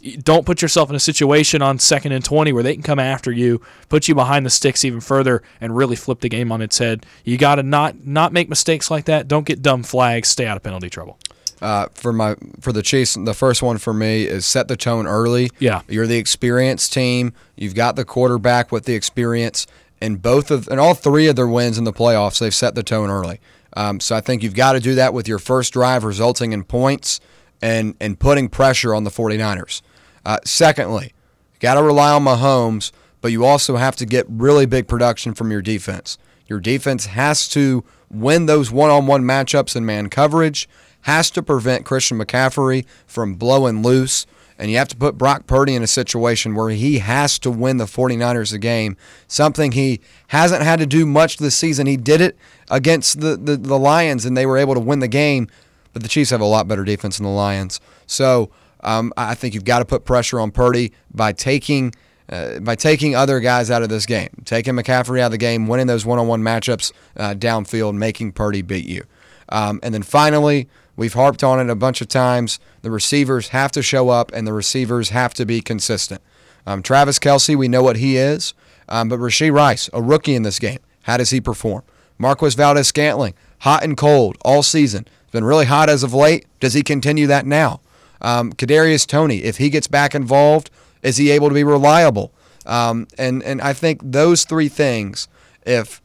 You 0.00 0.16
Don't 0.18 0.46
put 0.46 0.62
yourself 0.62 0.90
in 0.90 0.96
a 0.96 1.00
situation 1.00 1.62
on 1.62 1.78
second 1.78 2.12
and 2.12 2.24
20 2.24 2.52
where 2.52 2.62
they 2.62 2.74
can 2.74 2.82
come 2.82 2.98
after 2.98 3.32
you, 3.32 3.60
put 3.88 4.08
you 4.08 4.14
behind 4.14 4.46
the 4.46 4.50
sticks 4.50 4.84
even 4.84 5.00
further, 5.00 5.42
and 5.60 5.76
really 5.76 5.96
flip 5.96 6.20
the 6.20 6.28
game 6.28 6.52
on 6.52 6.62
its 6.62 6.78
head. 6.78 7.04
You 7.24 7.36
got 7.38 7.56
to 7.56 7.62
not 7.62 8.06
not 8.06 8.32
make 8.32 8.48
mistakes 8.48 8.90
like 8.90 9.06
that. 9.06 9.28
Don't 9.28 9.46
get 9.46 9.62
dumb 9.62 9.82
flags. 9.82 10.28
Stay 10.28 10.46
out 10.46 10.56
of 10.56 10.62
penalty 10.62 10.88
trouble. 10.90 11.18
Uh, 11.60 11.86
for 11.94 12.12
my 12.12 12.36
for 12.60 12.70
the 12.72 12.82
Chiefs, 12.82 13.14
the 13.14 13.32
first 13.32 13.62
one 13.62 13.78
for 13.78 13.94
me 13.94 14.24
is 14.24 14.44
set 14.44 14.68
the 14.68 14.76
tone 14.76 15.06
early. 15.06 15.50
Yeah. 15.58 15.80
you're 15.88 16.06
the 16.06 16.18
experienced 16.18 16.92
team. 16.92 17.32
You've 17.56 17.74
got 17.74 17.96
the 17.96 18.04
quarterback 18.04 18.70
with 18.70 18.84
the 18.84 18.94
experience, 18.94 19.66
and 20.00 20.20
both 20.20 20.50
of 20.50 20.68
and 20.68 20.78
all 20.80 20.94
three 20.94 21.26
of 21.28 21.36
their 21.36 21.48
wins 21.48 21.78
in 21.78 21.84
the 21.84 21.92
playoffs, 21.92 22.38
they've 22.38 22.54
set 22.54 22.74
the 22.74 22.82
tone 22.82 23.10
early. 23.10 23.40
Um, 23.76 24.00
so 24.00 24.16
I 24.16 24.20
think 24.20 24.42
you've 24.42 24.54
got 24.54 24.72
to 24.72 24.80
do 24.80 24.94
that 24.94 25.12
with 25.12 25.28
your 25.28 25.38
first 25.38 25.72
drive, 25.72 26.04
resulting 26.04 26.52
in 26.52 26.64
points 26.64 27.20
and 27.62 27.94
and 28.00 28.18
putting 28.18 28.48
pressure 28.48 28.94
on 28.94 29.04
the 29.04 29.10
49ers. 29.10 29.82
Uh, 30.24 30.38
secondly, 30.44 31.12
got 31.60 31.74
to 31.74 31.82
rely 31.82 32.12
on 32.12 32.24
Mahomes, 32.24 32.92
but 33.20 33.32
you 33.32 33.44
also 33.44 33.76
have 33.76 33.96
to 33.96 34.06
get 34.06 34.26
really 34.28 34.66
big 34.66 34.88
production 34.88 35.34
from 35.34 35.50
your 35.50 35.62
defense. 35.62 36.18
Your 36.46 36.60
defense 36.60 37.06
has 37.06 37.48
to 37.50 37.84
win 38.10 38.46
those 38.46 38.70
one-on-one 38.70 39.22
matchups 39.22 39.74
in 39.74 39.84
man 39.84 40.08
coverage, 40.08 40.68
has 41.02 41.30
to 41.30 41.42
prevent 41.42 41.84
Christian 41.84 42.18
McCaffrey 42.18 42.86
from 43.06 43.34
blowing 43.34 43.82
loose, 43.82 44.26
and 44.58 44.70
you 44.70 44.76
have 44.78 44.88
to 44.88 44.96
put 44.96 45.18
Brock 45.18 45.46
Purdy 45.46 45.74
in 45.74 45.82
a 45.82 45.86
situation 45.86 46.54
where 46.54 46.70
he 46.70 46.98
has 46.98 47.38
to 47.40 47.50
win 47.50 47.76
the 47.76 47.84
49ers 47.84 48.52
a 48.52 48.58
game, 48.58 48.96
something 49.28 49.72
he 49.72 50.00
hasn't 50.28 50.62
had 50.62 50.78
to 50.78 50.86
do 50.86 51.06
much 51.06 51.36
this 51.36 51.56
season. 51.56 51.86
He 51.86 51.96
did 51.96 52.20
it 52.20 52.36
against 52.70 53.20
the, 53.20 53.36
the, 53.36 53.56
the 53.56 53.78
Lions, 53.78 54.24
and 54.24 54.36
they 54.36 54.46
were 54.46 54.58
able 54.58 54.74
to 54.74 54.80
win 54.80 55.00
the 55.00 55.08
game, 55.08 55.48
but 55.92 56.02
the 56.02 56.08
Chiefs 56.08 56.30
have 56.30 56.40
a 56.40 56.46
lot 56.46 56.68
better 56.68 56.84
defense 56.84 57.18
than 57.18 57.24
the 57.24 57.32
Lions. 57.32 57.80
So 58.06 58.50
um, 58.80 59.12
I 59.16 59.34
think 59.34 59.54
you've 59.54 59.64
got 59.64 59.80
to 59.80 59.84
put 59.84 60.04
pressure 60.04 60.40
on 60.40 60.50
Purdy 60.50 60.92
by 61.12 61.32
taking– 61.32 61.92
uh, 62.28 62.58
by 62.58 62.74
taking 62.74 63.14
other 63.14 63.40
guys 63.40 63.70
out 63.70 63.82
of 63.82 63.88
this 63.88 64.04
game, 64.04 64.28
taking 64.44 64.74
McCaffrey 64.74 65.20
out 65.20 65.26
of 65.26 65.30
the 65.32 65.38
game, 65.38 65.68
winning 65.68 65.86
those 65.86 66.04
one-on-one 66.04 66.42
matchups 66.42 66.92
uh, 67.16 67.34
downfield, 67.34 67.94
making 67.94 68.32
Purdy 68.32 68.62
beat 68.62 68.86
you. 68.86 69.04
Um, 69.48 69.78
and 69.82 69.94
then 69.94 70.02
finally, 70.02 70.68
we've 70.96 71.14
harped 71.14 71.44
on 71.44 71.60
it 71.60 71.70
a 71.70 71.76
bunch 71.76 72.00
of 72.00 72.08
times. 72.08 72.58
The 72.82 72.90
receivers 72.90 73.48
have 73.48 73.70
to 73.72 73.82
show 73.82 74.08
up, 74.08 74.32
and 74.32 74.46
the 74.46 74.52
receivers 74.52 75.10
have 75.10 75.34
to 75.34 75.46
be 75.46 75.60
consistent. 75.60 76.20
Um, 76.66 76.82
Travis 76.82 77.18
Kelce, 77.18 77.54
we 77.54 77.68
know 77.68 77.82
what 77.82 77.96
he 77.96 78.16
is, 78.16 78.54
um, 78.88 79.08
but 79.08 79.18
Rashee 79.18 79.52
Rice, 79.52 79.88
a 79.92 80.02
rookie 80.02 80.34
in 80.34 80.42
this 80.42 80.58
game, 80.58 80.78
how 81.02 81.16
does 81.16 81.30
he 81.30 81.40
perform? 81.40 81.82
Marquez 82.18 82.54
Valdes-Scantling, 82.54 83.34
hot 83.60 83.84
and 83.84 83.96
cold 83.96 84.36
all 84.42 84.62
season. 84.62 85.06
It's 85.22 85.32
been 85.32 85.44
really 85.44 85.66
hot 85.66 85.88
as 85.88 86.02
of 86.02 86.14
late. 86.14 86.46
Does 86.60 86.74
he 86.74 86.82
continue 86.82 87.26
that 87.26 87.46
now? 87.46 87.80
Um, 88.20 88.52
Kadarius 88.52 89.06
Toney, 89.06 89.44
if 89.44 89.58
he 89.58 89.70
gets 89.70 89.86
back 89.86 90.14
involved, 90.14 90.70
is 91.02 91.18
he 91.18 91.30
able 91.30 91.48
to 91.48 91.54
be 91.54 91.64
reliable? 91.64 92.32
Um, 92.64 93.06
and 93.16 93.42
and 93.44 93.60
I 93.60 93.72
think 93.72 94.00
those 94.02 94.44
three 94.44 94.68
things, 94.68 95.28
if 95.64 96.02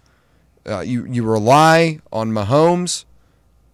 uh, 0.68 0.82
you 0.82 1.06
you 1.06 1.24
rely 1.24 2.00
on 2.12 2.32
Mahomes, 2.32 3.06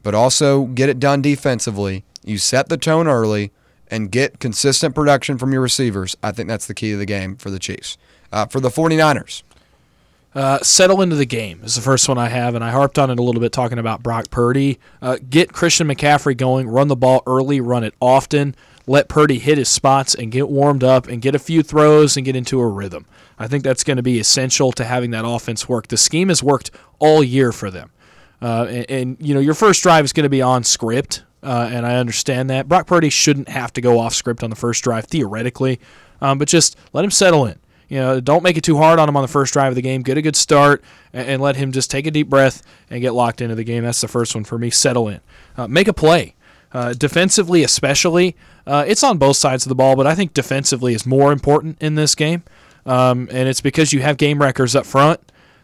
but 0.07 0.15
also 0.15 0.67
get 0.67 0.87
it 0.87 1.01
done 1.01 1.21
defensively, 1.21 2.05
you 2.23 2.37
set 2.37 2.69
the 2.69 2.77
tone 2.77 3.09
early, 3.09 3.51
and 3.91 4.09
get 4.09 4.39
consistent 4.39 4.95
production 4.95 5.37
from 5.37 5.51
your 5.51 5.59
receivers. 5.59 6.15
I 6.23 6.31
think 6.31 6.47
that's 6.47 6.65
the 6.65 6.73
key 6.73 6.91
to 6.91 6.97
the 6.97 7.05
game 7.05 7.35
for 7.35 7.49
the 7.49 7.59
Chiefs. 7.59 7.97
Uh, 8.31 8.45
for 8.45 8.61
the 8.61 8.69
49ers, 8.69 9.43
Uh, 10.33 10.59
settle 10.61 11.01
into 11.01 11.17
the 11.17 11.25
game 11.25 11.59
is 11.61 11.75
the 11.75 11.81
first 11.81 12.07
one 12.07 12.17
I 12.17 12.29
have, 12.29 12.55
and 12.55 12.63
I 12.63 12.71
harped 12.71 12.97
on 12.97 13.09
it 13.09 13.19
a 13.19 13.21
little 13.21 13.41
bit 13.41 13.51
talking 13.51 13.79
about 13.79 14.01
Brock 14.01 14.29
Purdy. 14.31 14.79
Uh, 15.01 15.17
get 15.29 15.51
Christian 15.51 15.89
McCaffrey 15.89 16.37
going, 16.37 16.69
run 16.69 16.87
the 16.87 16.95
ball 16.95 17.21
early, 17.27 17.59
run 17.59 17.83
it 17.83 17.93
often, 17.99 18.55
let 18.85 19.09
Purdy 19.09 19.39
hit 19.39 19.57
his 19.57 19.67
spots 19.67 20.15
and 20.15 20.31
get 20.31 20.47
warmed 20.47 20.85
up 20.85 21.09
and 21.09 21.21
get 21.21 21.35
a 21.35 21.39
few 21.39 21.63
throws 21.63 22.15
and 22.15 22.25
get 22.25 22.37
into 22.37 22.61
a 22.61 22.67
rhythm. 22.67 23.05
I 23.37 23.49
think 23.49 23.65
that's 23.65 23.83
going 23.83 23.97
to 23.97 24.03
be 24.03 24.19
essential 24.19 24.71
to 24.71 24.85
having 24.85 25.11
that 25.11 25.25
offense 25.27 25.67
work. 25.67 25.89
The 25.89 25.97
scheme 25.97 26.29
has 26.29 26.41
worked 26.41 26.71
all 26.97 27.21
year 27.21 27.51
for 27.51 27.69
them. 27.69 27.91
Uh, 28.41 28.67
and, 28.69 28.91
and, 28.91 29.17
you 29.19 29.33
know, 29.33 29.39
your 29.39 29.53
first 29.53 29.81
drive 29.81 30.05
is 30.05 30.13
going 30.13 30.23
to 30.23 30.29
be 30.29 30.41
on 30.41 30.63
script, 30.63 31.23
uh, 31.43 31.69
and 31.71 31.85
I 31.85 31.95
understand 31.95 32.49
that. 32.49 32.67
Brock 32.67 32.87
Purdy 32.87 33.09
shouldn't 33.09 33.49
have 33.49 33.73
to 33.73 33.81
go 33.81 33.99
off 33.99 34.13
script 34.13 34.43
on 34.43 34.49
the 34.49 34.55
first 34.55 34.83
drive, 34.83 35.05
theoretically, 35.05 35.79
um, 36.21 36.37
but 36.37 36.47
just 36.47 36.77
let 36.93 37.03
him 37.03 37.11
settle 37.11 37.45
in. 37.45 37.59
You 37.89 37.99
know, 37.99 38.19
don't 38.19 38.43
make 38.43 38.57
it 38.57 38.63
too 38.63 38.77
hard 38.77 38.99
on 38.99 39.07
him 39.07 39.15
on 39.15 39.21
the 39.21 39.29
first 39.29 39.53
drive 39.53 39.69
of 39.69 39.75
the 39.75 39.81
game. 39.81 40.01
Get 40.01 40.17
a 40.17 40.21
good 40.21 40.35
start 40.35 40.83
and, 41.13 41.27
and 41.27 41.41
let 41.41 41.55
him 41.55 41.71
just 41.71 41.89
take 41.89 42.05
a 42.05 42.11
deep 42.11 42.29
breath 42.29 42.61
and 42.89 43.01
get 43.01 43.13
locked 43.13 43.39
into 43.41 43.55
the 43.55 43.63
game. 43.63 43.83
That's 43.83 44.01
the 44.01 44.09
first 44.09 44.35
one 44.35 44.43
for 44.43 44.57
me. 44.57 44.69
Settle 44.69 45.07
in. 45.07 45.21
Uh, 45.55 45.67
make 45.67 45.87
a 45.87 45.93
play. 45.93 46.35
Uh, 46.73 46.93
defensively, 46.93 47.63
especially, 47.63 48.35
uh, 48.65 48.83
it's 48.85 49.03
on 49.03 49.17
both 49.17 49.37
sides 49.37 49.65
of 49.65 49.69
the 49.69 49.75
ball, 49.75 49.95
but 49.95 50.05
I 50.05 50.15
think 50.15 50.33
defensively 50.33 50.93
is 50.93 51.05
more 51.05 51.31
important 51.31 51.81
in 51.81 51.95
this 51.95 52.13
game. 52.13 52.43
Um, 52.85 53.29
and 53.31 53.47
it's 53.47 53.61
because 53.61 53.93
you 53.93 54.01
have 54.01 54.17
game 54.17 54.41
wreckers 54.41 54.75
up 54.75 54.85
front. 54.85 55.21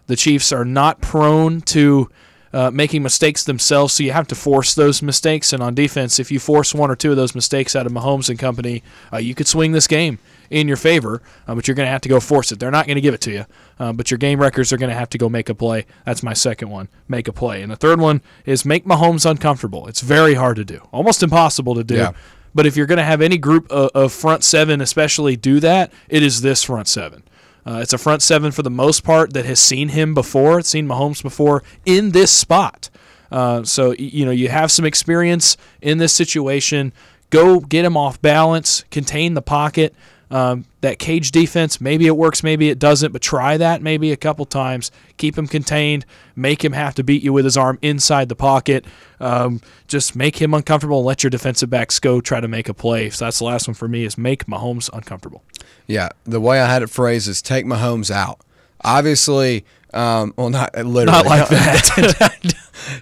The 0.08 0.16
Chiefs 0.16 0.54
are 0.54 0.66
not 0.66 1.02
prone 1.02 1.60
to 1.62 2.10
uh, 2.54 2.70
making 2.72 3.04
mistakes 3.04 3.44
themselves, 3.44 3.94
so 3.94 4.04
you 4.04 4.12
have 4.12 4.28
to 4.28 4.36
force 4.36 4.76
those 4.76 5.02
mistakes. 5.02 5.54
And 5.54 5.64
on 5.64 5.74
defense, 5.74 6.20
if 6.20 6.32
you 6.32 6.40
force 6.40 6.74
one 6.74 6.92
or 6.92 6.96
two 6.96 7.12
of 7.12 7.18
those 7.18 7.36
mistakes 7.36 7.76
out 7.76 7.86
of 7.86 7.92
Mahomes 7.92 8.30
and 8.30 8.38
company, 8.38 8.84
uh, 9.12 9.18
you 9.18 9.34
could 9.34 9.48
swing 9.48 9.72
this 9.72 9.88
game 9.88 10.20
in 10.50 10.68
your 10.68 10.78
favor, 10.78 11.22
uh, 11.48 11.56
but 11.56 11.68
you're 11.68 11.76
going 11.76 11.88
to 11.88 11.92
have 11.92 12.02
to 12.02 12.10
go 12.10 12.20
force 12.20 12.52
it. 12.52 12.60
They're 12.60 12.70
not 12.70 12.86
going 12.86 12.96
to 12.96 13.02
give 13.02 13.16
it 13.16 13.22
to 13.22 13.32
you, 13.32 13.46
uh, 13.80 13.92
but 13.92 14.12
your 14.12 14.20
game 14.20 14.40
wreckers 14.40 14.72
are 14.72 14.78
going 14.78 14.92
to 14.92 14.96
have 14.96 15.10
to 15.10 15.18
go 15.18 15.28
make 15.28 15.50
a 15.50 15.56
play. 15.56 15.86
That's 16.06 16.22
my 16.22 16.34
second 16.34 16.70
one, 16.70 16.90
make 17.08 17.28
a 17.28 17.34
play. 17.34 17.64
And 17.64 17.72
the 17.72 17.76
third 17.76 18.00
one 18.00 18.22
is 18.46 18.64
make 18.64 18.86
Mahomes 18.86 19.30
uncomfortable. 19.30 19.88
It's 19.88 20.02
very 20.02 20.36
hard 20.36 20.58
to 20.58 20.66
do, 20.66 20.88
almost 20.92 21.24
impossible 21.24 21.74
to 21.76 21.84
do. 21.84 21.96
Yeah. 21.96 22.12
But 22.54 22.68
if 22.68 22.78
you're 22.78 22.86
going 22.86 23.00
to 23.00 23.04
have 23.04 23.22
any 23.22 23.38
group 23.38 23.72
of, 23.72 23.90
of 23.96 24.14
front 24.14 24.44
seven, 24.44 24.80
especially, 24.80 25.36
do 25.36 25.60
that, 25.62 25.92
it 26.08 26.22
is 26.22 26.42
this 26.42 26.64
front 26.64 26.88
seven. 26.88 27.24
Uh, 27.66 27.80
it's 27.82 27.94
a 27.94 27.98
front 27.98 28.22
seven 28.22 28.52
for 28.52 28.62
the 28.62 28.70
most 28.70 29.04
part 29.04 29.34
that 29.34 29.46
has 29.46 29.60
seen 29.60 29.90
him 29.90 30.14
before, 30.14 30.62
seen 30.62 30.88
Mahomes 30.88 31.22
before 31.22 31.64
in 31.86 32.12
this 32.12 32.32
spot. 32.32 32.90
Uh, 33.32 33.64
so 33.64 33.94
you 33.94 34.26
know 34.26 34.32
you 34.32 34.50
have 34.50 34.72
some 34.72 34.86
experience 34.86 35.58
in 35.82 35.98
this 35.98 36.14
situation. 36.14 36.94
Go 37.30 37.60
get 37.60 37.84
him 37.84 37.98
off 37.98 38.22
balance, 38.22 38.84
contain 38.92 39.34
the 39.34 39.42
pocket. 39.42 39.96
Um, 40.30 40.66
that 40.82 40.98
cage 40.98 41.30
defense, 41.32 41.80
maybe 41.80 42.08
it 42.08 42.18
works, 42.18 42.42
maybe 42.42 42.70
it 42.70 42.80
doesn't, 42.80 43.12
but 43.12 43.22
try 43.22 43.56
that 43.58 43.84
maybe 43.84 44.12
a 44.12 44.18
couple 44.18 44.46
times. 44.46 44.90
Keep 45.18 45.38
him 45.38 45.46
contained, 45.46 46.08
make 46.36 46.66
him 46.66 46.74
have 46.74 46.96
to 46.96 47.04
beat 47.04 47.22
you 47.22 47.32
with 47.34 47.46
his 47.46 47.56
arm 47.56 47.78
inside 47.84 48.30
the 48.30 48.36
pocket. 48.36 48.84
Um, 49.24 49.62
just 49.88 50.16
make 50.16 50.42
him 50.42 50.54
uncomfortable 50.54 50.98
and 51.00 51.06
let 51.06 51.24
your 51.24 51.30
defensive 51.30 51.70
backs 51.70 52.00
go 52.00 52.20
try 52.20 52.42
to 52.42 52.48
make 52.48 52.68
a 52.68 52.74
play. 52.74 53.10
So 53.10 53.26
that's 53.26 53.40
the 53.40 53.46
last 53.46 53.68
one 53.68 53.74
for 53.74 53.88
me 53.88 54.04
is 54.04 54.18
make 54.18 54.46
Mahomes 54.48 54.90
uncomfortable. 54.92 55.44
Yeah, 55.88 56.10
the 56.26 56.42
way 56.42 56.60
I 56.62 56.68
had 56.68 56.84
it 56.84 56.90
phrased 56.90 57.28
is 57.28 57.42
take 57.42 57.66
Mahomes 57.66 58.12
out. 58.12 58.40
Obviously, 58.84 59.64
um, 59.94 60.34
well, 60.36 60.50
not 60.50 60.76
literally, 60.76 61.06
Not 61.06 61.26
like 61.26 61.48
that. 61.50 62.54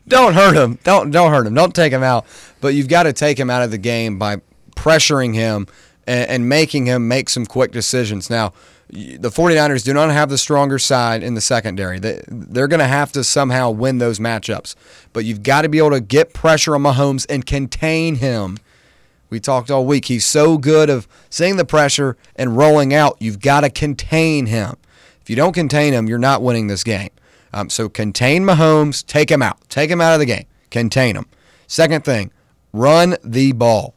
don't 0.07 0.33
hurt 0.33 0.55
him. 0.55 0.77
Don't 0.83 1.09
don't 1.11 1.31
hurt 1.31 1.47
him. 1.47 1.53
Don't 1.53 1.73
take 1.73 1.91
him 1.91 2.03
out. 2.03 2.25
But 2.59 2.75
you've 2.75 2.87
got 2.87 3.03
to 3.03 3.13
take 3.13 3.39
him 3.39 3.49
out 3.49 3.63
of 3.63 3.71
the 3.71 3.77
game 3.79 4.19
by 4.19 4.37
pressuring 4.75 5.33
him 5.33 5.67
and, 6.05 6.29
and 6.29 6.49
making 6.49 6.85
him 6.85 7.07
make 7.07 7.29
some 7.29 7.45
quick 7.45 7.71
decisions. 7.71 8.29
Now, 8.29 8.53
the 8.91 9.29
49ers 9.29 9.83
do 9.83 9.93
not 9.93 10.11
have 10.11 10.29
the 10.29 10.37
stronger 10.37 10.77
side 10.77 11.23
in 11.23 11.33
the 11.33 11.41
secondary. 11.41 11.97
They, 11.97 12.21
they're 12.27 12.67
going 12.67 12.79
to 12.81 12.87
have 12.87 13.11
to 13.13 13.23
somehow 13.23 13.71
win 13.71 13.99
those 13.99 14.19
matchups. 14.19 14.75
But 15.13 15.25
you've 15.25 15.43
got 15.43 15.61
to 15.61 15.69
be 15.69 15.77
able 15.77 15.91
to 15.91 16.01
get 16.01 16.33
pressure 16.33 16.75
on 16.75 16.83
Mahomes 16.83 17.25
and 17.29 17.45
contain 17.45 18.15
him. 18.15 18.57
We 19.29 19.39
talked 19.39 19.71
all 19.71 19.85
week. 19.85 20.05
He's 20.05 20.25
so 20.25 20.57
good 20.57 20.89
of 20.89 21.07
seeing 21.29 21.55
the 21.55 21.63
pressure 21.63 22.17
and 22.35 22.57
rolling 22.57 22.93
out. 22.93 23.15
You've 23.19 23.39
got 23.39 23.61
to 23.61 23.69
contain 23.69 24.47
him. 24.47 24.75
If 25.21 25.29
you 25.29 25.37
don't 25.37 25.53
contain 25.53 25.93
him, 25.93 26.07
you're 26.07 26.17
not 26.17 26.41
winning 26.41 26.67
this 26.67 26.83
game. 26.83 27.11
Um, 27.53 27.69
so 27.69 27.89
contain 27.89 28.43
Mahomes, 28.43 29.05
take 29.05 29.29
him 29.29 29.41
out, 29.41 29.57
take 29.69 29.89
him 29.89 30.01
out 30.01 30.13
of 30.13 30.19
the 30.19 30.25
game, 30.25 30.45
contain 30.69 31.15
him. 31.15 31.25
Second 31.67 32.03
thing, 32.03 32.31
run 32.73 33.15
the 33.23 33.51
ball. 33.51 33.93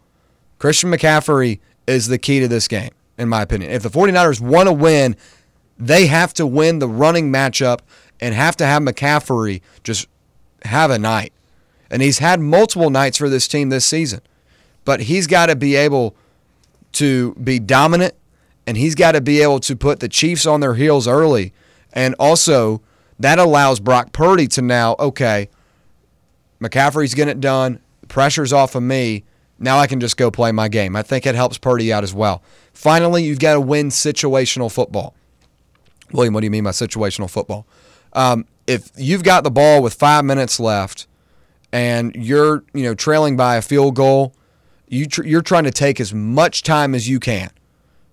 Christian 0.58 0.90
McCaffrey 0.90 1.60
is 1.86 2.08
the 2.08 2.18
key 2.18 2.40
to 2.40 2.48
this 2.48 2.68
game, 2.68 2.90
in 3.18 3.28
my 3.28 3.42
opinion. 3.42 3.70
If 3.70 3.82
the 3.82 3.90
49ers 3.90 4.40
want 4.40 4.68
to 4.68 4.72
win, 4.72 5.16
they 5.78 6.06
have 6.06 6.34
to 6.34 6.46
win 6.46 6.78
the 6.78 6.88
running 6.88 7.32
matchup 7.32 7.80
and 8.20 8.34
have 8.34 8.56
to 8.56 8.66
have 8.66 8.82
McCaffrey 8.82 9.60
just 9.82 10.08
have 10.64 10.90
a 10.90 10.98
night. 10.98 11.32
And 11.90 12.02
he's 12.02 12.18
had 12.18 12.40
multiple 12.40 12.90
nights 12.90 13.18
for 13.18 13.28
this 13.28 13.46
team 13.46 13.68
this 13.68 13.84
season. 13.84 14.20
But 14.84 15.02
he's 15.02 15.26
got 15.26 15.46
to 15.46 15.56
be 15.56 15.76
able 15.76 16.14
to 16.92 17.34
be 17.34 17.58
dominant 17.58 18.14
and 18.66 18.76
he's 18.76 18.94
got 18.94 19.12
to 19.12 19.20
be 19.20 19.42
able 19.42 19.60
to 19.60 19.76
put 19.76 20.00
the 20.00 20.08
Chiefs 20.08 20.46
on 20.46 20.60
their 20.60 20.74
heels 20.74 21.06
early. 21.06 21.52
And 21.92 22.14
also, 22.18 22.82
that 23.18 23.38
allows 23.38 23.80
Brock 23.80 24.12
Purdy 24.12 24.46
to 24.48 24.62
now, 24.62 24.96
okay, 24.98 25.48
McCaffrey's 26.60 27.14
getting 27.14 27.32
it 27.32 27.40
done. 27.40 27.80
Pressure's 28.08 28.52
off 28.52 28.74
of 28.74 28.82
me. 28.82 29.24
Now 29.58 29.78
I 29.78 29.86
can 29.86 30.00
just 30.00 30.16
go 30.16 30.30
play 30.30 30.50
my 30.52 30.68
game. 30.68 30.96
I 30.96 31.02
think 31.02 31.26
it 31.26 31.34
helps 31.34 31.58
Purdy 31.58 31.92
out 31.92 32.02
as 32.02 32.14
well. 32.14 32.42
Finally, 32.74 33.24
you've 33.24 33.38
got 33.38 33.54
to 33.54 33.60
win 33.60 33.88
situational 33.88 34.70
football. 34.70 35.14
William, 36.12 36.34
what 36.34 36.40
do 36.40 36.46
you 36.46 36.50
mean 36.50 36.64
by 36.64 36.70
situational 36.70 37.30
football? 37.30 37.66
Um, 38.12 38.46
if 38.66 38.90
you've 38.96 39.22
got 39.22 39.44
the 39.44 39.50
ball 39.50 39.82
with 39.82 39.94
five 39.94 40.24
minutes 40.24 40.60
left 40.60 41.06
and 41.72 42.14
you're 42.14 42.64
you 42.72 42.82
know 42.82 42.94
trailing 42.94 43.36
by 43.36 43.56
a 43.56 43.62
field 43.62 43.96
goal, 43.96 44.34
you 44.88 45.06
tr- 45.06 45.24
you're 45.24 45.42
trying 45.42 45.64
to 45.64 45.70
take 45.70 46.00
as 46.00 46.14
much 46.14 46.62
time 46.62 46.94
as 46.94 47.08
you 47.08 47.18
can 47.18 47.50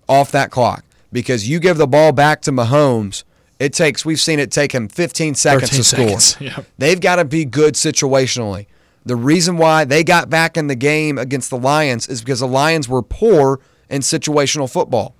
off 0.08 0.32
that 0.32 0.50
clock 0.50 0.84
because 1.12 1.48
you 1.48 1.60
give 1.60 1.76
the 1.76 1.86
ball 1.86 2.12
back 2.12 2.40
to 2.42 2.52
Mahomes. 2.52 3.24
It 3.58 3.72
takes 3.72 4.04
we've 4.04 4.20
seen 4.20 4.40
it 4.40 4.50
take 4.50 4.72
him 4.72 4.88
15 4.88 5.34
seconds 5.34 5.70
13 5.70 5.78
to 5.78 5.84
score. 5.84 6.18
seconds, 6.20 6.36
yeah. 6.40 6.64
They've 6.78 7.00
got 7.00 7.16
to 7.16 7.24
be 7.24 7.44
good 7.44 7.74
situationally. 7.74 8.66
The 9.04 9.16
reason 9.16 9.56
why 9.56 9.84
they 9.84 10.04
got 10.04 10.30
back 10.30 10.56
in 10.56 10.68
the 10.68 10.74
game 10.74 11.18
against 11.18 11.50
the 11.50 11.58
Lions 11.58 12.08
is 12.08 12.20
because 12.22 12.40
the 12.40 12.48
Lions 12.48 12.88
were 12.88 13.02
poor 13.02 13.60
in 13.92 14.00
situational 14.00 14.70
football. 14.70 15.14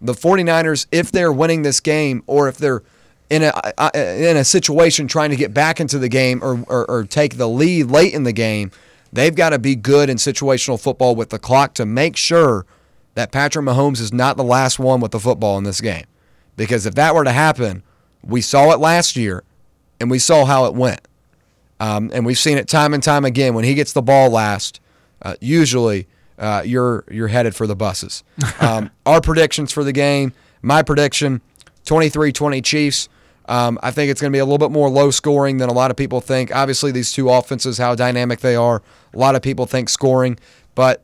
The 0.00 0.14
49ers, 0.14 0.86
if 0.90 1.12
they're 1.12 1.32
winning 1.32 1.62
this 1.62 1.78
game 1.78 2.24
or 2.26 2.48
if 2.48 2.56
they're 2.58 2.82
in 3.30 3.42
a 3.42 3.52
in 3.94 4.36
a 4.36 4.44
situation 4.44 5.06
trying 5.06 5.30
to 5.30 5.36
get 5.36 5.54
back 5.54 5.80
into 5.80 5.98
the 5.98 6.08
game 6.08 6.42
or, 6.42 6.62
or, 6.68 6.90
or 6.90 7.04
take 7.04 7.36
the 7.36 7.48
lead 7.48 7.84
late 7.84 8.12
in 8.12 8.24
the 8.24 8.32
game, 8.32 8.70
they've 9.12 9.34
got 9.34 9.50
to 9.50 9.58
be 9.58 9.76
good 9.76 10.10
in 10.10 10.16
situational 10.16 10.80
football 10.80 11.14
with 11.14 11.30
the 11.30 11.38
clock 11.38 11.74
to 11.74 11.86
make 11.86 12.16
sure 12.16 12.66
that 13.14 13.30
Patrick 13.30 13.64
Mahomes 13.64 14.00
is 14.00 14.12
not 14.12 14.36
the 14.36 14.44
last 14.44 14.78
one 14.78 15.00
with 15.00 15.12
the 15.12 15.20
football 15.20 15.56
in 15.56 15.64
this 15.64 15.80
game. 15.80 16.04
Because 16.56 16.86
if 16.86 16.94
that 16.96 17.14
were 17.14 17.24
to 17.24 17.32
happen, 17.32 17.82
we 18.22 18.40
saw 18.40 18.72
it 18.72 18.80
last 18.80 19.16
year 19.16 19.44
and 20.00 20.10
we 20.10 20.18
saw 20.18 20.44
how 20.44 20.66
it 20.66 20.74
went. 20.74 21.00
Um, 21.80 22.10
and 22.12 22.26
we've 22.26 22.38
seen 22.38 22.58
it 22.58 22.68
time 22.68 22.94
and 22.94 23.02
time 23.02 23.24
again. 23.24 23.54
When 23.54 23.64
he 23.64 23.74
gets 23.74 23.92
the 23.92 24.02
ball 24.02 24.30
last, 24.30 24.80
uh, 25.22 25.34
usually 25.40 26.06
uh, 26.38 26.62
you're 26.64 27.04
you're 27.10 27.28
headed 27.28 27.54
for 27.54 27.66
the 27.66 27.76
buses. 27.76 28.24
Um, 28.60 28.90
our 29.06 29.20
predictions 29.20 29.72
for 29.72 29.84
the 29.84 29.92
game, 29.92 30.32
my 30.62 30.82
prediction, 30.82 31.40
23-20 31.84 32.64
Chiefs. 32.64 33.08
Um, 33.46 33.78
I 33.82 33.90
think 33.90 34.10
it's 34.10 34.20
going 34.20 34.32
to 34.32 34.36
be 34.36 34.40
a 34.40 34.44
little 34.44 34.58
bit 34.58 34.70
more 34.70 34.88
low 34.88 35.10
scoring 35.10 35.58
than 35.58 35.68
a 35.68 35.72
lot 35.72 35.90
of 35.90 35.98
people 35.98 36.20
think. 36.22 36.54
Obviously, 36.54 36.90
these 36.90 37.12
two 37.12 37.28
offenses, 37.28 37.76
how 37.76 37.94
dynamic 37.94 38.40
they 38.40 38.56
are, 38.56 38.82
a 39.12 39.18
lot 39.18 39.34
of 39.34 39.42
people 39.42 39.66
think 39.66 39.90
scoring, 39.90 40.38
but 40.74 41.02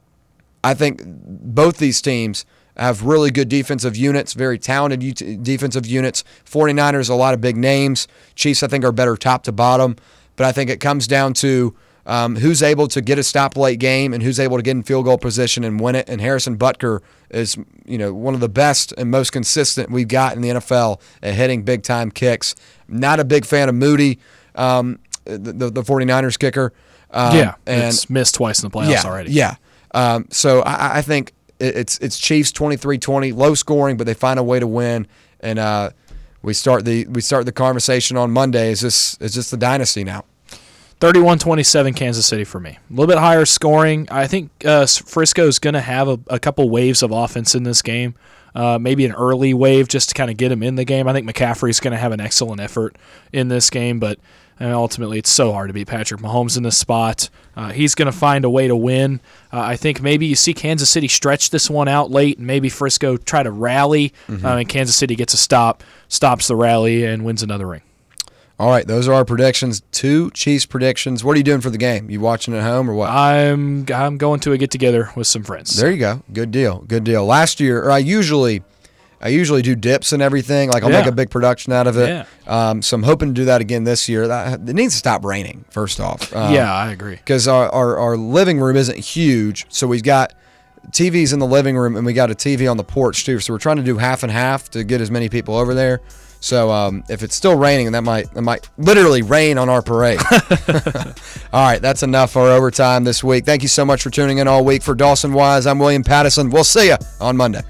I 0.65 0.75
think 0.75 1.03
both 1.05 1.77
these 1.77 2.01
teams 2.01 2.47
have 2.77 3.03
really 3.03 3.31
good 3.31 3.49
defensive 3.49 3.95
units, 3.95 4.33
very 4.33 4.59
talented 4.59 5.05
ut- 5.05 5.43
defensive 5.43 5.87
units. 5.87 6.25
49ers, 6.47 7.11
a 7.11 7.15
lot 7.15 7.35
of 7.35 7.41
big 7.41 7.57
names. 7.57 8.09
Chiefs, 8.35 8.63
I 8.63 8.69
think, 8.69 8.85
are 8.85 8.93
better 8.93 9.17
top 9.17 9.43
to 9.45 9.53
bottom. 9.53 9.97
But 10.37 10.47
I 10.47 10.53
think 10.53 10.71
it 10.71 10.81
comes 10.81 11.07
down 11.07 11.35
to 11.35 11.75
um, 12.07 12.37
who's 12.37 12.63
able 12.63 12.89
to 12.89 13.01
get 13.01 13.19
a 13.19 13.23
stop 13.23 13.57
late 13.57 13.79
game 13.79 14.13
and 14.13 14.23
who's 14.23 14.41
able 14.41 14.57
to 14.57 14.63
get 14.63 14.73
in 14.73 14.83
field 14.83 15.05
goal 15.05 15.19
position 15.19 15.65
and 15.65 15.81
win 15.81 15.95
it. 15.95 16.09
And 16.09 16.21
Harrison 16.21 16.57
Butker 16.57 17.01
is, 17.31 17.57
you 17.85 17.99
know, 17.99 18.13
one 18.13 18.35
of 18.35 18.41
the 18.41 18.49
best 18.49 18.93
and 18.99 19.11
most 19.11 19.31
consistent 19.31 19.91
we've 19.91 20.09
got 20.09 20.35
in 20.35 20.43
the 20.43 20.51
NFL 20.51 21.01
at 21.23 21.35
hitting 21.35 21.63
big 21.63 21.83
time 21.83 22.11
kicks. 22.11 22.55
Not 22.89 23.21
a 23.21 23.25
big 23.25 23.45
fan 23.45 23.69
of 23.69 23.75
Moody, 23.75 24.19
um, 24.55 24.99
the, 25.25 25.39
the, 25.39 25.71
the 25.71 25.83
49ers 25.83 26.39
kicker. 26.39 26.73
Um, 27.13 27.37
yeah, 27.37 27.55
and 27.67 27.83
it's 27.83 28.09
missed 28.09 28.37
twice 28.37 28.63
in 28.63 28.71
the 28.71 28.77
playoffs 28.77 28.91
yeah, 28.91 29.03
already. 29.05 29.33
Yeah. 29.33 29.57
Um, 29.93 30.27
so 30.31 30.61
I, 30.61 30.99
I 30.99 31.03
think 31.03 31.33
it's 31.59 31.99
it's 31.99 32.19
Chiefs 32.19 32.53
23-20, 32.53 33.37
low 33.37 33.55
scoring, 33.55 33.97
but 33.97 34.07
they 34.07 34.15
find 34.15 34.39
a 34.39 34.43
way 34.43 34.61
to 34.61 34.67
win. 34.67 35.07
And 35.41 35.59
uh, 35.59 35.91
we 36.43 36.55
start 36.55 36.85
the 36.85 37.07
we 37.07 37.21
start 37.21 37.47
the 37.47 37.53
conversation 37.53 38.17
on 38.17 38.31
Monday. 38.31 38.71
Is 38.71 38.81
this 38.81 39.17
is 39.21 39.35
this 39.35 39.51
the 39.51 39.57
dynasty 39.57 40.05
now? 40.05 40.25
31-27 41.01 41.97
Kansas 41.97 42.27
City 42.27 42.45
for 42.45 42.61
me. 42.61 42.71
A 42.73 42.93
little 42.93 43.07
bit 43.07 43.19
higher 43.19 43.45
scoring. 43.47 44.07
I 44.11 44.27
think 44.27 44.51
uh, 44.67 44.87
Frisco 44.87 45.47
is 45.47 45.59
going 45.59 45.75
to 45.75 45.81
have 45.81 46.09
a, 46.09 46.21
a 46.29 46.39
couple 46.39 46.69
waves 46.69 47.03
of 47.03 47.11
offense 47.11 47.55
in 47.55 47.63
this 47.63 47.81
game. 47.83 48.15
Uh, 48.55 48.79
maybe 48.79 49.07
an 49.07 49.13
early 49.13 49.55
wave 49.55 49.89
just 49.89 50.09
to 50.11 50.15
kind 50.15 50.31
of 50.31 50.37
get 50.37 50.51
him 50.53 50.63
in 50.63 50.75
the 50.75 50.85
game. 50.85 51.07
I 51.09 51.13
think 51.13 51.29
McCaffrey 51.29 51.71
is 51.71 51.81
going 51.81 51.93
to 51.93 51.99
have 51.99 52.13
an 52.13 52.21
excellent 52.21 52.61
effort 52.61 52.97
in 53.33 53.49
this 53.49 53.71
game, 53.71 53.99
but 54.01 54.19
uh, 54.61 54.73
ultimately 54.73 55.19
it's 55.19 55.31
so 55.31 55.53
hard 55.53 55.69
to 55.69 55.73
beat 55.73 55.87
Patrick 55.87 56.21
Mahomes 56.21 56.57
in 56.57 56.65
this 56.65 56.77
spot. 56.77 57.31
Uh, 57.57 57.71
he's 57.71 57.95
going 57.95 58.11
to 58.11 58.13
find 58.17 58.45
a 58.45 58.51
way 58.51 58.67
to 58.69 58.75
win. 58.77 59.21
Uh, 59.53 59.61
I 59.61 59.77
think 59.77 60.03
maybe 60.03 60.27
you 60.27 60.35
see 60.35 60.53
Kansas 60.53 60.91
City 60.91 61.07
stretch 61.09 61.51
this 61.51 61.71
one 61.71 61.87
out 61.89 62.11
late, 62.11 62.39
and 62.39 62.47
maybe 62.47 62.69
Frisco 62.69 63.17
try 63.17 63.43
to 63.45 63.53
rally, 63.53 64.13
Mhm. 64.29 64.45
uh, 64.45 64.57
and 64.59 64.69
Kansas 64.69 64.97
City 64.97 65.15
gets 65.15 65.33
a 65.33 65.37
stop, 65.39 65.83
stops 66.09 66.49
the 66.49 66.57
rally, 66.57 67.05
and 67.07 67.25
wins 67.25 67.43
another 67.45 67.67
ring. 67.69 67.83
All 68.61 68.69
right, 68.69 68.87
those 68.87 69.09
are 69.09 69.15
our 69.15 69.25
predictions. 69.25 69.81
Two 69.91 70.31
Chiefs 70.33 70.67
predictions. 70.67 71.25
What 71.25 71.33
are 71.33 71.39
you 71.39 71.43
doing 71.45 71.63
for 71.63 71.71
the 71.71 71.79
game? 71.79 72.11
You 72.11 72.21
watching 72.21 72.53
at 72.53 72.63
home 72.63 72.91
or 72.91 72.95
what? 72.95 73.09
I'm 73.09 73.87
I'm 73.91 74.19
going 74.19 74.39
to 74.41 74.53
a 74.53 74.59
get 74.59 74.71
together 74.71 75.09
with 75.17 75.27
some 75.27 75.45
friends. 75.45 75.75
There 75.75 75.91
you 75.91 75.97
go. 75.97 76.23
Good 76.31 76.51
deal. 76.51 76.81
Good 76.81 77.05
deal. 77.05 77.25
Last 77.25 77.59
year, 77.59 77.83
or 77.83 77.91
I 77.91 77.97
usually, 77.97 78.63
I 79.19 79.29
usually 79.29 79.63
do 79.63 79.75
dips 79.75 80.13
and 80.13 80.21
everything. 80.21 80.69
Like 80.69 80.83
I'll 80.83 80.91
make 80.91 81.07
a 81.07 81.13
big 81.13 81.31
production 81.31 81.73
out 81.73 81.87
of 81.87 81.97
it. 81.97 82.09
Yeah. 82.11 82.27
Um, 82.47 82.83
so 82.83 82.97
I'm 82.97 83.03
hoping 83.03 83.29
to 83.29 83.35
do 83.35 83.47
that 83.47 83.63
again 83.63 83.85
this 83.85 84.11
year. 84.11 84.29
That, 84.29 84.61
it 84.61 84.75
needs 84.75 84.93
to 84.93 84.99
stop 84.99 85.25
raining. 85.25 85.65
First 85.71 85.99
off. 85.99 86.31
Yeah, 86.31 86.71
I 86.71 86.93
agree. 86.93 87.17
Because 87.17 87.49
our, 87.49 87.71
our 87.71 87.97
our 87.97 88.17
living 88.19 88.61
room 88.61 88.77
isn't 88.77 88.99
huge, 88.99 89.65
so 89.71 89.87
we've 89.87 90.03
got 90.03 90.35
TVs 90.91 91.33
in 91.33 91.39
the 91.39 91.47
living 91.47 91.79
room 91.79 91.97
and 91.97 92.05
we 92.05 92.13
got 92.13 92.31
a 92.31 92.35
TV 92.35 92.71
on 92.71 92.77
the 92.77 92.85
porch 92.85 93.25
too. 93.25 93.41
So 93.41 93.55
we're 93.55 93.59
trying 93.59 93.79
to 93.79 93.83
do 93.83 93.97
half 93.97 94.23
and 94.23 94.31
half 94.31 94.69
to 94.73 94.85
get 94.85 95.01
as 95.01 95.11
many 95.11 95.31
people 95.31 95.55
over 95.57 95.73
there. 95.73 96.03
So 96.41 96.71
um, 96.71 97.05
if 97.09 97.23
it's 97.23 97.35
still 97.35 97.57
raining, 97.57 97.93
that 97.93 98.03
might 98.03 98.33
that 98.33 98.43
might 98.43 98.69
literally 98.79 99.23
rain 99.23 99.59
on 99.59 99.69
our 99.69 99.83
parade. 99.83 100.19
all 101.53 101.65
right, 101.65 101.81
that's 101.81 102.03
enough 102.03 102.33
for 102.33 102.43
overtime 102.43 103.05
this 103.05 103.23
week. 103.23 103.45
Thank 103.45 103.63
you 103.63 103.69
so 103.69 103.85
much 103.85 104.03
for 104.03 104.11
tuning 104.11 104.39
in 104.39 104.49
all 104.49 104.65
week. 104.65 104.83
For 104.83 104.95
Dawson 104.95 105.33
Wise, 105.33 105.67
I'm 105.67 105.79
William 105.79 106.03
Patteson. 106.03 106.51
We'll 106.51 106.65
see 106.65 106.89
you 106.89 106.97
on 107.21 107.37
Monday. 107.37 107.61